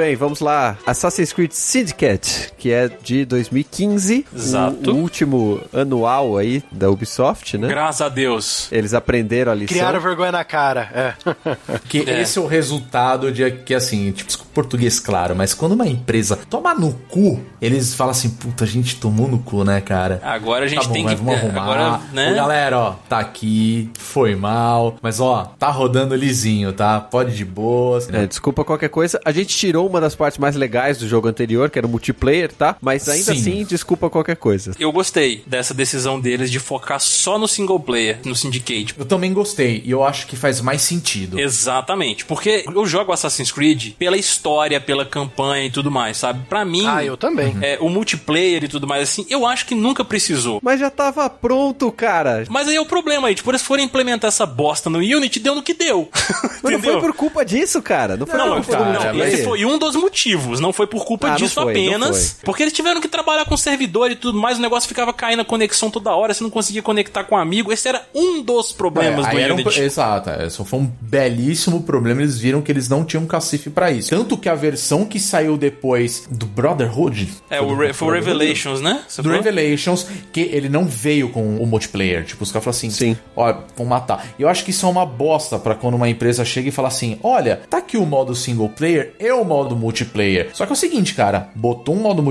[0.02, 0.80] Bem, vamos lá.
[0.84, 4.26] Assassin's Creed Syndicate, que é de 2015.
[4.36, 4.92] Exato.
[4.92, 7.68] O, o último anual aí da Ubisoft, né?
[7.68, 8.68] Graças a Deus.
[8.72, 9.76] Eles aprenderam a lição.
[9.76, 10.90] Criaram vergonha na cara.
[10.94, 11.14] É.
[11.90, 12.22] Que É.
[12.22, 16.74] esse é o resultado de que, assim, tipo, português, claro, mas quando uma empresa toma
[16.76, 20.22] no cu, eles falam assim, puta, a gente tomou no cu, né, cara?
[20.24, 21.16] Agora a gente Tá bom, tem que.
[21.16, 21.62] vamos arrumar.
[21.64, 22.32] Agora, né?
[22.32, 27.00] Ô, galera, ó, tá aqui, foi mal, mas ó, tá rodando lisinho, tá?
[27.00, 27.98] Pode de boa.
[27.98, 29.20] assim, É, desculpa qualquer coisa.
[29.26, 32.51] A gente tirou uma das partes mais legais do jogo anterior, que era o multiplayer,
[32.53, 32.76] tá?
[32.82, 33.40] Mas ainda Sim.
[33.40, 34.72] assim, desculpa qualquer coisa.
[34.80, 38.94] Eu gostei dessa decisão deles de focar só no single player, no Syndicate.
[38.98, 41.40] Eu também gostei, e eu acho que faz mais sentido.
[41.40, 46.41] Exatamente, porque eu jogo Assassin's Creed pela história, pela campanha e tudo mais, sabe?
[46.49, 47.56] Pra mim, Ah, eu também.
[47.61, 50.60] é, o multiplayer e tudo mais assim, eu acho que nunca precisou.
[50.64, 52.44] Mas já tava pronto, cara.
[52.49, 55.56] Mas aí é o problema aí, tipo, eles forem implementar essa bosta no Unity, deu
[55.56, 56.10] no que deu.
[56.64, 58.15] Mas não foi por culpa disso, cara.
[58.18, 59.34] Não foi Não, por culpa foi, do multiplayer.
[59.34, 62.38] esse foi um dos motivos, não foi por culpa Ah, não disso foi, não apenas.
[62.42, 62.46] Foi.
[62.46, 65.46] Porque eles tiveram que trabalhar com servidor e tudo mais, o negócio ficava caindo a
[65.46, 67.72] conexão toda hora, você não conseguia conectar com um amigo.
[67.72, 72.22] Esse era um dos problemas É, do era um- exato, é, foi um belíssimo problema.
[72.22, 74.10] Eles viram que eles não tinham cacife pra isso.
[74.10, 77.30] Tanto que a versão que saiu depois do Brotherhood.
[77.50, 79.04] É, o Re foi o Revelations, né?
[79.08, 79.44] Você Do falou?
[79.44, 82.26] Revelations, que ele não veio com o multiplayer.
[82.26, 83.18] Tipo, os caras falaram assim: Sim.
[83.36, 84.26] Ó, vão matar.
[84.38, 86.88] E eu acho que isso é uma bosta pra quando uma empresa chega e fala
[86.88, 90.50] assim: Olha, tá aqui o modo single player e o modo multiplayer.
[90.54, 92.31] Só que é o seguinte, cara: botou um modo multiplayer,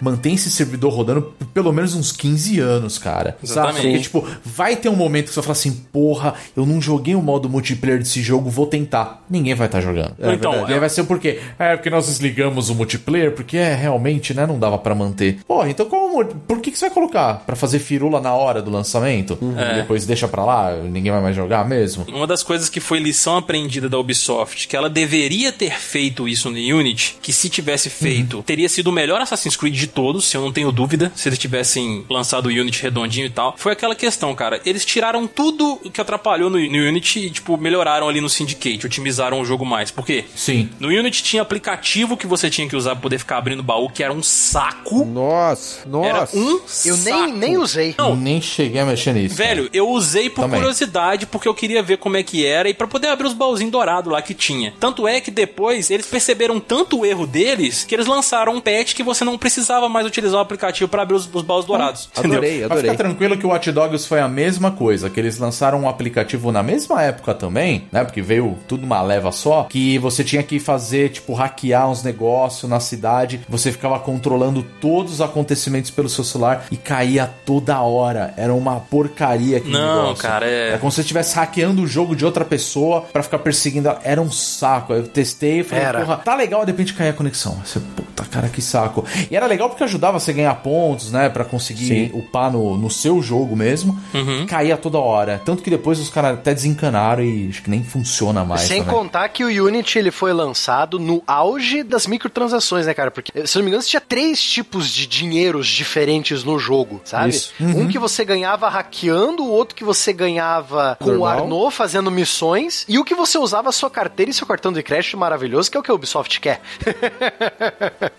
[0.00, 3.36] mantém esse servidor rodando por pelo menos uns 15 anos, cara.
[3.42, 3.70] Sabe?
[3.70, 3.82] Exatamente.
[3.82, 7.14] Porque, tipo, vai ter um momento que você vai falar assim: Porra, eu não joguei
[7.14, 9.24] o modo multiplayer desse jogo, vou tentar.
[9.28, 10.14] Ninguém vai estar jogando.
[10.34, 11.40] então, E aí vai ser por quê?
[11.58, 15.40] É porque nós desligamos o multiplayer, porque é realmente, né, não dava pra manter.
[15.46, 15.99] Porra, então qual
[16.46, 17.42] por que, que você vai colocar?
[17.46, 19.38] Pra fazer firula na hora do lançamento?
[19.40, 22.04] E depois deixa pra lá, ninguém vai mais jogar mesmo?
[22.08, 26.50] Uma das coisas que foi lição aprendida da Ubisoft, que ela deveria ter feito isso
[26.50, 30.36] no Unity, que se tivesse feito, teria sido o melhor Assassin's Creed de todos, se
[30.36, 33.54] eu não tenho dúvida, se eles tivessem lançado o Unity redondinho e tal.
[33.56, 34.60] Foi aquela questão, cara.
[34.64, 39.40] Eles tiraram tudo que atrapalhou no, no Unity e, tipo, melhoraram ali no Syndicate, otimizaram
[39.40, 39.90] o jogo mais.
[39.90, 40.24] Por quê?
[40.34, 40.68] Sim.
[40.78, 44.02] No Unity tinha aplicativo que você tinha que usar pra poder ficar abrindo baú, que
[44.02, 45.04] era um saco.
[45.04, 45.99] Nossa, nossa.
[46.04, 46.36] Era Nossa.
[46.36, 47.36] um Eu nem, saco.
[47.36, 47.94] nem usei.
[47.98, 49.34] Não, Nem cheguei a mexer nisso.
[49.34, 50.60] Velho, eu usei por Também.
[50.60, 53.72] curiosidade, porque eu queria ver como é que era e pra poder abrir os baúzinhos
[53.72, 54.72] dourados lá que tinha.
[54.78, 58.94] Tanto é que depois eles perceberam tanto o erro deles que eles lançaram um patch
[58.94, 62.08] que você não precisava mais utilizar o aplicativo pra abrir os, os baús dourados.
[62.16, 62.38] entendeu?
[62.38, 62.90] Adorei, Mas adorei.
[62.90, 66.50] fica tranquilo que o Watch Dogs foi a mesma coisa, que eles lançaram um aplicativo
[66.52, 68.04] na mesma época também, né?
[68.04, 72.68] Porque veio tudo uma leva só, que você tinha que fazer, tipo, hackear uns negócios
[72.70, 78.32] na cidade, você ficava controlando todos os acontecimentos pelo seu celular e caía toda hora.
[78.36, 80.22] Era uma porcaria aquele Não, negócio.
[80.22, 83.38] cara, é- Era como se você estivesse hackeando o jogo de outra pessoa pra ficar
[83.38, 84.00] perseguindo ela.
[84.04, 84.92] Era um saco.
[84.92, 86.00] Eu testei e falei, Era.
[86.00, 87.60] porra, tá legal, de repente caía a conexão.
[87.64, 89.04] Você, puta, cara, que saco.
[89.30, 91.28] E era legal porque ajudava você a ganhar pontos, né?
[91.28, 92.10] Pra conseguir Sim.
[92.14, 93.98] upar no, no seu jogo mesmo.
[94.14, 94.46] Uhum.
[94.46, 95.40] Caía toda hora.
[95.44, 98.62] Tanto que depois os caras até desencanaram e acho que nem funciona mais.
[98.62, 98.94] Sem também.
[98.94, 103.10] contar que o Unity ele foi lançado no auge das microtransações, né, cara?
[103.10, 107.30] Porque, se não me engano, você tinha três tipos de dinheiros diferentes no jogo, sabe?
[107.30, 107.54] Isso.
[107.58, 111.44] Um que você ganhava hackeando, o outro que você ganhava com o Normal.
[111.44, 114.82] Arnaud fazendo missões, e o que você usava a sua carteira e seu cartão de
[114.82, 116.60] crédito maravilhoso, que é o que a Ubisoft quer.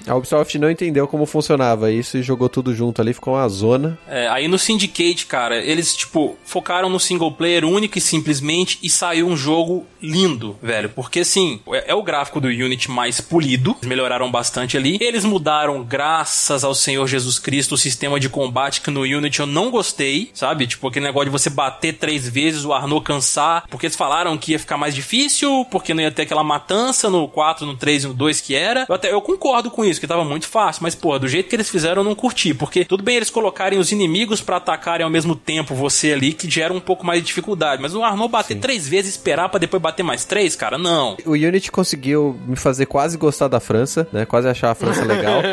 [0.07, 3.97] A Ubisoft não entendeu como funcionava isso e jogou tudo junto ali, ficou uma zona.
[4.07, 8.89] É, aí no Syndicate, cara, eles, tipo, focaram no single player único e simplesmente e
[8.89, 10.89] saiu um jogo lindo, velho.
[10.89, 14.97] Porque, assim, é, é o gráfico do Unity mais polido, eles melhoraram bastante ali.
[14.99, 19.45] Eles mudaram, graças ao Senhor Jesus Cristo, o sistema de combate que no Unity eu
[19.45, 20.67] não gostei, sabe?
[20.67, 24.51] Tipo, aquele negócio de você bater três vezes, o Arnaud cansar, porque eles falaram que
[24.53, 28.07] ia ficar mais difícil, porque não ia ter aquela matança no 4, no 3 e
[28.07, 28.85] no 2 que era.
[28.87, 31.55] Eu até eu concordo com isso, que tava muito fácil, mas, porra, do jeito que
[31.55, 35.09] eles fizeram eu não curti, porque tudo bem eles colocarem os inimigos pra atacarem ao
[35.09, 38.57] mesmo tempo você ali, que gera um pouco mais de dificuldade, mas o Arnaud bater
[38.59, 41.17] três vezes e esperar pra depois bater mais três, cara, não.
[41.25, 44.25] O Unity conseguiu me fazer quase gostar da França, né?
[44.25, 45.41] Quase achar a França legal.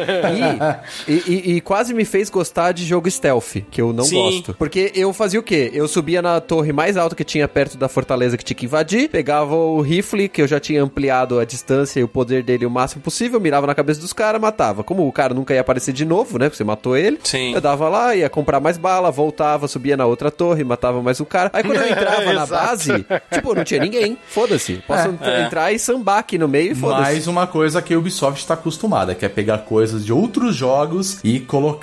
[1.09, 4.16] E, e- e- e quase me fez gostar de jogo stealth, que eu não Sim.
[4.23, 4.55] gosto.
[4.55, 5.70] Porque eu fazia o quê?
[5.73, 9.09] Eu subia na torre mais alta que tinha perto da fortaleza que tinha que invadir,
[9.09, 12.70] pegava o rifle, que eu já tinha ampliado a distância e o poder dele o
[12.70, 14.82] máximo possível, mirava na cabeça dos caras, matava.
[14.85, 16.47] Como o cara nunca ia aparecer de novo, né?
[16.47, 17.19] Porque você matou ele.
[17.23, 17.55] Sim.
[17.55, 21.27] Eu dava lá, ia comprar mais bala, voltava, subia na outra torre, matava mais o
[21.27, 21.51] cara.
[21.52, 24.19] Aí quando eu entrava na base, tipo, não tinha ninguém.
[24.28, 24.82] Foda-se.
[24.86, 25.44] Posso É.
[25.44, 27.01] entrar e sambar aqui no meio e foda-se.
[27.02, 31.19] Mais uma coisa que a Ubisoft está acostumada, que é pegar coisas de outros jogos
[31.23, 31.78] e colocar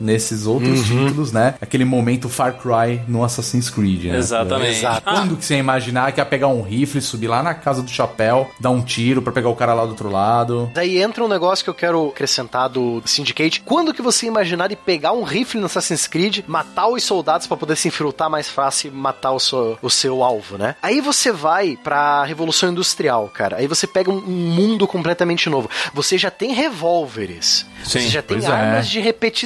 [0.00, 1.54] nesses outros títulos, né?
[1.60, 4.16] Aquele momento Far Cry no Assassin's Creed, né?
[4.18, 4.78] Exatamente.
[4.78, 5.02] Exato.
[5.04, 7.82] Ah, Quando que você ia imaginar que ia pegar um rifle, subir lá na casa
[7.82, 10.70] do chapéu, dar um tiro pra pegar o cara lá do outro lado?
[10.74, 13.62] Daí entra um negócio que eu quero acrescentar do Syndicate.
[13.64, 17.56] Quando que você imaginar de pegar um rifle no Assassin's Creed, matar os soldados pra
[17.56, 20.76] poder se infiltrar mais fácil e matar o seu, o seu alvo, né?
[20.82, 23.56] Aí você vai pra Revolução Industrial, cara.
[23.56, 25.68] Aí você pega um, um mundo completamente novo.
[25.94, 27.66] Você já tem revólveres.
[27.84, 28.46] Sim, você já tem é.
[28.46, 29.39] armas de repetição.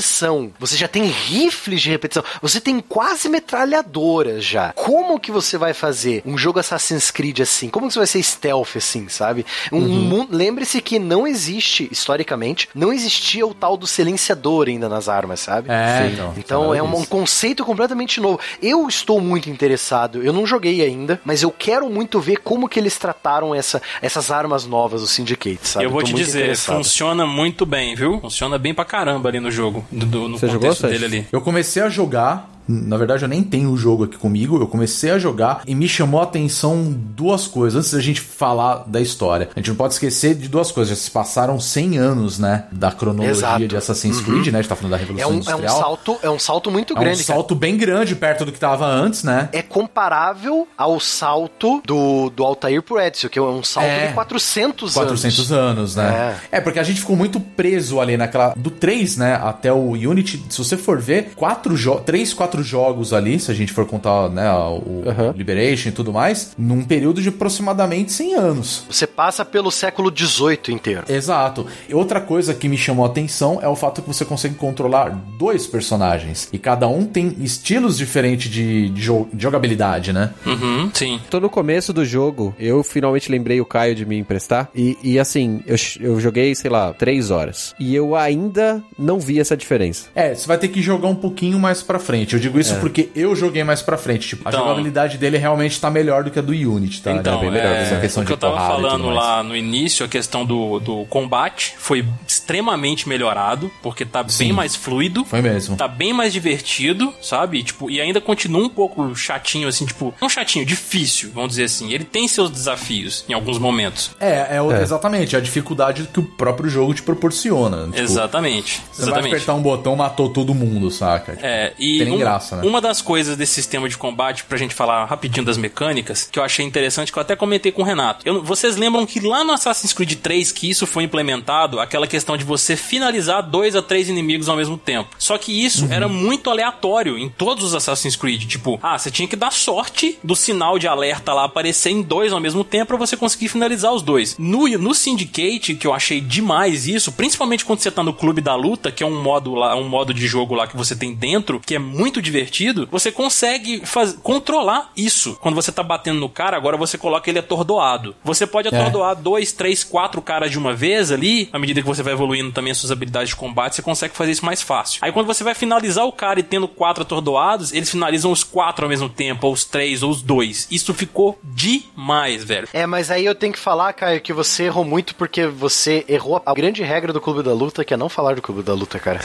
[0.59, 2.25] Você já tem rifles de repetição.
[2.43, 4.73] Você tem quase metralhadoras já.
[4.73, 7.69] Como que você vai fazer um jogo Assassin's Creed assim?
[7.69, 9.45] Como que você vai ser stealth assim, sabe?
[9.73, 10.29] Um Uhum.
[10.31, 15.71] Lembre-se que não existe, historicamente, não existia o tal do silenciador ainda nas armas, sabe?
[15.71, 16.35] É, então.
[16.37, 18.41] Então é um, um conceito completamente novo.
[18.62, 20.23] Eu estou muito interessado.
[20.23, 24.31] Eu não joguei ainda, mas eu quero muito ver como que eles trataram essa, essas
[24.31, 25.85] armas novas do Syndicate, sabe?
[25.85, 26.77] eu vou tô te dizer, interessado.
[26.77, 28.21] funciona muito bem, viu?
[28.21, 31.27] Funciona bem pra caramba ali no jogo, do- do- no Você jogou, contexto dele ali.
[31.32, 32.51] Eu comecei a jogar.
[32.66, 34.59] Na verdade, eu nem tenho o jogo aqui comigo.
[34.59, 37.78] Eu comecei a jogar e me chamou a atenção duas coisas.
[37.78, 40.97] Antes da gente falar da história, a gente não pode esquecer de duas coisas.
[40.97, 42.65] Já se passaram 100 anos, né?
[42.73, 43.69] Da cronologia Exato.
[43.69, 44.59] de Assassin's Creed, né?
[44.59, 45.77] A gente tá falando da É Revolução um, é um Industrial.
[45.78, 47.36] salto, é um salto muito É um grande, cara.
[47.39, 49.49] salto bem grande perto do que tava antes, né?
[49.53, 54.09] É comparável ao salto do, do Altair pro Ezio, que é um salto É.
[54.09, 56.36] de 400, 400 anos, né?
[56.51, 56.61] É.
[56.61, 58.55] porque a gente ficou muito preso ali naquela.
[58.57, 59.35] Do 3, né?
[59.35, 60.45] Até o Unity.
[60.51, 64.29] Se você for ver, quatro jo 3, 4 jogos ali, se a gente for contar,
[64.31, 64.51] né?
[64.53, 65.35] O Aham.
[65.37, 68.85] Liberation e tudo mais, num período de aproximadamente 100 anos.
[68.91, 71.05] Você passa pelo século XVIII inteiro.
[71.09, 71.67] Exato.
[71.89, 75.11] E outra coisa que me chamou a atenção é o fato que você consegue controlar
[75.39, 76.49] dois personagens.
[76.53, 80.31] E cada um tem estilos diferentes de, de jo- de jogabilidade, né?
[80.47, 81.21] Uhum, sim.
[81.31, 84.69] Tô no começo do jogo, eu finalmente lembrei o Caio de me emprestar.
[84.75, 87.75] E, e assim, eu, eu joguei, sei lá, três horas.
[87.79, 90.07] E eu ainda não vi essa diferença.
[90.15, 92.35] É, você vai ter que jogar um pouquinho mais pra frente.
[92.35, 94.29] Eu digo isso porque eu joguei mais pra frente.
[94.29, 94.62] Tipo, a Então.
[94.62, 97.12] jogabilidade dele realmente tá melhor do que a do Unity, tá?
[97.12, 100.05] Então, bem melhor é, essa questão o que de eu tava falando lá no início,
[100.05, 104.45] a questão do, do combate foi extremamente melhorado, porque tá Sim.
[104.45, 105.25] bem mais fluido.
[105.25, 105.77] Foi mesmo.
[105.77, 107.62] Tá bem mais divertido, sabe?
[107.62, 111.93] Tipo, e ainda continua um pouco chatinho, assim, tipo, não chatinho, difícil, vamos dizer assim.
[111.93, 114.11] Ele tem seus desafios em alguns momentos.
[114.21, 117.87] É, é, o- exatamente, a dificuldade que o próprio jogo te proporciona.
[117.87, 118.83] Tipo, exatamente.
[118.93, 119.35] Você vai exatamente.
[119.35, 121.39] apertar um botão, matou todo mundo, saca?
[121.43, 122.66] É, e um- graça, né?
[122.66, 126.43] uma das coisas desse sistema de combate, pra gente falar rapidinho das mecânicas, que eu
[126.43, 128.27] achei interessante, que eu até comentei com o Renato.
[128.27, 132.36] Eu- vocês lembram que lá no Assassin's Creed 3, que isso foi implementado, aquela questão
[132.36, 135.11] de você finalizar dois a três inimigos ao mesmo tempo.
[135.19, 135.66] Só que Uhum.
[135.66, 138.44] isso era muito aleatório em todos os Assassin's Creed.
[138.47, 142.32] Tipo, ah, você tinha que dar sorte do sinal de alerta lá aparecer em dois
[142.32, 144.36] ao mesmo tempo pra você conseguir finalizar os dois.
[144.39, 148.55] No, no Syndicate, que eu achei demais isso, principalmente quando você tá no Clube da
[148.55, 151.61] Luta, que é um modo lá, um modo de jogo lá que você tem dentro,
[151.65, 155.37] que é muito divertido, você consegue faz- controlar isso.
[155.41, 158.15] Quando você tá batendo no cara, agora você coloca ele atordoado.
[158.25, 162.03] Você pode atordoar dois, três, quatro caras de uma vez ali, à medida que você
[162.03, 164.99] vai evoluindo também as suas habilidades de combate, você consegue fazer isso mais fácil.
[165.03, 168.85] Aí quando você vai finalizar o cara e tendo quatro atordoados, eles finalizam os quatro
[168.85, 170.67] ao mesmo tempo, ou os três, ou os dois.
[170.71, 172.69] Isso ficou demais, velho.
[172.73, 176.43] É, mas aí eu tenho que falar, Caio, que você errou muito porque você errou
[176.45, 178.99] a grande regra do Clube da Luta, que é não falar do Clube da Luta,
[178.99, 179.21] cara.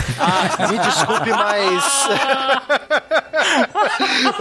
[0.69, 1.83] Me desculpe, mas.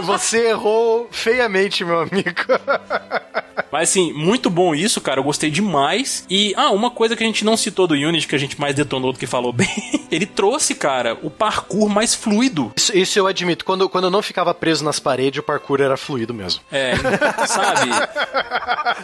[0.01, 2.41] você errou feiamente, meu amigo.
[3.71, 5.19] Mas assim, muito bom isso, cara.
[5.19, 6.25] Eu gostei demais.
[6.29, 8.75] E, ah, uma coisa que a gente não citou do Unity, que a gente mais
[8.75, 9.67] detonou do que falou bem,
[10.11, 12.71] ele trouxe, cara, o parkour mais fluido.
[12.75, 13.63] Isso, isso eu admito.
[13.65, 16.61] Quando, quando eu não ficava preso nas paredes, o parkour era fluido mesmo.
[16.71, 16.93] É,
[17.47, 17.89] sabe?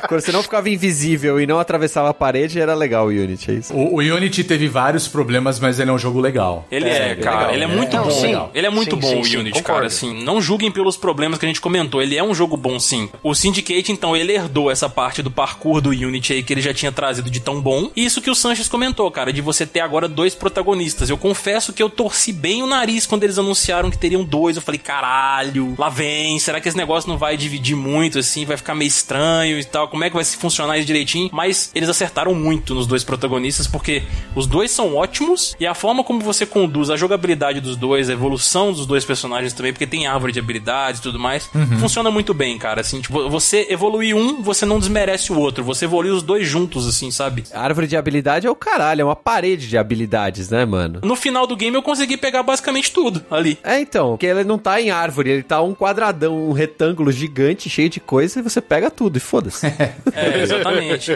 [0.08, 3.54] Quando você não ficava invisível e não atravessava a parede, era legal o Unity, é
[3.56, 3.74] isso?
[3.74, 6.66] O, o Unity teve vários problemas, mas ele é um jogo legal.
[6.72, 7.38] Ele é, É, cara.
[7.38, 8.12] legal, ele é muito Não, bom.
[8.12, 8.36] sim.
[8.54, 9.76] Ele é muito Sim, bom sim, o sim, Unity, concordo.
[9.76, 9.88] cara.
[9.88, 12.02] Assim, não julguem pelos problemas que a gente comentou.
[12.02, 13.10] Ele é um jogo bom, sim.
[13.24, 16.74] O Syndicate, então, ele herdou essa parte do parkour do Unity aí que ele já
[16.74, 17.92] tinha trazido de tão bom.
[17.96, 21.10] E isso que o Sanches comentou, cara, de você ter agora dois protagonistas.
[21.10, 24.56] Eu confesso que eu torci bem o nariz quando eles anunciaram que teriam dois.
[24.56, 26.40] Eu falei, caralho, lá vem.
[26.40, 28.46] Será que esse negócio não vai dividir muito, assim?
[28.46, 29.88] Vai ficar meio estranho e tal?
[29.88, 31.30] Como é que vai se funcionar isso direitinho?
[31.32, 34.04] Mas eles acertaram muito nos dois protagonistas, porque
[34.36, 38.14] os dois são ótimos e a forma como você conduz a jogabilidade dos dois, a
[38.14, 41.50] evolução dos dois personagens também, porque tem árvore de habilidades e tudo mais,
[41.80, 42.82] funciona muito bem, cara.
[42.82, 46.88] Assim, tipo, você evoluir um, você não desmerece o outro, você evolui os dois juntos,
[46.88, 47.44] assim, sabe?
[47.54, 51.00] A árvore de habilidade é o caralho, é uma parede de habilidades, né, mano?
[51.04, 53.58] No final do game eu consegui pegar basicamente tudo ali.
[53.64, 57.70] É, então, porque ele não tá em árvore, ele tá um quadradão, um retângulo gigante,
[57.70, 59.66] cheio de coisa, e você pega tudo e foda-se.
[60.14, 61.12] É, exatamente.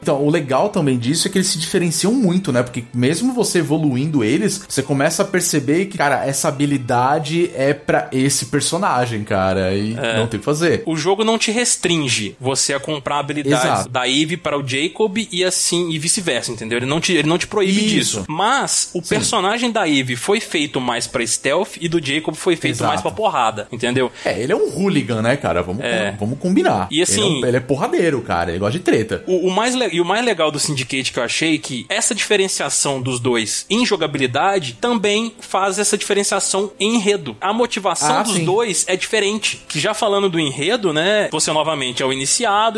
[0.00, 2.62] Então, o legal também disso é que eles se diferenciam muito, né?
[2.62, 8.08] Porque mesmo você evoluindo eles, você começa a perceber que, cara, essa habilidade é pra
[8.10, 9.74] esse personagem, cara.
[9.74, 10.82] E não tem o que fazer.
[10.86, 13.88] o jogo não te restringe você a comprar habilidades Exato.
[13.88, 16.78] da Eve para o Jacob e assim e vice-versa, entendeu?
[16.78, 17.88] Ele não te, ele não te proíbe Isso.
[18.20, 18.24] disso.
[18.28, 22.74] Mas o personagem da Eve foi feito mais pra stealth e do Jacob foi feito
[22.74, 22.88] Exato.
[22.88, 24.12] mais pra porrada, entendeu?
[24.24, 25.62] É, ele é um hooligan, né, cara?
[25.62, 26.14] Vamos, É.
[26.18, 26.86] vamos combinar.
[26.90, 28.50] E assim- Ele é, um- ele é porradeiro, cara.
[28.50, 29.24] Ele gosta de treta.
[29.26, 32.14] O, o mais e o mais legal do Syndicate que eu achei é que essa
[32.14, 37.36] diferenciação dos dois em jogabilidade também faz essa diferenciação em enredo.
[37.40, 38.44] A motivação Ah, dos sim.
[38.44, 39.62] dois é diferente.
[39.68, 41.28] Que já falando do enredo, né?
[41.32, 42.12] Você novamente é o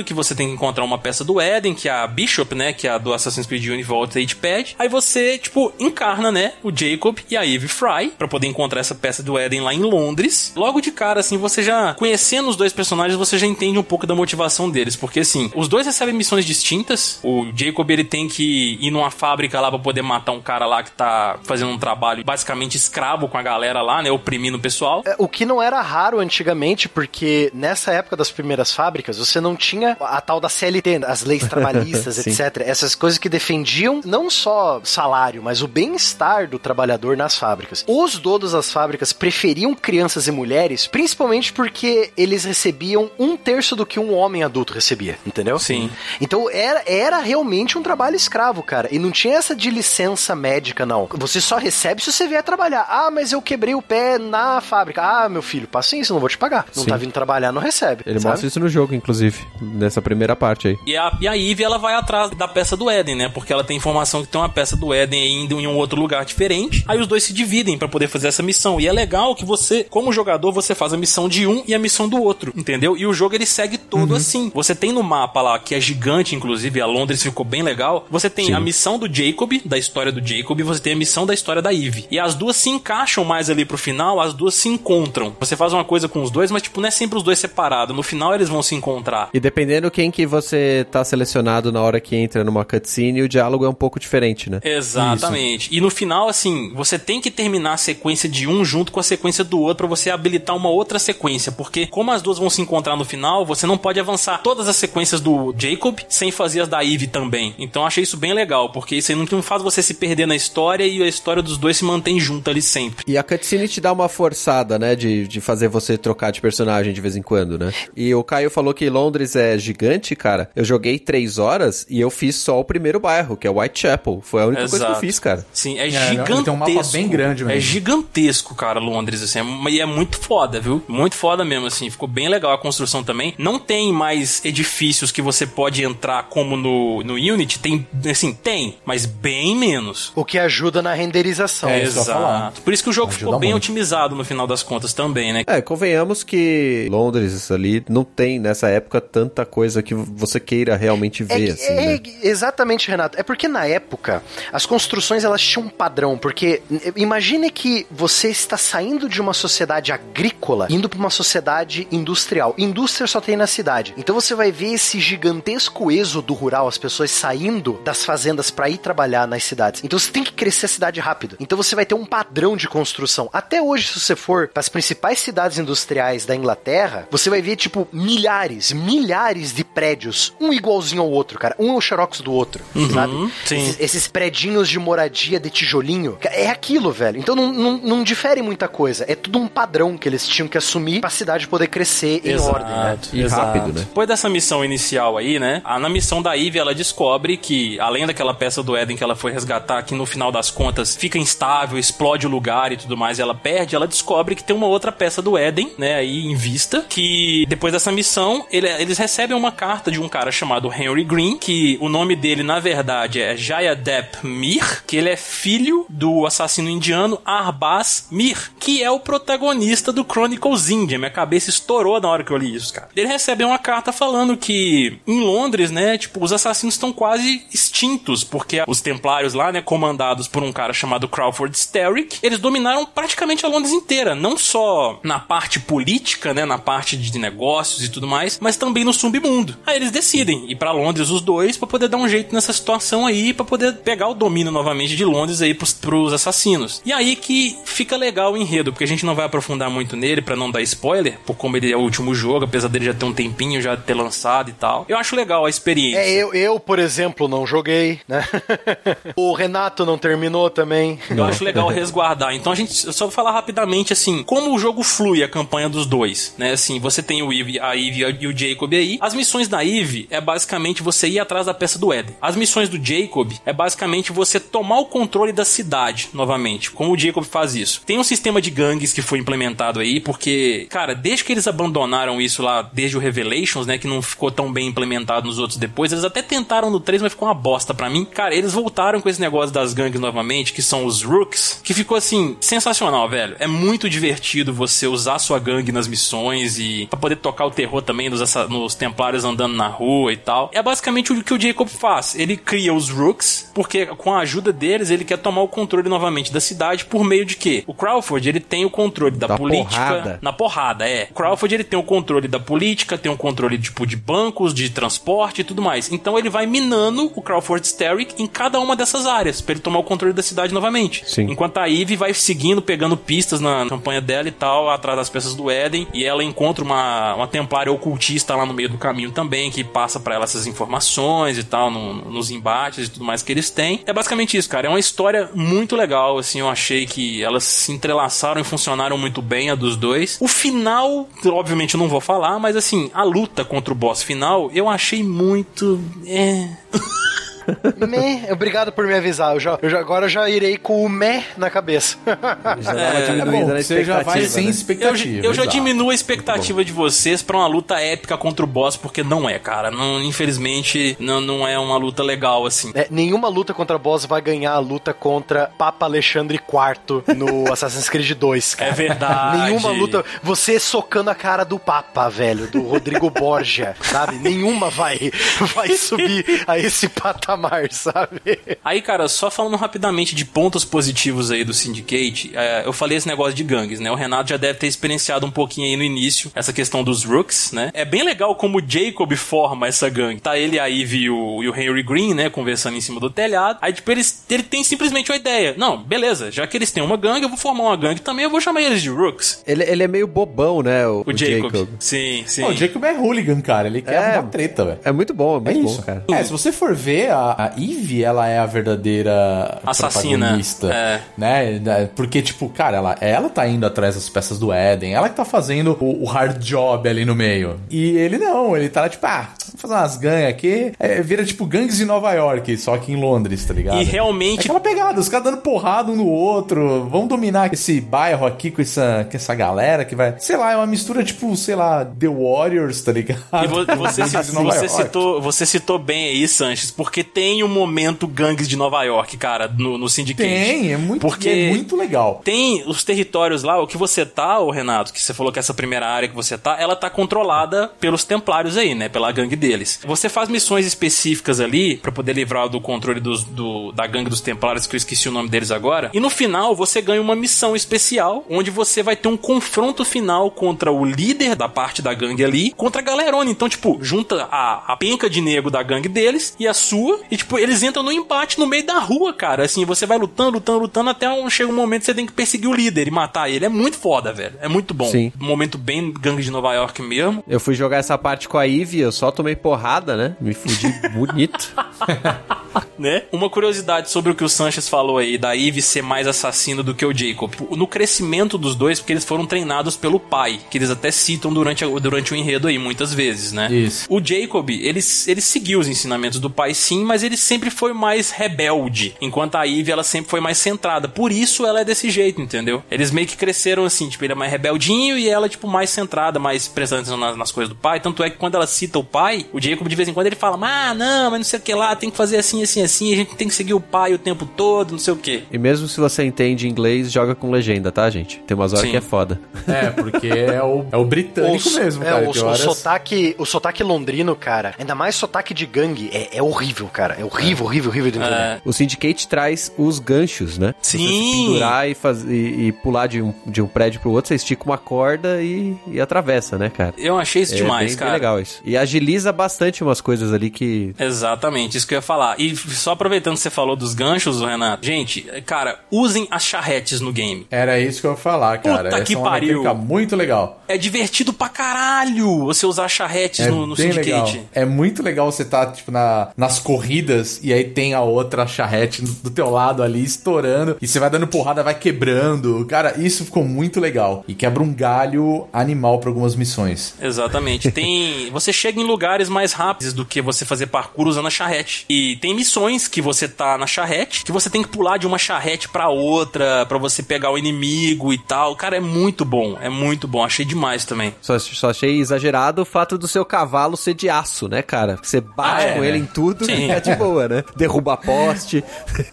[0.04, 2.72] que você tem que encontrar uma peça do Eden, que é a Bishop, né?
[2.72, 4.76] Que é a do Assassin's Creed Univoltage Pad.
[4.78, 6.52] Aí você, tipo, encarna, né?
[6.62, 9.80] O Jacob e a Eve Fry pra poder encontrar essa peça do Eden lá em
[9.80, 10.52] Londres.
[10.56, 14.06] Logo de cara, assim, você já conhecendo os dois personagens, você já entende um pouco
[14.06, 17.18] da motivação deles, porque assim, os dois recebem missões distintas.
[17.22, 20.82] O Jacob ele tem que ir numa fábrica lá pra poder matar um cara lá
[20.82, 25.02] que tá fazendo um trabalho basicamente escravo com a galera lá, né, oprimindo o pessoal.
[25.06, 29.56] É, O que não era raro antigamente, porque nessa época das primeiras fábricas, você não
[29.64, 32.62] tinha a tal da CLT, as leis trabalhistas, etc.
[32.66, 37.84] Essas coisas que defendiam não só salário, mas o bem-estar do trabalhador nas fábricas.
[37.86, 43.86] Os donos das fábricas preferiam crianças e mulheres, principalmente porque eles recebiam um terço do
[43.86, 45.58] que um homem adulto recebia, entendeu?
[45.58, 45.90] Sim.
[46.20, 48.88] Então era, era realmente um trabalho escravo, cara.
[48.90, 51.08] E não tinha essa de licença médica, não.
[51.12, 52.86] Você só recebe se você vier trabalhar.
[52.88, 55.02] Ah, mas eu quebrei o pé na fábrica.
[55.02, 56.66] Ah, meu filho, paciência, não vou te pagar.
[56.74, 56.90] Não Sim.
[56.90, 58.02] tá vindo trabalhar, não recebe.
[58.06, 58.32] Ele sabe?
[58.32, 59.46] mostra isso no jogo, inclusive.
[59.60, 60.78] Nessa primeira parte aí.
[60.86, 63.28] E a, e a Eve, ela vai atrás da peça do Éden, né?
[63.28, 66.24] Porque ela tem informação que tem uma peça do Éden ainda em um outro lugar
[66.24, 66.84] diferente.
[66.86, 68.80] Aí os dois se dividem para poder fazer essa missão.
[68.80, 71.78] E é legal que você, como jogador, você faz a missão de um e a
[71.78, 72.96] missão do outro, entendeu?
[72.96, 74.50] E o jogo ele segue todo assim.
[74.54, 78.06] Você tem no mapa lá, que é gigante, inclusive, a Londres ficou bem legal.
[78.10, 78.52] Você tem Sim.
[78.54, 81.62] a missão do Jacob, da história do Jacob, e você tem a missão da história
[81.62, 82.06] da Eve.
[82.10, 85.34] E as duas se encaixam mais ali pro final, as duas se encontram.
[85.40, 87.94] Você faz uma coisa com os dois, mas tipo, não é sempre os dois separados.
[87.94, 89.28] No final eles vão se encontrar.
[89.34, 93.64] E dependendo quem que você tá selecionado na hora que entra numa cutscene, o diálogo
[93.64, 94.60] é um pouco diferente, né?
[94.62, 95.68] Exatamente.
[95.76, 99.02] E no final, assim, você tem que terminar a sequência de um junto com a
[99.02, 101.50] sequência do outro pra você habilitar uma outra sequência.
[101.50, 104.76] Porque, como as duas vão se encontrar no final, você não pode avançar todas as
[104.76, 107.56] sequências do Jacob sem fazer as da Eve também.
[107.58, 110.36] Então eu achei isso bem legal, porque isso aí não faz você se perder na
[110.36, 113.04] história e a história dos dois se mantém junto ali sempre.
[113.04, 114.94] E a cutscene te dá uma forçada, né?
[114.94, 117.72] De, de fazer você trocar de personagem de vez em quando, né?
[117.96, 120.50] E o Caio falou que Londres é gigante, cara.
[120.54, 124.20] Eu joguei três horas e eu fiz só o primeiro bairro, que é Whitechapel.
[124.22, 125.00] Foi a única coisa que eu Exato.
[125.00, 125.46] fiz, cara.
[125.52, 126.42] Sim, é, ele gigantesco.
[126.44, 127.60] tem um mapa bem grande É mesmo.
[127.60, 129.38] gigantesco, cara, Londres, assim.
[129.40, 130.82] é- E é muito foda, viu?
[130.86, 131.88] Muito foda mesmo, assim.
[131.90, 133.34] Ficou bem legal a construção também.
[133.38, 137.58] Não tem mais edifícios que você pode entrar como no, no Unity.
[137.58, 140.12] Tem, assim, tem, mas bem menos.
[140.14, 141.68] O que ajuda na renderização.
[141.70, 141.82] É.
[141.82, 142.60] Exato.
[142.62, 143.64] Por isso que o jogo Ajuda ficou bem muito.
[143.64, 145.42] otimizado no final das contas também, né?
[145.46, 151.22] É, convenhamos que Londres ali não tem nessa época tanta coisa que você queira realmente
[151.22, 152.00] É, ver, que- assim, é- né?
[152.20, 153.16] Exatamente, Renato.
[153.16, 154.20] É porque na época
[154.52, 156.18] as construções elas tinham um padrão.
[156.18, 156.60] Porque
[156.96, 162.56] imagine que você está saindo de uma sociedade agrícola indo para uma sociedade industrial.
[162.58, 163.94] Indústria só tem na cidade.
[163.96, 168.78] Então você vai ver esse gigantesco êxodo rural, as pessoas saindo das fazendas para ir
[168.78, 169.80] trabalhar nas cidades.
[169.84, 171.36] Então você tem que crescer a cidade rápido.
[171.38, 173.30] Então você vai ter um padrão de construção.
[173.32, 177.54] Até hoje, se você for para as principais cidades industriais da Inglaterra, você vai ver
[177.54, 181.54] tipo milhares, milhares de prédios, um igualzinho ao outro, cara.
[181.58, 182.62] Um é o xerox do outro,
[182.92, 183.30] sabe?
[183.44, 183.56] sim.
[183.56, 187.18] Esses, esses predinhos de moradia de tijolinho, é aquilo, velho.
[187.18, 189.04] Então não, não, não difere muita coisa.
[189.08, 192.70] É tudo um padrão que eles tinham que assumir pra cidade poder crescer em ordem,
[192.72, 192.98] né?
[193.12, 193.80] E rápido, né?
[193.80, 195.60] Depois dessa missão inicial aí, né?
[195.64, 199.14] a- Na missão da Eve, ela descobre que, além daquela peça do Éden que ela
[199.16, 203.18] foi resgatar, que no final das contas fica instável, explode o lugar e tudo mais,
[203.18, 205.96] e ela perde, ela descobre que tem uma outra peça do Éden, né?
[205.96, 210.30] Aí em vista, que depois dessa missão, ele- eles recebem uma carta de um cara
[210.30, 215.16] chamado Henry Green, que o nome dele, na verdade, é Jayadep Mir, que ele é
[215.16, 220.98] filho do assassino indiano Arbaz Mir, que é o protagonista do Chronicles India.
[220.98, 222.88] Minha cabeça estourou na hora que eu li isso, cara.
[222.94, 228.24] Ele recebe uma carta falando que em Londres, né, tipo, os assassinos estão quase extintos,
[228.24, 233.44] porque os templários lá, né, comandados por um cara chamado Crawford Sterrick, eles dominaram praticamente
[233.44, 238.06] a Londres inteira, não só na parte política, né, na parte de negócios e tudo
[238.06, 239.56] mais, mas também no submundo.
[239.66, 243.06] Aí eles decidem ir pra Londres os dois pra poder dar um jeito nessa situação
[243.06, 246.82] aí, pra poder pegar o domínio novamente de Londres aí pros, pros assassinos.
[246.84, 250.22] E aí que fica legal o enredo, porque a gente não vai aprofundar muito nele
[250.22, 253.04] pra não dar spoiler, por como ele é o último jogo, apesar dele já ter
[253.04, 254.84] um tempinho já ter lançado e tal.
[254.88, 255.98] Eu acho legal a experiência.
[255.98, 258.24] É, eu, eu, por exemplo, não joguei, né?
[259.16, 260.98] o Renato não terminou também.
[261.10, 262.34] Eu acho legal resguardar.
[262.34, 265.86] Então a gente só vou falar rapidamente assim, como o jogo flui a campanha dos
[265.86, 266.52] dois, né?
[266.52, 268.98] Assim, você tem o Eve, a Eve e o Jacob aí.
[269.00, 272.16] As missões da Eve é basicamente você ir atrás da peça do Éden.
[272.20, 276.98] As missões do Jacob é basicamente você tomar o controle da cidade novamente, como o
[276.98, 277.82] Jacob faz isso.
[277.84, 282.20] Tem um sistema de gangues que foi implementado aí, porque, cara, desde que eles abandonaram
[282.20, 285.92] isso lá, desde o Revelations, né, que não ficou tão bem implementado nos outros depois,
[285.92, 288.04] eles até tentaram no 3, mas ficou uma bosta pra mim.
[288.04, 291.96] Cara, eles voltaram com esse negócio das gangues novamente, que são os Rooks, que ficou
[291.96, 293.36] assim, sensacional, velho.
[293.38, 297.82] É muito divertido você usar sua gangue nas missões e pra poder tocar o terror
[297.82, 300.48] também nos, nos templários andando na rua e tal.
[300.54, 302.14] É basicamente o que o Jacob faz.
[302.14, 306.32] Ele cria os Rooks, porque com a ajuda deles, ele quer tomar o controle novamente
[306.32, 307.64] da cidade por meio de quê?
[307.66, 309.74] O Crawford, ele tem o controle da, Da política.
[309.74, 310.18] porrada.
[310.22, 311.08] Na porrada, é.
[311.10, 314.70] O Crawford, ele tem o controle da política, tem o controle, tipo, de bancos, de
[314.70, 315.90] transporte e tudo mais.
[315.90, 319.80] Então ele vai minando o Crawford Sterrick em cada uma dessas áreas, pra ele tomar
[319.80, 321.02] o controle da cidade novamente.
[321.06, 321.22] Sim.
[321.30, 325.34] Enquanto a Eve vai seguindo, pegando pistas na campanha dela e tal, atrás das peças
[325.34, 329.50] do Éden, e ela encontra uma, uma templária ocultista lá no meio do caminho também,
[329.50, 333.32] que passa pra ela essas informações e tal, no- nos embates e tudo mais que
[333.32, 333.82] eles têm.
[333.86, 334.66] É basicamente isso, cara.
[334.66, 339.20] É uma história muito legal, assim, eu achei que elas se entrelaçaram e funcionaram muito
[339.20, 340.16] bem, a dos dois.
[340.20, 344.50] O final, obviamente eu não vou falar, mas assim, a luta contra o boss final,
[344.54, 345.80] eu achei muito...
[346.06, 346.48] É...
[347.88, 349.34] Meh, obrigado por me avisar.
[349.34, 351.96] Eu já, eu já- agora eu já irei com o meh na cabeça.
[352.60, 354.48] Já É diminuída bom, você já vai sem né?
[354.48, 355.26] Eu, expectativa.
[355.26, 355.56] eu já exato.
[355.56, 359.38] diminuo a expectativa de vocês pra uma luta épica contra o boss, porque não é,
[359.38, 359.70] cara.
[359.70, 362.70] Não, infelizmente, não, não é uma luta legal, assim.
[362.74, 367.88] É, nenhuma luta contra boss vai ganhar a luta contra Papa Alexandre IV no Assassin's
[367.88, 368.70] Creed 2, cara.
[368.70, 369.38] É verdade.
[369.38, 370.04] Nenhuma luta.
[370.22, 374.16] Você socando a cara do Papa, velho, do Rodrigo Borgia, sabe?
[374.16, 375.10] Nenhuma vai,
[375.54, 377.33] vai subir a esse patamar,
[377.70, 378.20] sabe?
[378.64, 383.06] Aí, cara, só falando rapidamente de pontos positivos aí do Syndicate, é, eu falei esse
[383.08, 383.90] negócio de gangues, né?
[383.90, 387.52] O Renato já deve ter experienciado um pouquinho aí no início essa questão dos Rooks,
[387.52, 387.70] né?
[387.74, 390.20] É bem legal como o Jacob forma essa gangue.
[390.20, 392.30] Tá ele, a Eve e o, e o Henry Green, né?
[392.30, 393.58] Conversando em cima do telhado.
[393.60, 395.54] Aí, tipo, eles, ele tem simplesmente uma ideia.
[395.56, 398.30] Não, beleza, já que eles têm uma gangue, eu vou formar uma gangue também, eu
[398.30, 399.42] vou chamar eles de Rooks.
[399.46, 400.86] Ele, ele é meio bobão, né?
[400.86, 401.52] O, O, o Jacob.
[401.52, 401.68] Jacob.
[401.78, 402.42] Sim, sim.
[402.42, 403.68] Pô, o Jacob é hooligan, cara.
[403.68, 403.98] Ele quer É.
[403.98, 404.78] arrumar treta, velho.
[404.84, 405.78] É muito bom, é É muito isso.
[405.78, 406.04] bom, cara.
[406.10, 411.00] É, se você for ver, a, a Eve, ela é a verdadeira Assassina, protagonista, é.
[411.16, 411.88] né?
[411.94, 415.24] Porque, tipo, cara, ela, ela tá indo atrás das peças do Éden, ela que tá
[415.24, 417.60] fazendo o, o hard job ali no meio.
[417.70, 420.72] E ele não, ele tá tipo, ah, vou fazer umas gangues aqui.
[420.78, 423.78] É, vira, tipo, gangues de Nova York, só que em Londres, tá ligado?
[423.78, 426.88] E É realmente aquela pegada, os caras dando porrada um no outro.
[426.90, 430.14] Vamos dominar esse bairro aqui com essa, com essa galera que vai.
[430.18, 433.20] Sei lá, é uma mistura tipo, sei lá, The Warriors, tá ligado?
[433.44, 438.48] E vo- você, você citou, você citou bem aí, Sanches, porque tem o momento gangues
[438.48, 440.28] de Nova York, cara, no, no Syndicate.
[440.28, 442.20] Tem, é muito, Porque é muito legal.
[442.24, 445.54] Tem os territórios lá, o que você tá, ô Renato, que você falou que essa
[445.54, 448.88] primeira área que você tá, ela tá controlada pelos templários aí, né?
[448.88, 449.80] Pela gangue deles.
[449.84, 454.22] Você faz missões específicas ali pra poder livrar do controle dos, do, da gangue dos
[454.22, 455.90] templários, que eu esqueci o nome deles agora.
[455.92, 460.30] E no final você ganha uma missão especial, onde você vai ter um confronto final
[460.30, 463.30] contra o líder da parte da gangue ali, contra a galerona.
[463.30, 467.16] Então, tipo, junta a, a penca de nego da gangue deles e a sua, e
[467.16, 469.44] tipo, eles entram no embate no meio da rua, cara.
[469.44, 472.12] Assim, você vai lutando, lutando, lutando, até um, chega um momento que você tem que
[472.12, 473.44] perseguir o líder e matar ele.
[473.44, 474.36] É muito foda, velho.
[474.40, 474.86] É muito bom.
[474.86, 475.12] Sim.
[475.20, 477.22] Um momento bem gangue de Nova York mesmo.
[477.28, 480.16] Eu fui jogar essa parte com a Eve, eu só tomei porrada, né?
[480.20, 481.52] Me fudi bonito.
[482.78, 483.02] né?
[483.12, 486.74] Uma curiosidade sobre o que o Sanchez falou aí, da Eve ser mais assassino do
[486.74, 487.32] que o Jacob.
[487.50, 491.64] No crescimento dos dois, porque eles foram treinados pelo pai, que eles até citam durante,
[491.80, 493.52] durante o enredo aí, muitas vezes, né?
[493.52, 493.86] Isso.
[493.88, 498.10] O Jacob, ele, ele seguiu os ensinamentos do pai sim, mas ele sempre foi mais
[498.10, 500.88] rebelde, enquanto a Eve, ela sempre foi mais centrada.
[500.88, 502.62] Por isso ela é desse jeito, entendeu?
[502.70, 506.18] Eles meio que cresceram assim, tipo, ele é mais rebeldinho e ela, tipo, mais centrada,
[506.18, 507.80] mais prestando atenção nas, nas coisas do pai.
[507.80, 510.16] Tanto é que quando ela cita o pai, o Jacob de vez em quando ele
[510.16, 512.92] fala, ah, não, mas não sei o que lá, tem que fazer assim, assim, assim,
[512.92, 515.24] a gente tem que seguir o pai o tempo todo, não sei o que.
[515.30, 518.18] E mesmo se você entende inglês, joga com legenda, tá, gente?
[518.26, 518.70] Tem umas horas Sim.
[518.72, 519.20] que é foda.
[519.46, 522.08] É, porque é o, é o britânico Os- mesmo, é, cara.
[522.08, 526.18] o, que o horas- sotaque, o sotaque londrino, cara, ainda mais sotaque de gangue, é,
[526.18, 526.94] é horrível, cara.
[526.98, 528.14] É horrível, horrível, horrível de entender.
[528.14, 530.54] É, O Syndicate traz os ganchos, né?
[530.60, 531.26] Se você se Sim.
[531.26, 534.44] pendurar e, faz, e, e pular de um, de um prédio pro outro, você estica
[534.44, 536.74] uma corda e, e atravessa, né, cara?
[536.78, 537.90] eu achei isso é demais, bem, cara.
[537.92, 538.40] bem legal isso.
[538.44, 540.74] E agiliza bastante umas coisas ali que...
[540.78, 542.20] Exatamente, isso que eu ia falar.
[542.20, 544.64] E só aproveitando que você falou dos ganchos, Renato.
[544.64, 547.26] Gente, cara, usem as charretes no game.
[547.30, 548.64] Era isso que eu ia falar, cara.
[548.64, 549.38] Puta Essa que é uma pariu.
[549.38, 550.42] mecânica muito legal.
[550.48, 554.06] É divertido pra caralho você usar charretes É no, no bem legal.
[554.06, 554.28] Syndicate.
[554.34, 558.82] É muito legal você tá, tipo, na, nas corridas e aí tem a outra charrete
[558.82, 562.44] do teu lado ali estourando e você vai dando porrada, vai quebrando.
[562.46, 564.04] Cara, isso ficou muito legal.
[564.06, 566.74] E quebra um galho animal pra algumas missões.
[566.80, 567.50] Exatamente.
[567.50, 568.10] Tem.
[568.10, 568.64] Você chega em
[568.94, 571.66] lugares mais rápidos do que você fazer parkour usando a charrete.
[571.68, 574.98] E tem missões que você tá na charrete, que você tem que pular de uma
[574.98, 578.36] charrete pra outra, pra você pegar o inimigo e tal.
[578.36, 579.36] Cara, é muito bom.
[579.40, 580.04] É muito bom.
[580.04, 580.94] Achei demais também.
[581.00, 584.78] Só, só achei exagerado o fato do seu cavalo ser de aço, né, cara?
[584.80, 585.68] Você bate Ah, é, com né?
[585.68, 586.46] ele em tudo Sim.
[586.46, 587.24] e é de boa, né?
[587.36, 588.44] Derruba poste.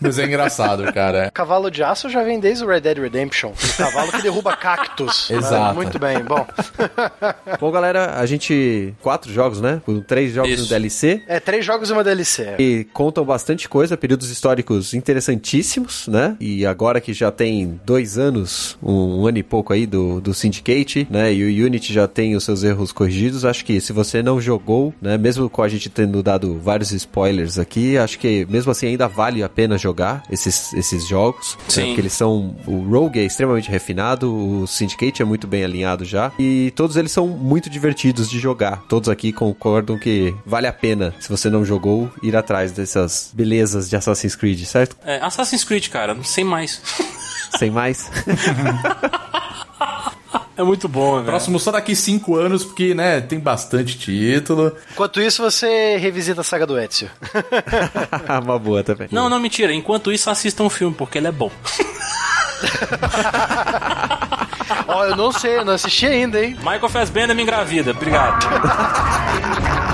[0.01, 1.29] Mas é engraçado, cara.
[1.31, 3.51] Cavalo de aço já vem desde o Red Dead Redemption.
[3.51, 5.29] O cavalo que derruba cactos.
[5.31, 5.55] Exato.
[5.71, 6.45] Ah, Muito bem, bom.
[7.59, 8.95] Bom, galera, a gente...
[9.01, 9.79] Quatro jogos, né?
[9.95, 10.63] Com Três jogos Isso.
[10.63, 11.21] no DLC.
[11.27, 12.55] É, três jogos e uma DLC.
[12.59, 16.35] E contam bastante coisa, períodos históricos interessantíssimos, né?
[16.39, 20.33] E agora que já tem dois anos, um, um ano e pouco aí do, do
[20.33, 21.33] Syndicate, né?
[21.33, 23.45] E o Unity já tem os seus erros corrigidos.
[23.45, 25.17] Acho que se você não jogou, né?
[25.17, 29.43] Mesmo com a gente tendo dado vários spoilers aqui, acho que mesmo assim ainda vale
[29.43, 31.57] a pena jogar esses, esses jogos.
[31.59, 31.65] né?
[31.67, 31.85] Sim.
[31.87, 32.55] Porque eles são.
[32.65, 36.31] O Rogue é extremamente refinado, o Syndicate é muito bem alinhado já.
[36.37, 38.83] E todos eles são muito divertidos de jogar.
[38.87, 43.89] Todos aqui concordam que vale a pena, se você não jogou, ir atrás dessas belezas
[43.89, 44.95] de Assassin's Creed, certo?
[45.05, 46.81] É, Assassin's Creed, cara, sem mais.
[47.57, 48.09] Sem mais.
[50.61, 51.25] É muito bom, né?
[51.25, 54.75] Próximo só daqui cinco anos, porque, né, tem bastante título.
[54.91, 57.09] Enquanto isso, você revisita a saga do Ezio.
[58.43, 59.07] Uma boa também.
[59.11, 59.73] Não, não, mentira.
[59.73, 61.49] Enquanto isso, assistam o filme, porque ele é bom.
[64.87, 66.55] Ó, eu não sei, eu não assisti ainda, hein?
[66.59, 67.91] Michael Fassbender me engravida.
[67.91, 68.45] Obrigado.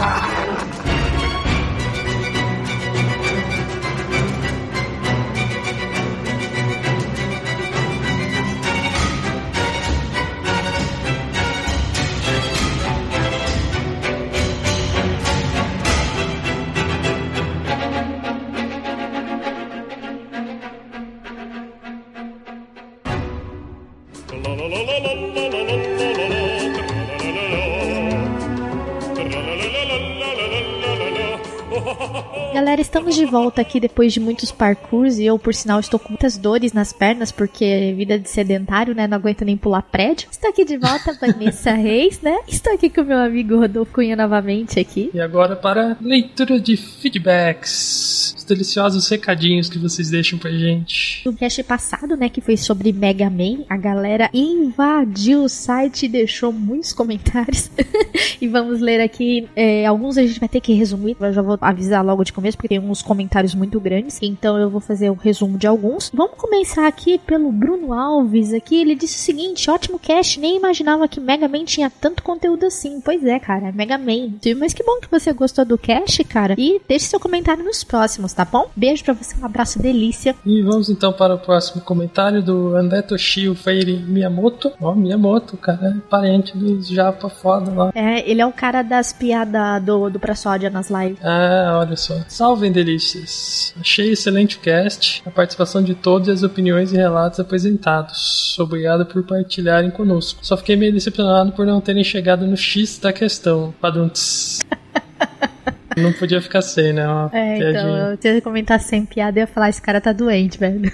[32.88, 36.38] estamos de volta aqui depois de muitos parkours e eu, por sinal, estou com muitas
[36.38, 39.05] dores nas pernas porque vida de sedentário, né?
[39.07, 40.30] Não aguento nem pular prédio.
[40.31, 42.38] Estou aqui de volta, Vanessa Reis, né?
[42.47, 45.11] Estou aqui com meu amigo Rodolfo Cunha novamente aqui.
[45.14, 48.34] E agora para leitura de feedbacks.
[48.38, 51.23] Os deliciosos recadinhos que vocês deixam pra gente.
[51.26, 56.09] No cast passado, né, que foi sobre Mega Man, a galera invadiu o site e
[56.09, 57.69] deixou muitos comentários.
[58.39, 59.49] e vamos ler aqui.
[59.55, 61.18] é, alguns a gente vai ter que resumir.
[61.19, 64.19] Eu já vou avisar logo de começo, porque tem uns comentários muito grandes.
[64.21, 66.11] Então eu vou fazer o resumo de alguns.
[66.13, 68.53] Vamos começar aqui pelo Bruno Alves.
[68.53, 72.65] Aqui ele disse o seguinte: ótimo cast, nem imaginava que Mega Man tinha tanto conteúdo
[72.65, 73.01] assim.
[73.01, 74.33] Pois é, cara, Mega Man.
[74.57, 76.55] Mas que bom que você gostou do cast, cara.
[76.57, 78.69] E deixe seu comentário nos próximos, tá bom?
[78.75, 80.35] Beijo pra você, um abraço delícia.
[80.45, 84.71] E vamos então para o próximo comentário do André Toshio Feire Miyamoto.
[84.79, 87.91] Ó, Miyamoto, cara, é parente dos japa foda lá.
[87.95, 91.19] É, ele é o cara das piadas do, do Prasódia nas lives.
[91.23, 92.15] Ah, olha só.
[92.27, 93.73] Salvem delícias.
[93.80, 98.57] Achei excelente o cast, a participação de todos e as opiniões e relatos apresentados.
[98.60, 100.45] Obrigado por partilharem conosco.
[100.45, 103.73] Só fiquei meio decepcionado por não terem chegado no X da questão.
[103.80, 104.60] Padunts.
[105.98, 107.07] Não podia ficar sem, né?
[107.07, 108.19] Uma É, então, piadinha.
[108.24, 110.91] eu ia comentar sem piada e ia falar, esse cara tá doente, velho.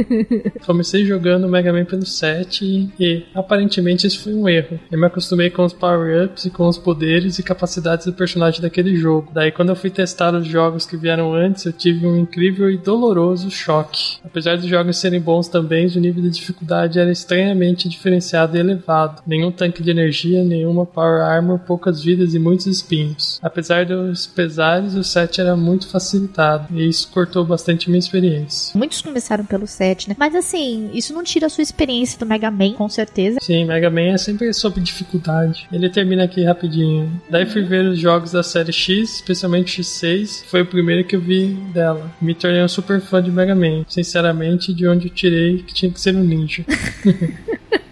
[0.64, 4.78] Comecei jogando Mega Man pelo 7 e, e, aparentemente isso foi um erro.
[4.90, 8.96] Eu me acostumei com os power-ups e com os poderes e capacidades do personagem daquele
[8.96, 9.30] jogo.
[9.32, 12.76] Daí quando eu fui testar os jogos que vieram antes, eu tive um incrível e
[12.76, 14.18] doloroso choque.
[14.24, 19.22] Apesar dos jogos serem bons também, o nível de dificuldade era estranhamente diferenciado e elevado.
[19.26, 23.38] Nenhum tanque de energia, nenhuma power armor, poucas vidas e muitos espinhos.
[23.42, 28.78] Apesar dos pesares, o 7 era muito facilitado e isso cortou bastante minha experiência.
[28.78, 30.16] Muitos começaram pelo 7, né?
[30.16, 33.40] Mas assim, isso não tira a sua experiência do Mega Man, com certeza.
[33.42, 35.66] Sim, Mega Man é sempre sobre dificuldade.
[35.72, 37.20] Ele termina aqui rapidinho.
[37.28, 41.20] Daí fui ver os jogos da série X, especialmente X6, foi o primeiro que eu
[41.20, 42.08] vi dela.
[42.22, 43.84] Me tornei um super fã de Mega Man.
[43.88, 46.64] Sinceramente, de onde eu tirei que tinha que ser um ninja.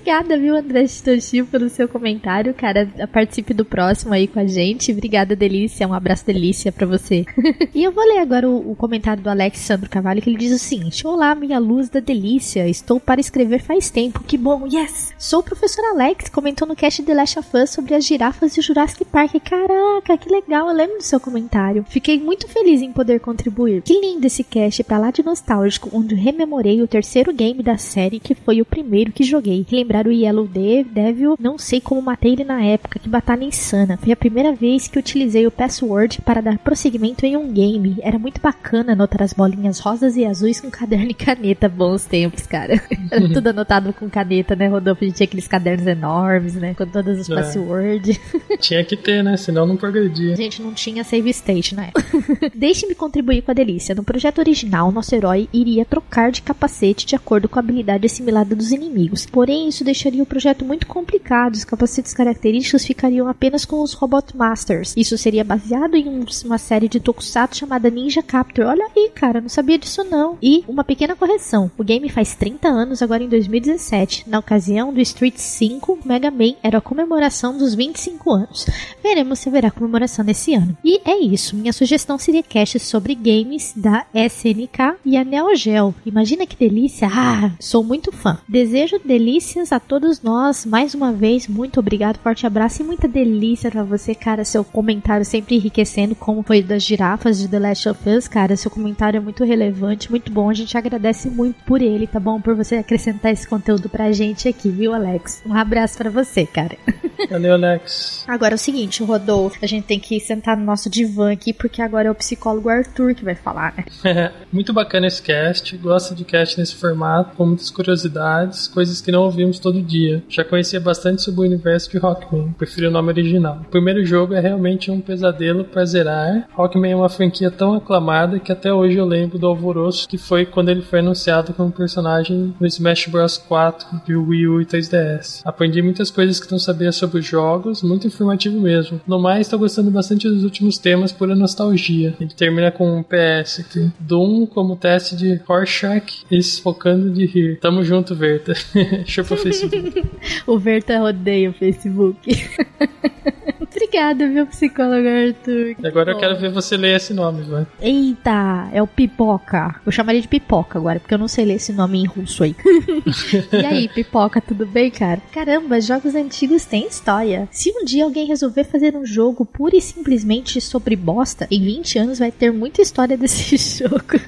[0.00, 2.88] Obrigada, viu, André Toshio, pelo seu comentário, cara.
[3.12, 4.90] Participe do próximo aí com a gente.
[4.92, 5.86] Obrigada, Delícia.
[5.86, 7.26] Um abraço, Delícia, pra você.
[7.74, 10.58] e eu vou ler agora o, o comentário do Alexandro Cavalho, que ele diz o
[10.58, 12.66] seguinte: Olá, minha luz da Delícia.
[12.66, 14.24] Estou para escrever faz tempo.
[14.24, 15.12] Que bom, yes!
[15.18, 18.60] Sou o professor Alex, comentou no cast The Last of Us sobre as girafas e
[18.60, 19.34] o Jurassic Park.
[19.44, 21.84] Caraca, que legal, eu lembro do seu comentário.
[21.86, 23.82] Fiquei muito feliz em poder contribuir.
[23.82, 28.18] Que lindo esse cast pra lá de nostálgico, onde rememorei o terceiro game da série,
[28.18, 29.66] que foi o primeiro que joguei.
[29.70, 33.96] Lembrar o Yellow De- Devil, não sei como matei ele na época, que batalha insana.
[33.96, 37.96] Foi a primeira vez que utilizei o password para dar prosseguimento em um game.
[38.02, 41.68] Era muito bacana anotar as bolinhas rosas e azuis com caderno e caneta.
[41.68, 42.80] Bons tempos, cara.
[43.10, 45.04] Era tudo anotado com caneta, né, Rodolfo?
[45.04, 46.74] A gente tinha aqueles cadernos enormes, né?
[46.74, 47.34] Com todas as É.
[47.34, 48.20] passwords.
[48.60, 49.36] tinha que ter, né?
[49.36, 50.32] Senão não progredia.
[50.32, 52.04] A gente não tinha save state na época.
[52.54, 53.94] Deixe-me contribuir com a delícia.
[53.94, 58.54] No projeto original, nosso herói iria trocar de capacete de acordo com a habilidade assimilada
[58.54, 59.26] dos inimigos.
[59.26, 61.54] Porém, isso deixaria o projeto muito complicado.
[61.54, 64.94] Os capacetes característicos ficariam apenas com os Robot Masters.
[64.96, 68.66] Isso seria baseado em um- uma série de tokusatsu chamada Ninja Captor.
[68.66, 70.36] Olha aí, cara, não sabia disso não.
[70.42, 71.70] E uma pequena correção.
[71.78, 74.28] O game faz 30 anos, agora em 2017.
[74.28, 78.66] Na ocasião do Street 5, Mega Man era a comemoração dos 25 anos.
[79.02, 80.76] Veremos se haverá comemoração nesse ano.
[80.84, 81.56] E é isso.
[81.56, 85.94] Minha sugestão seria cast sobre games da SNK e a Neo Geo.
[86.04, 87.08] Imagina que delícia!
[87.12, 88.38] Ah, sou muito fã.
[88.48, 90.66] Desejo delícias a todos nós.
[90.66, 94.44] Mais uma vez, muito obrigado, forte abraço e muita delícia pra você, cara.
[94.44, 98.56] Seu comentário sempre enriquecendo, como foi das girafas de The Last of Us, cara.
[98.56, 100.50] Seu comentário é muito relevante, muito bom.
[100.50, 102.40] A gente agradece muito por ele, tá bom?
[102.40, 105.42] Por você acrescentar esse conteúdo pra gente aqui, viu, Alex?
[105.46, 106.76] Um abraço pra você, cara.
[107.30, 108.24] Valeu, Alex.
[108.26, 111.80] Agora é o seguinte, Rodolfo, a gente tem que sentar no nosso divã aqui, porque
[111.80, 114.32] agora é o psicólogo Arthur que vai falar, né?
[114.52, 115.76] Muito bacana esse cast.
[115.76, 120.22] Gosto de cast nesse formato, com muitas curiosidades, coisas que não ouvimos todo dia.
[120.28, 123.60] Já conhecia bastante sobre o universo de Rockman, prefiro o nome original.
[123.66, 126.48] O primeiro jogo é realmente um pesadelo pra zerar.
[126.52, 130.46] Rockman é uma franquia tão aclamada que até hoje eu lembro do alvoroço que foi
[130.46, 135.42] quando ele foi anunciado como personagem no Smash Bros 4 de Wii U e 3DS.
[135.44, 139.00] Aprendi muitas coisas que não sabia sobre os jogos, muito informativo mesmo.
[139.06, 142.14] No mais, estou gostando bastante dos últimos temas por a nostalgia.
[142.20, 143.90] Ele termina com um PS aqui.
[143.98, 147.58] Doom como teste de Rorschach e focando de rir.
[147.60, 148.54] Tamo junto, Verta.
[149.04, 150.10] Chupa Facebook.
[150.46, 152.48] o Verta odeia o Facebook.
[153.60, 155.76] Obrigada, meu psicólogo Arthur.
[155.84, 157.66] Agora eu quero ver você ler esse nome, vai.
[157.80, 159.80] Eita, é o Pipoca.
[159.86, 162.54] Eu chamaria de Pipoca agora, porque eu não sei ler esse nome em russo aí.
[163.52, 165.22] e aí, Pipoca, tudo bem, cara?
[165.32, 167.48] Caramba, jogos antigos têm história.
[167.52, 171.98] Se um dia alguém resolver fazer um jogo pura e simplesmente sobre bosta, em 20
[171.98, 174.20] anos vai ter muita história desse jogo.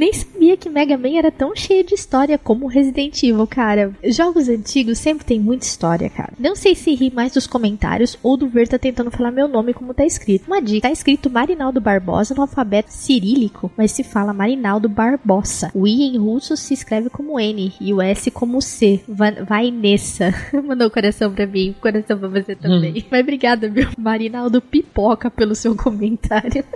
[0.00, 3.92] Nem sabia que Mega Man era tão cheio de história como Resident Evil, cara.
[4.02, 6.32] Jogos antigos sempre tem muita história, cara.
[6.38, 9.92] Não sei se ri mais dos comentários ou do Verta tentando falar meu nome como
[9.92, 10.46] tá escrito.
[10.46, 15.70] Uma dica, tá escrito Marinaldo Barbosa no alfabeto cirílico, mas se fala Marinaldo Barbosa.
[15.74, 19.02] O I em russo se escreve como N e o S como C.
[19.06, 20.32] Va vai nessa.
[20.64, 23.00] Mandou coração pra mim, coração pra você também.
[23.00, 23.04] Hum.
[23.10, 26.64] Mas obrigada, meu Marinaldo Pipoca, pelo seu comentário.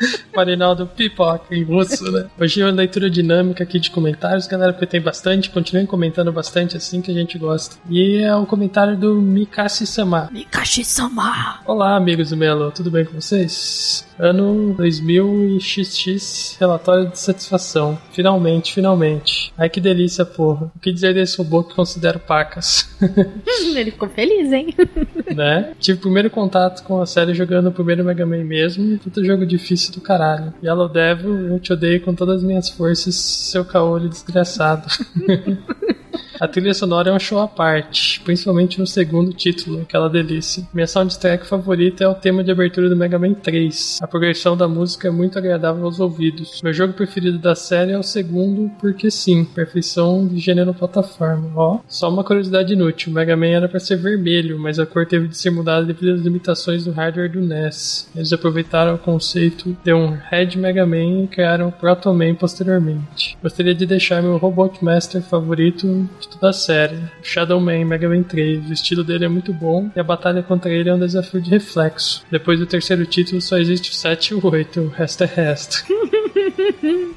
[0.34, 1.09] Marinaldo Pipoca
[1.50, 2.26] em russo, né?
[2.38, 6.76] Hoje é uma leitura dinâmica aqui de comentários, galera, porque tem bastante, continuem comentando bastante
[6.76, 7.76] assim que a gente gosta.
[7.88, 10.28] E é o comentário do Mikashi Sama.
[10.32, 11.60] Mikashi Sama!
[11.66, 14.06] Olá, amigos do Melo, tudo bem com vocês?
[14.18, 17.98] Ano 2000 e XX, relatório de satisfação.
[18.12, 19.52] Finalmente, finalmente.
[19.56, 20.70] Ai que delícia, porra.
[20.76, 22.94] O que dizer desse robô que considero pacas?
[23.74, 24.74] Ele ficou feliz, hein?
[25.34, 25.72] né?
[25.78, 29.46] Tive primeiro contato com a série jogando o primeiro Mega Man mesmo, e puta jogo
[29.46, 30.52] difícil do caralho.
[30.62, 34.86] Yellow Devil, eu te odeio com todas as minhas forças, seu caolho desgraçado.
[36.40, 40.66] A trilha sonora é um show à parte, principalmente no segundo título, aquela delícia.
[40.72, 43.98] Minha soundtrack favorita é o tema de abertura do Mega Man 3.
[44.00, 46.62] A progressão da música é muito agradável aos ouvidos.
[46.62, 51.50] Meu jogo preferido da série é o segundo, porque sim, perfeição de gênero plataforma.
[51.54, 55.04] Ó, só uma curiosidade inútil: o Mega Man era para ser vermelho, mas a cor
[55.04, 58.08] teve de ser mudada devido às limitações do hardware do NES.
[58.16, 63.36] Eles aproveitaram o conceito de um Red Mega Man e criaram o Proto Man posteriormente.
[63.42, 68.22] Gostaria de deixar meu Robot Master favorito de toda a série, Shadow Man Mega Man
[68.22, 68.68] 3.
[68.68, 71.50] O estilo dele é muito bom e a batalha contra ele é um desafio de
[71.50, 72.24] reflexo.
[72.30, 75.84] Depois do terceiro título só existe o 7 e o 8, o resto é resto.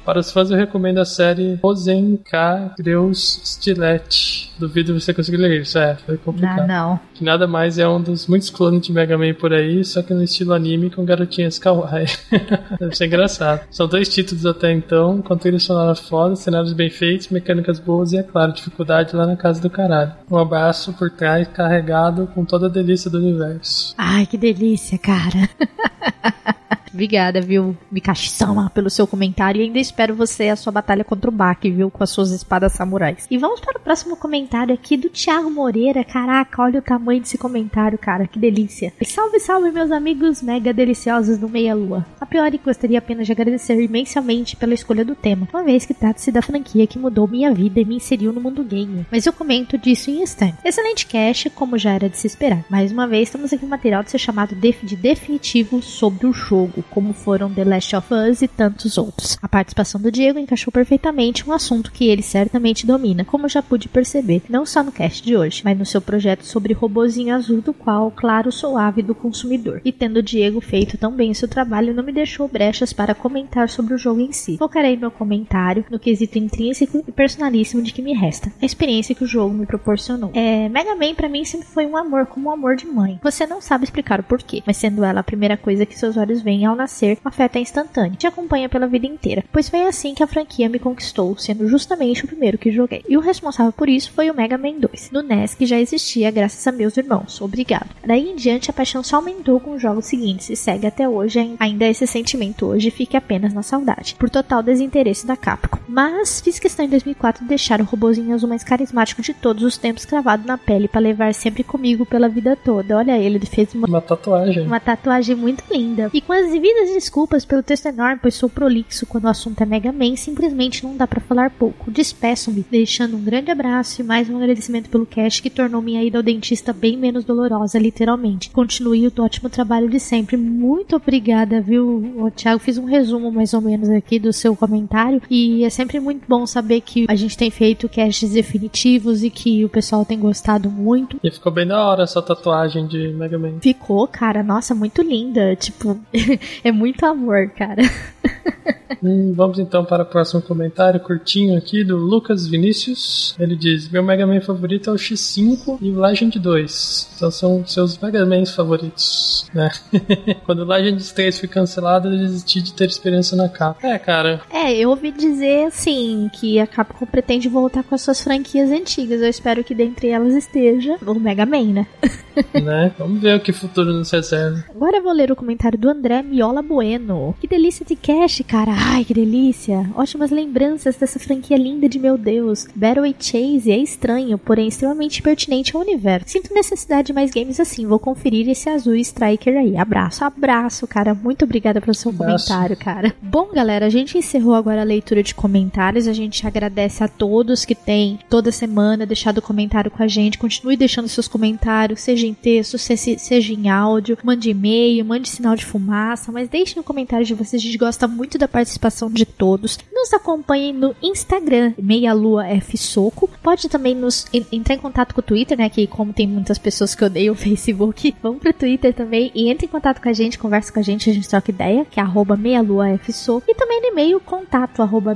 [0.04, 2.74] Para os fãs, eu recomendo a série Rosen K.
[2.78, 4.52] Greus Stilete.
[4.58, 5.78] Duvido você conseguir ler isso.
[5.78, 6.66] É, foi complicado.
[6.66, 7.00] Não, não.
[7.14, 10.12] Que nada mais é um dos muitos clones de Mega Man por aí, só que
[10.12, 12.06] no estilo anime com garotinhas kawaii.
[12.78, 13.62] Deve ser engraçado.
[13.70, 18.22] São dois títulos até então, trilha sonora foda, cenários bem feitos, mecânicas boas e, é
[18.22, 20.12] claro, dificuldade lá na casa do caralho.
[20.30, 23.94] Um abraço por trás, carregado com toda a delícia do universo.
[23.98, 25.48] Ai, que delícia, cara.
[26.94, 29.60] Obrigada, viu, Mikashi-sama, pelo seu comentário.
[29.60, 32.72] E ainda espero você a sua batalha contra o Baki, viu, com as suas espadas
[32.72, 33.26] samurais.
[33.28, 36.04] E vamos para o próximo comentário aqui do Thiago Moreira.
[36.04, 38.92] Caraca, olha o tamanho desse comentário, cara, que delícia.
[39.00, 42.06] E salve, salve, meus amigos mega deliciosos do Meia Lua.
[42.20, 46.30] A priori, gostaria apenas de agradecer imensamente pela escolha do tema, uma vez que trata-se
[46.30, 49.04] da franquia que mudou minha vida e me inseriu no mundo game.
[49.10, 50.58] Mas eu comento disso em instante.
[50.64, 52.64] Excelente cast, como já era de se esperar.
[52.70, 56.83] Mais uma vez, temos aqui um material de ser chamado de definitivo sobre o jogo
[56.90, 59.38] como foram The Last of Us e tantos outros.
[59.42, 63.88] A participação do Diego encaixou perfeitamente um assunto que ele certamente domina, como já pude
[63.88, 67.72] perceber, não só no cast de hoje, mas no seu projeto sobre robozinho azul, do
[67.72, 69.80] qual, claro, sou ávido consumidor.
[69.84, 73.68] E tendo o Diego feito tão bem seu trabalho, não me deixou brechas para comentar
[73.68, 74.56] sobre o jogo em si.
[74.56, 79.24] Focarei meu comentário no quesito intrínseco e personalíssimo de que me resta, a experiência que
[79.24, 80.30] o jogo me proporcionou.
[80.34, 83.18] É, Mega Man para mim sempre foi um amor como um amor de mãe.
[83.22, 86.42] Você não sabe explicar o porquê, mas sendo ela a primeira coisa que seus olhos
[86.42, 88.16] veem ao nascer, o afeto é instantâneo.
[88.16, 92.24] Te acompanha pela vida inteira, pois foi assim que a franquia me conquistou, sendo justamente
[92.24, 93.02] o primeiro que joguei.
[93.08, 96.30] E o responsável por isso foi o Mega Man 2, no NES que já existia
[96.30, 97.40] graças a meus irmãos.
[97.40, 97.88] Obrigado.
[98.06, 101.54] Daí em diante a paixão só aumentou com os jogos seguintes e segue até hoje,
[101.58, 105.78] ainda esse sentimento hoje fica apenas na saudade, por total desinteresse da Capcom.
[105.88, 109.76] Mas fiz questão em 2004 de deixar o robozinho azul mais carismático de todos os
[109.76, 112.96] tempos cravado na pele para levar sempre comigo pela vida toda.
[112.96, 114.66] Olha ele, ele fez uma Uma tatuagem.
[114.66, 116.10] uma tatuagem muito linda.
[116.12, 119.66] E com as devidas desculpas pelo texto enorme, pois sou prolixo quando o assunto é
[119.66, 121.90] Mega Man, simplesmente não dá pra falar pouco.
[121.90, 126.18] Despeço-me, deixando um grande abraço e mais um agradecimento pelo cast que tornou minha ida
[126.18, 128.50] ao dentista bem menos dolorosa, literalmente.
[128.50, 130.36] Continue o ótimo trabalho de sempre.
[130.36, 132.60] Muito obrigada, viu, Ô, Thiago?
[132.60, 136.46] Fiz um resumo mais ou menos aqui do seu comentário e é sempre muito bom
[136.46, 141.18] saber que a gente tem feito casts definitivos e que o pessoal tem gostado muito.
[141.22, 143.58] E ficou bem da hora essa tatuagem de Mega Man.
[143.60, 145.56] Ficou, cara, nossa, muito linda.
[145.56, 145.98] Tipo,
[146.62, 147.82] é muito amor, cara.
[149.02, 153.34] Hum, vamos então para o próximo comentário curtinho aqui do Lucas Vinícius.
[153.38, 157.10] Ele diz: Meu Mega Man favorito é o X5 e o Legend 2.
[157.16, 159.70] Então são seus Mega Mans favoritos, né?
[160.44, 163.86] Quando o Legend 3 foi cancelado, eu desisti de ter experiência na capa.
[163.86, 168.22] É, cara, É, eu ouvi dizer assim que a Capcom pretende voltar com as suas
[168.22, 169.20] franquias antigas.
[169.20, 171.86] Eu espero que dentre elas esteja o Mega Man, né?
[172.62, 172.92] né?
[172.98, 174.64] Vamos ver o que futuro nos reserva.
[174.74, 177.34] Agora eu vou ler o comentário do André Miola Bueno.
[177.40, 178.72] Que delícia de cast, cara.
[178.86, 179.90] Ai, que delícia.
[179.96, 182.66] Ótimas lembranças dessa franquia linda de meu Deus.
[182.76, 186.28] Battle e Chase é estranho, porém extremamente pertinente ao universo.
[186.28, 187.86] Sinto necessidade de mais games assim.
[187.86, 189.76] Vou conferir esse azul Striker aí.
[189.76, 191.12] Abraço, abraço, cara.
[191.14, 192.46] Muito obrigada pelo seu Abraço.
[192.46, 193.14] comentário, cara.
[193.20, 196.06] Bom, galera, a gente encerrou agora a leitura de comentários.
[196.06, 200.38] A gente agradece a todos que têm toda semana deixado comentário com a gente.
[200.38, 204.18] Continue deixando seus comentários, seja em texto, se- seja em áudio.
[204.22, 207.60] Mande e-mail, mande sinal de fumaça, mas deixem no comentário de vocês.
[207.60, 209.78] A gente gosta muito da participação de todos.
[209.92, 213.28] Nos acompanhem no Instagram, Meia Lua F Soco.
[213.42, 215.68] Pode também nos en- entrar em contato com o Twitter, né?
[215.68, 219.66] Que como tem muitas pessoas que odeiam o Facebook, vão pro Twitter também e entre
[219.66, 222.02] em contato com a gente, conversa com a gente, a gente troca ideia, que é
[222.02, 223.44] arroba meialuafsoco.
[223.46, 225.14] E também no e-mail, contato arroba.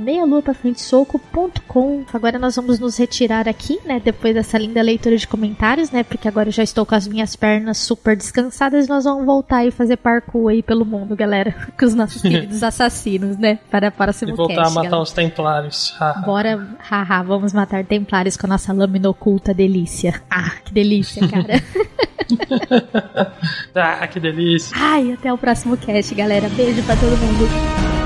[2.12, 4.01] Agora nós vamos nos retirar aqui, né?
[4.05, 6.03] Depois dessa linda leitura de comentários, né?
[6.03, 8.89] Porque agora eu já estou com as minhas pernas super descansadas.
[8.89, 11.55] Nós vamos voltar e fazer parkour aí pelo mundo, galera.
[11.79, 13.59] Com os nossos queridos assassinos, né?
[13.70, 15.94] Para para E voltar a matar os templários.
[16.24, 20.23] Bora, haha, vamos matar templários com a nossa lâmina oculta delícia.
[20.31, 21.62] Ah, que delícia, cara.
[23.74, 24.77] ah, que delícia.
[24.78, 26.48] Ai, até o próximo cast, galera.
[26.48, 27.98] Beijo pra todo mundo.